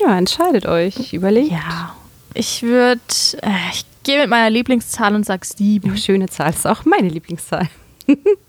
[0.00, 1.12] Ja, entscheidet euch.
[1.12, 1.50] Überlegt.
[1.52, 1.94] Ja.
[2.34, 3.00] Ich würde,
[3.42, 5.96] äh, ich gehe mit meiner Lieblingszahl und sag sieben.
[5.96, 6.48] Schöne Zahl.
[6.48, 7.68] Das ist auch meine Lieblingszahl.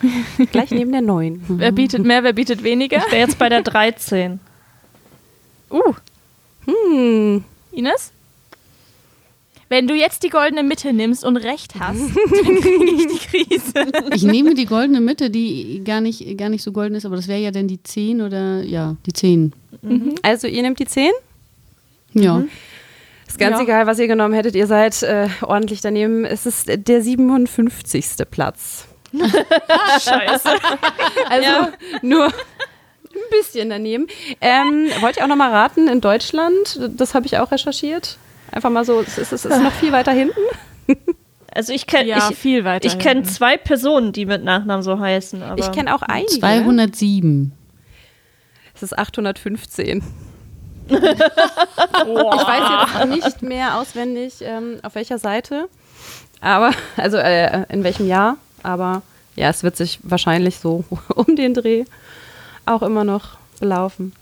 [0.52, 1.42] Gleich neben der 9.
[1.48, 2.98] Wer bietet mehr, wer bietet weniger?
[2.98, 4.40] Ich wäre jetzt bei der 13.
[5.70, 5.94] Uh,
[6.66, 7.44] Hm.
[7.72, 8.12] Ines?
[9.70, 13.92] Wenn du jetzt die goldene Mitte nimmst und recht hast, dann kriege ich die Krise.
[14.14, 17.28] Ich nehme die goldene Mitte, die gar nicht, gar nicht so golden ist, aber das
[17.28, 19.52] wäre ja dann die 10 oder, ja, die 10.
[20.22, 21.10] Also ihr nehmt die 10?
[22.14, 22.44] Ja.
[23.26, 23.62] Ist ganz Ja.
[23.64, 24.54] egal, was ihr genommen hättet.
[24.56, 26.24] Ihr seid äh, ordentlich daneben.
[26.24, 28.06] Es ist der 57.
[28.30, 28.87] Platz.
[29.12, 30.48] Scheiße.
[31.30, 31.72] Also
[32.02, 32.32] nur ein
[33.30, 34.06] bisschen daneben.
[34.40, 38.18] Ähm, wollt ihr auch noch mal raten, in Deutschland, das habe ich auch recherchiert.
[38.50, 40.40] Einfach mal so, es ist, es ist noch viel weiter hinten.
[41.52, 42.86] Also ich kenne Ja, ich, viel weiter.
[42.86, 43.28] ich kenn hinten.
[43.30, 45.42] zwei Personen, die mit Nachnamen so heißen.
[45.42, 46.38] Aber Ich kenne auch einige.
[46.38, 47.52] 207.
[48.74, 50.02] Es ist 815.
[50.90, 55.68] Ich weiß jetzt nicht mehr auswendig, ähm, auf welcher Seite.
[56.40, 58.38] Aber, also äh, in welchem Jahr.
[58.62, 59.02] Aber
[59.36, 61.84] ja, es wird sich wahrscheinlich so um den Dreh
[62.66, 64.12] auch immer noch belaufen.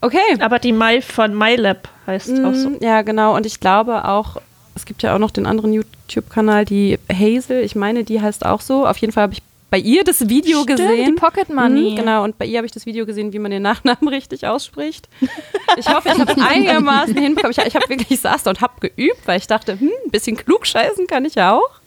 [0.00, 0.18] Okay.
[0.40, 2.70] aber die Mai von MyLab heißt auch so.
[2.70, 3.34] Mm, Ja, genau.
[3.34, 4.36] Und ich glaube auch,
[4.74, 7.62] es gibt ja auch noch den anderen YouTube-Kanal, die Hazel.
[7.62, 8.86] Ich meine, die heißt auch so.
[8.86, 11.06] Auf jeden Fall habe ich bei ihr das Video Stimmt, gesehen.
[11.06, 11.92] die Pocket Money.
[11.92, 14.46] Mhm, genau, und bei ihr habe ich das Video gesehen, wie man den Nachnamen richtig
[14.46, 15.08] ausspricht.
[15.76, 17.50] Ich hoffe, ich habe es einigermaßen hinbekommen.
[17.58, 20.10] Ich, ich habe wirklich, ich saß da und habe geübt, weil ich dachte, hm, ein
[20.12, 21.80] bisschen klug scheißen kann ich ja auch.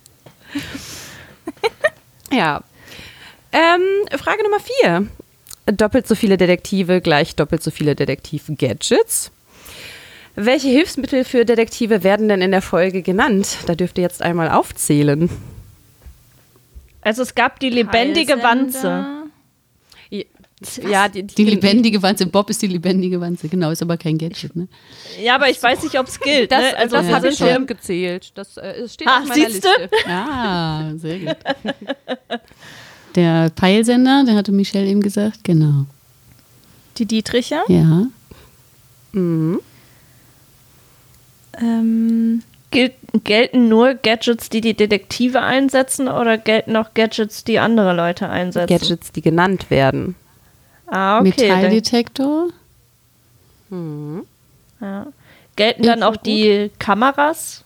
[2.32, 2.62] Ja.
[3.54, 3.82] Ähm,
[4.18, 5.08] Frage Nummer vier.
[5.66, 9.32] Doppelt so viele Detektive gleich doppelt so viele Detektiv-Gadgets.
[10.36, 13.58] Welche Hilfsmittel für Detektive werden denn in der Folge genannt?
[13.66, 15.30] Da dürft ihr jetzt einmal aufzählen.
[17.02, 19.17] Also es gab die lebendige Wanze.
[20.90, 22.26] Ja, die, Die lebendige Wanze.
[22.26, 24.68] Bob ist die lebendige Wanze, genau, ist aber kein Gadget, ne?
[25.22, 26.52] Ja, aber ich weiß nicht, ob es gilt.
[26.52, 26.78] Das, ne?
[26.78, 28.32] Also das wir habe ich ja- schon gezählt.
[28.34, 29.68] Das äh, steht Ah, auf meiner siehste?
[29.80, 29.90] Liste.
[30.10, 31.36] Ah, sehr gut.
[33.16, 35.86] Der Peilsender, der hatte Michelle eben gesagt, genau.
[36.98, 37.62] Die Dietriche.
[37.68, 38.08] Ja.
[39.12, 39.60] Mhm.
[41.60, 42.94] Ähm, Gilt,
[43.24, 48.68] gelten nur Gadgets, die die Detektive einsetzen oder gelten auch Gadgets, die andere Leute einsetzen?
[48.78, 50.16] Gadgets, die genannt werden.
[50.88, 51.30] Ah, okay.
[51.30, 52.50] Metalldetektor.
[54.82, 55.08] ja.
[55.56, 57.64] Gelten dann auch die Kameras?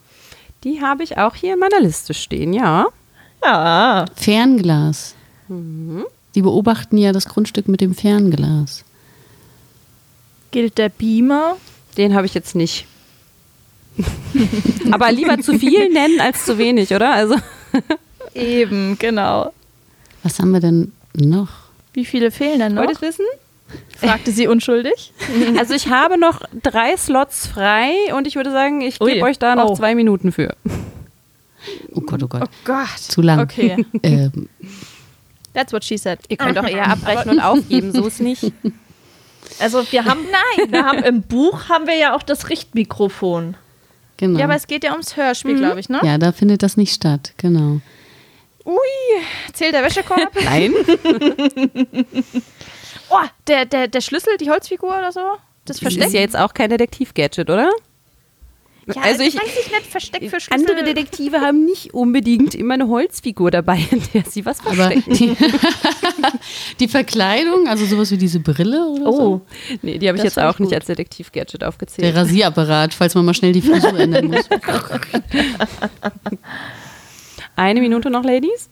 [0.64, 2.88] Die habe ich auch hier in meiner Liste stehen, ja.
[3.44, 4.06] Ja.
[4.16, 5.16] Fernglas.
[5.48, 6.06] Mhm.
[6.36, 8.86] Die beobachten ja das Grundstück mit dem Fernglas.
[10.52, 11.58] gilt der Beamer.
[11.98, 12.88] Den habe ich jetzt nicht.
[14.92, 17.12] Aber lieber zu viel nennen als zu wenig, oder?
[17.14, 17.36] Also
[18.34, 19.52] Eben, genau.
[20.24, 21.50] Was haben wir denn noch?
[21.94, 22.84] Wie viele fehlen denn noch?
[22.86, 23.26] wollt ihr wissen?
[23.98, 25.14] fragte sie unschuldig.
[25.58, 29.56] Also ich habe noch drei Slots frei und ich würde sagen, ich gebe euch da
[29.56, 29.76] noch Oh.
[29.76, 30.56] zwei Minuten für.
[31.94, 32.50] Oh Gott, oh Gott.
[32.66, 32.98] Gott.
[32.98, 33.40] Zu lang.
[33.42, 34.50] Okay, Ähm,
[35.54, 36.20] that's what she said.
[36.28, 38.52] Ihr könnt doch eher abbrechen und aufgeben, so ist nicht.
[39.60, 40.72] Also wir haben, Nein.
[40.72, 43.56] wir haben im Buch haben wir ja auch das Richtmikrofon.
[44.16, 44.40] genau.
[44.40, 46.00] Ja, aber es geht ja ums Hörspiel, glaube ich, ne?
[46.04, 47.82] ja, da findet das nicht statt, genau.
[48.66, 49.24] Ui,
[49.54, 50.30] zählt der Wäschekorb?
[50.44, 50.74] Nein?
[53.10, 53.18] oh,
[53.48, 55.20] der, der, der Schlüssel, die Holzfigur oder so?
[55.66, 56.08] Das Das Versteck?
[56.08, 57.70] ist ja jetzt auch kein Detektiv-Gadget, oder?
[58.88, 60.54] Ja, also ich, weiß ich nicht, Versteck für Schlüssel.
[60.72, 65.14] andere Detektive haben nicht unbedingt immer eine Holzfigur dabei, in der sie was verstecken.
[65.14, 65.38] die,
[66.80, 69.22] die Verkleidung, also sowas wie diese Brille oder so?
[69.22, 69.42] Oh,
[69.84, 72.16] Nee, die habe ich Das jetzt auch ich nicht als Detektiv-Gadget Der aufgezählt.
[72.16, 74.50] Rasierapparat, falls man mal schnell die Frisur ändern muss.
[77.56, 78.70] Eine Minute noch, Ladies?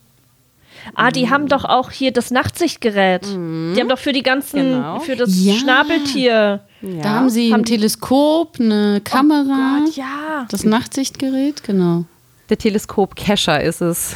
[0.96, 3.26] ah, die haben doch auch hier das Nachtsichtgerät.
[3.26, 5.00] Die haben doch für die ganzen, Genau.
[5.00, 5.54] für das Ja.
[5.56, 6.62] Schnabeltier.
[6.82, 7.02] Ja.
[7.02, 10.46] Da haben sie Haben ein Teleskop, eine Kamera, Gott, ja.
[10.50, 12.06] das Nachtsichtgerät, genau.
[12.50, 14.16] Der Teleskop-Kescher ist es.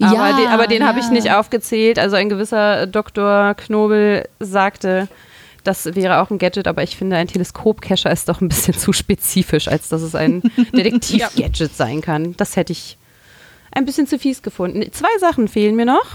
[0.00, 1.98] Aber Ja, den, aber den habe ich nicht aufgezählt.
[1.98, 3.54] Also ein gewisser Dr.
[3.54, 5.08] Knobel sagte,
[5.64, 8.92] das wäre auch ein Gadget, aber ich finde, ein Teleskop-Kescher ist doch ein bisschen zu
[8.92, 10.42] spezifisch, als dass es ein
[10.74, 12.36] Detektiv-Gadget sein kann.
[12.36, 12.98] Das hätte ich
[13.72, 14.82] ein bisschen zu fies gefunden.
[14.92, 16.06] Zwei Sachen fehlen mir noch.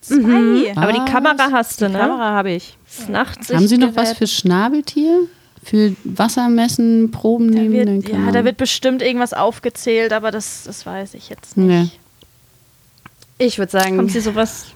[0.00, 0.72] Zwei.
[0.76, 1.98] Aber die Kamera hast du, ne?
[1.98, 2.76] Kamera habe ich.
[2.96, 3.56] Das Nachtsichtgerät.
[3.60, 5.20] Haben Sie noch was für Schnabeltier?
[5.62, 8.02] Für Wassermessen, Proben Da nehmen?
[8.04, 11.92] wird, ja, da wird bestimmt irgendwas aufgezählt, aber das, das weiß ich jetzt nicht.
[11.92, 13.44] Ja.
[13.44, 14.66] Ich würde sagen, Haben Sie sowas,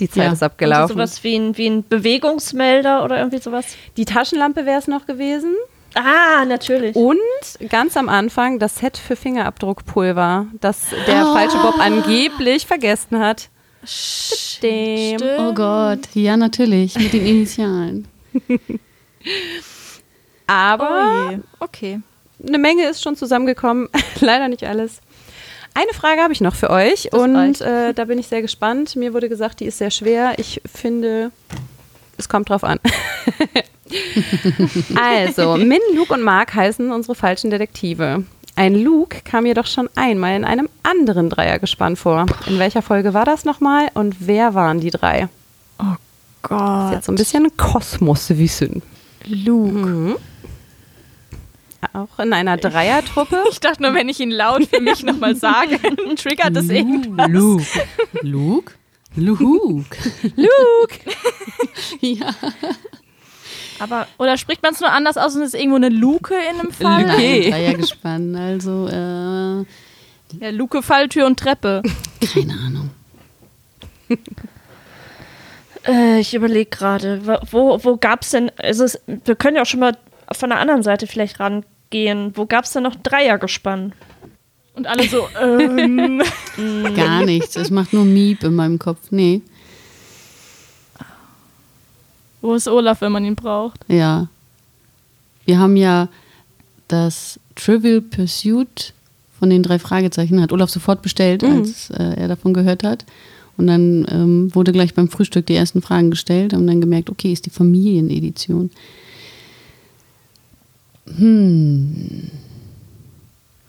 [0.00, 0.32] die Zeit Ja.
[0.32, 0.94] ist abgelaufen.
[0.96, 3.66] sowas wie ein, wie ein Bewegungsmelder oder irgendwie sowas?
[3.96, 5.54] Die Taschenlampe wäre es noch gewesen.
[5.94, 6.94] Ah, natürlich.
[6.94, 7.18] Und
[7.70, 13.48] ganz am Anfang das Set für Fingerabdruckpulver, das der falsche Bob angeblich vergessen hat.
[13.84, 15.22] Stimmt.
[15.38, 18.08] Oh Gott, ja, natürlich, mit den Initialen.
[20.46, 21.38] Aber Oh.
[21.64, 22.00] Okay.
[22.46, 23.88] eine Menge ist schon zusammengekommen.
[24.20, 25.00] Leider nicht alles.
[25.74, 28.96] Eine Frage habe ich noch für euch Das und äh, da bin ich sehr gespannt.
[28.96, 30.34] Mir wurde gesagt, die ist sehr schwer.
[30.38, 31.30] Ich finde,
[32.18, 32.78] es kommt drauf an.
[35.00, 38.24] also, Min, Luke und Mark heißen unsere falschen Detektive.
[38.56, 42.26] Ein Luke kam jedoch schon einmal in einem anderen Dreiergespann vor.
[42.46, 45.28] In welcher Folge war das nochmal und wer waren die drei?
[45.78, 45.98] Das ist
[46.42, 46.92] Gott.
[46.92, 48.82] jetzt so ein bisschen Kosmoswissen.
[49.26, 49.72] Luke.
[49.72, 50.16] Mhm.
[51.92, 53.44] Auch in einer Dreiertruppe.
[53.50, 55.78] Ich dachte nur, wenn ich ihn laut für mich nochmal sage,
[56.16, 57.28] triggert das irgendwas.
[57.28, 57.64] Luke.
[58.22, 58.72] Luke?
[59.20, 59.96] Luke.
[60.36, 60.98] Luke!
[62.00, 62.34] Ja.
[63.78, 66.58] Aber, oder spricht man es nur anders aus und es ist irgendwo eine Luke in
[66.60, 67.02] einem Fall?
[67.02, 67.12] Luke.
[67.16, 69.64] Nein, Dreiergespann, also, äh,
[70.44, 71.82] Ja, Luke, Falltür und Treppe.
[72.34, 72.90] keine Ahnung.
[75.86, 79.62] Äh, ich überlege gerade, wo, wo, wo gab es denn, also es, wir können ja
[79.62, 79.96] auch schon mal
[80.32, 82.32] von der anderen Seite vielleicht rangehen.
[82.36, 83.92] Wo gab es denn noch Dreiergespann?
[84.78, 86.22] Und alle so, ähm.
[86.94, 87.56] Gar nichts.
[87.56, 89.10] Es macht nur Miep in meinem Kopf.
[89.10, 89.42] Nee,
[92.40, 93.80] Wo ist Olaf, wenn man ihn braucht?
[93.88, 94.28] ja.
[95.44, 96.08] Wir haben ja
[96.88, 98.92] das Trivial Pursuit
[99.38, 100.42] von den drei Fragezeichen.
[100.42, 103.06] Hat Olaf sofort bestellt, als äh, er davon gehört hat.
[103.56, 107.32] Und dann ähm, wurde gleich beim Frühstück die ersten Fragen gestellt und dann gemerkt, okay,
[107.32, 108.70] ist die Familienedition.
[111.16, 112.30] Hm,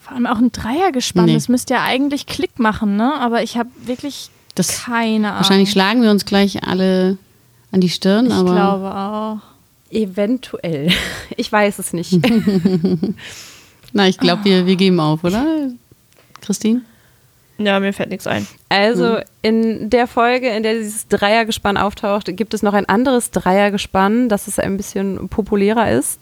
[0.09, 1.25] Vor allem auch ein Dreiergespann.
[1.25, 1.35] Nee.
[1.35, 3.13] Das müsste ja eigentlich Klick machen, ne?
[3.19, 5.37] Aber ich habe wirklich das, keine Ahnung.
[5.41, 7.19] wahrscheinlich schlagen wir uns gleich alle
[7.71, 9.37] an die Stirn, Ich aber glaube auch.
[9.91, 10.91] Eventuell.
[11.37, 12.19] Ich weiß es nicht.
[13.93, 15.45] na, ich glaube, wir, wir geben auf, oder?
[16.41, 16.81] Christine?
[17.59, 18.47] Ja, mir fällt nichts ein.
[18.69, 24.27] Also in der Folge, in der dieses Dreiergespann auftaucht, gibt es noch ein anderes Dreiergespann,
[24.27, 26.19] das es ein bisschen populärer ist.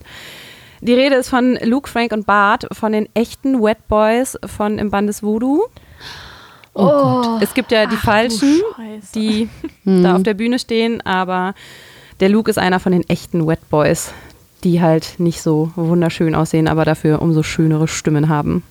[0.81, 4.91] Die Rede ist von Luke, Frank und Bart, von den echten Wet Boys von Im
[4.91, 5.63] Band des Voodoo.
[6.73, 7.41] Oh, Gott.
[7.41, 9.13] Es gibt ja die falschen, Scheiße.
[9.15, 9.49] die
[9.83, 10.03] Hm.
[10.03, 11.55] da auf der Bühne stehen, aber
[12.19, 14.11] der Luke ist einer von den echten Wet Boys,
[14.63, 18.63] die halt nicht so wunderschön aussehen, aber dafür umso schönere Stimmen haben.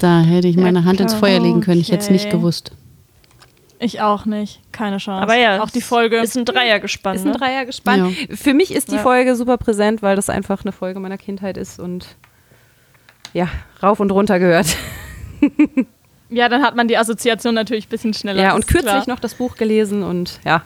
[0.00, 1.80] Da hätte ich meine Ja, Hand ins Feuer legen können.
[1.80, 2.72] Ich hätte es nicht gewusst.
[3.82, 4.60] Ich auch nicht.
[4.72, 5.22] Keine Chance.
[5.22, 6.18] Aber ja, Auch die Folge.
[6.18, 7.16] ist ein Dreiergespann.
[7.16, 7.38] Ist ein Ne?
[7.38, 8.14] Dreiergespann.
[8.30, 9.02] Für mich ist die Ja.
[9.02, 12.06] Folge super präsent, weil das einfach eine Folge meiner Kindheit ist und
[13.32, 13.48] ja,
[13.82, 14.76] rauf und runter gehört.
[16.28, 18.42] ja, dann hat man die Assoziation natürlich ein bisschen schneller.
[18.42, 19.04] Ja, und kürzlich klar.
[19.08, 20.62] noch das Buch gelesen und ja,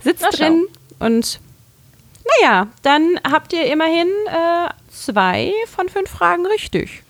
[0.00, 0.38] sitzt Na, schau.
[0.44, 0.64] drin
[1.00, 1.40] und
[2.40, 7.02] naja, dann habt ihr immerhin äh, zwei von fünf Fragen richtig.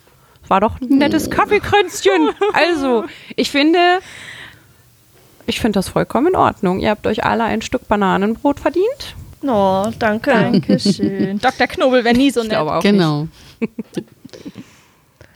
[0.49, 2.31] War doch ein nettes Kaffeekränzchen.
[2.53, 3.05] Also,
[3.37, 4.01] ich finde,
[5.47, 6.81] ich finde das vollkommen in Ordnung.
[6.81, 9.15] Ihr habt euch alle ein Stück Bananenbrot verdient.
[9.43, 10.31] Oh, danke.
[10.31, 11.39] Dankeschön.
[11.43, 11.67] Dr.
[11.67, 12.57] Knobel wäre nie so Ich nett.
[12.57, 13.29] glaube auch Genau.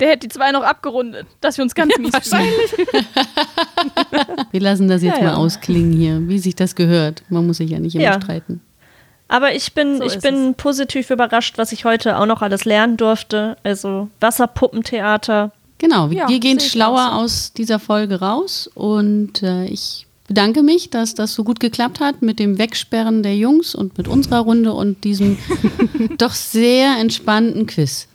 [0.00, 2.44] Der hätte die zwei noch abgerundet, dass wir uns ganz mies fühlen.
[4.52, 5.30] Wir lassen das jetzt Ja, ja.
[5.32, 7.22] mal ausklingen hier, wie sich das gehört.
[7.30, 8.20] Man muss sich ja nicht immer Ja.
[8.22, 8.60] streiten.
[9.26, 12.96] Aber ich bin, So ich bin positiv überrascht, was ich heute auch noch alles lernen
[12.96, 13.56] durfte.
[13.64, 15.50] Also Wasserpuppentheater.
[15.78, 17.18] Genau, wir Ja, wir gehen schlauer so.
[17.20, 22.20] aus dieser Folge raus und äh, ich bedanke mich, dass das so gut geklappt hat
[22.22, 25.38] mit dem Wegsperren der Jungs und mit unserer Runde und diesem
[26.18, 28.08] doch sehr entspannten Quiz.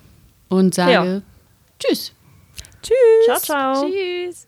[0.50, 1.22] Und sage Ja.
[1.80, 2.12] Tschüss.
[3.26, 3.90] Ciao, ciao.
[3.90, 4.48] Tschüss.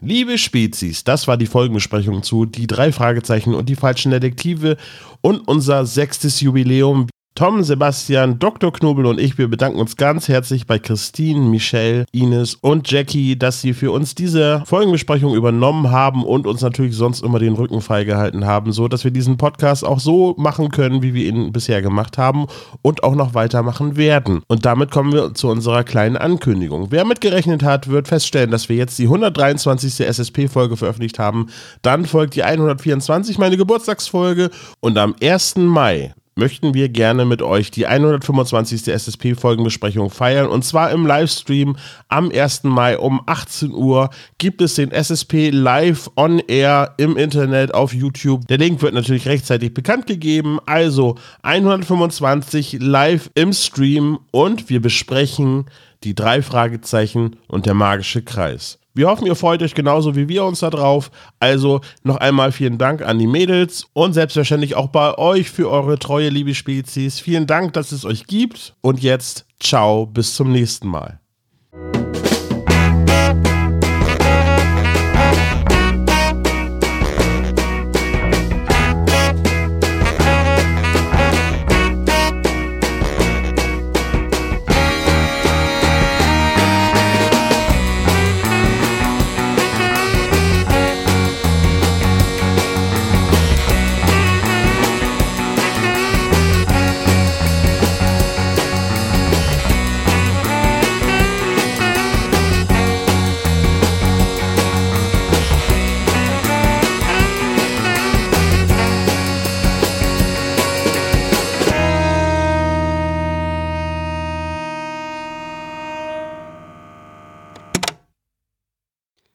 [0.00, 4.76] Liebe Spezies, das war die Folgenbesprechung zu Die drei Fragezeichen und die falschen Detektive
[5.22, 7.08] und unser sechstes Jubiläum.
[7.36, 8.72] Tom, Sebastian, Dr.
[8.72, 13.60] Knobel und ich, wir bedanken uns ganz herzlich bei Christine, Michelle, Ines und Jackie, dass
[13.60, 18.46] sie für uns diese Folgenbesprechung übernommen haben und uns natürlich sonst immer den Rücken freigehalten
[18.46, 22.18] haben, so dass wir diesen Podcast auch so machen können, wie wir ihn bisher gemacht
[22.18, 22.46] haben
[22.82, 24.42] und auch noch weitermachen werden.
[24.46, 26.92] Und damit kommen wir zu unserer kleinen Ankündigung.
[26.92, 30.06] Wer mitgerechnet hat, wird feststellen, dass wir jetzt die 123.
[30.06, 31.48] SSP-Folge veröffentlicht haben.
[31.82, 34.50] Dann folgt die 124, meine Geburtstagsfolge.
[34.78, 35.56] Und am 1.
[35.56, 38.88] Mai möchten wir gerne mit euch die 125.
[38.88, 40.48] SSP-Folgenbesprechung feiern.
[40.48, 41.76] Und zwar im Livestream
[42.08, 42.64] am 1.
[42.64, 48.46] Mai um 18 Uhr gibt es den SSP live on air im Internet auf YouTube.
[48.48, 50.58] Der Link wird natürlich rechtzeitig bekannt gegeben.
[50.66, 55.66] Also 125 live im Stream und wir besprechen
[56.02, 58.78] die drei Fragezeichen und der magische Kreis.
[58.96, 61.10] Wir hoffen, ihr freut euch genauso wie wir uns da drauf.
[61.40, 65.98] Also noch einmal vielen Dank an die Mädels und selbstverständlich auch bei euch für eure
[65.98, 67.18] treue liebe Spezies.
[67.18, 68.76] Vielen Dank, dass es euch gibt.
[68.82, 71.18] Und jetzt, ciao, bis zum nächsten Mal.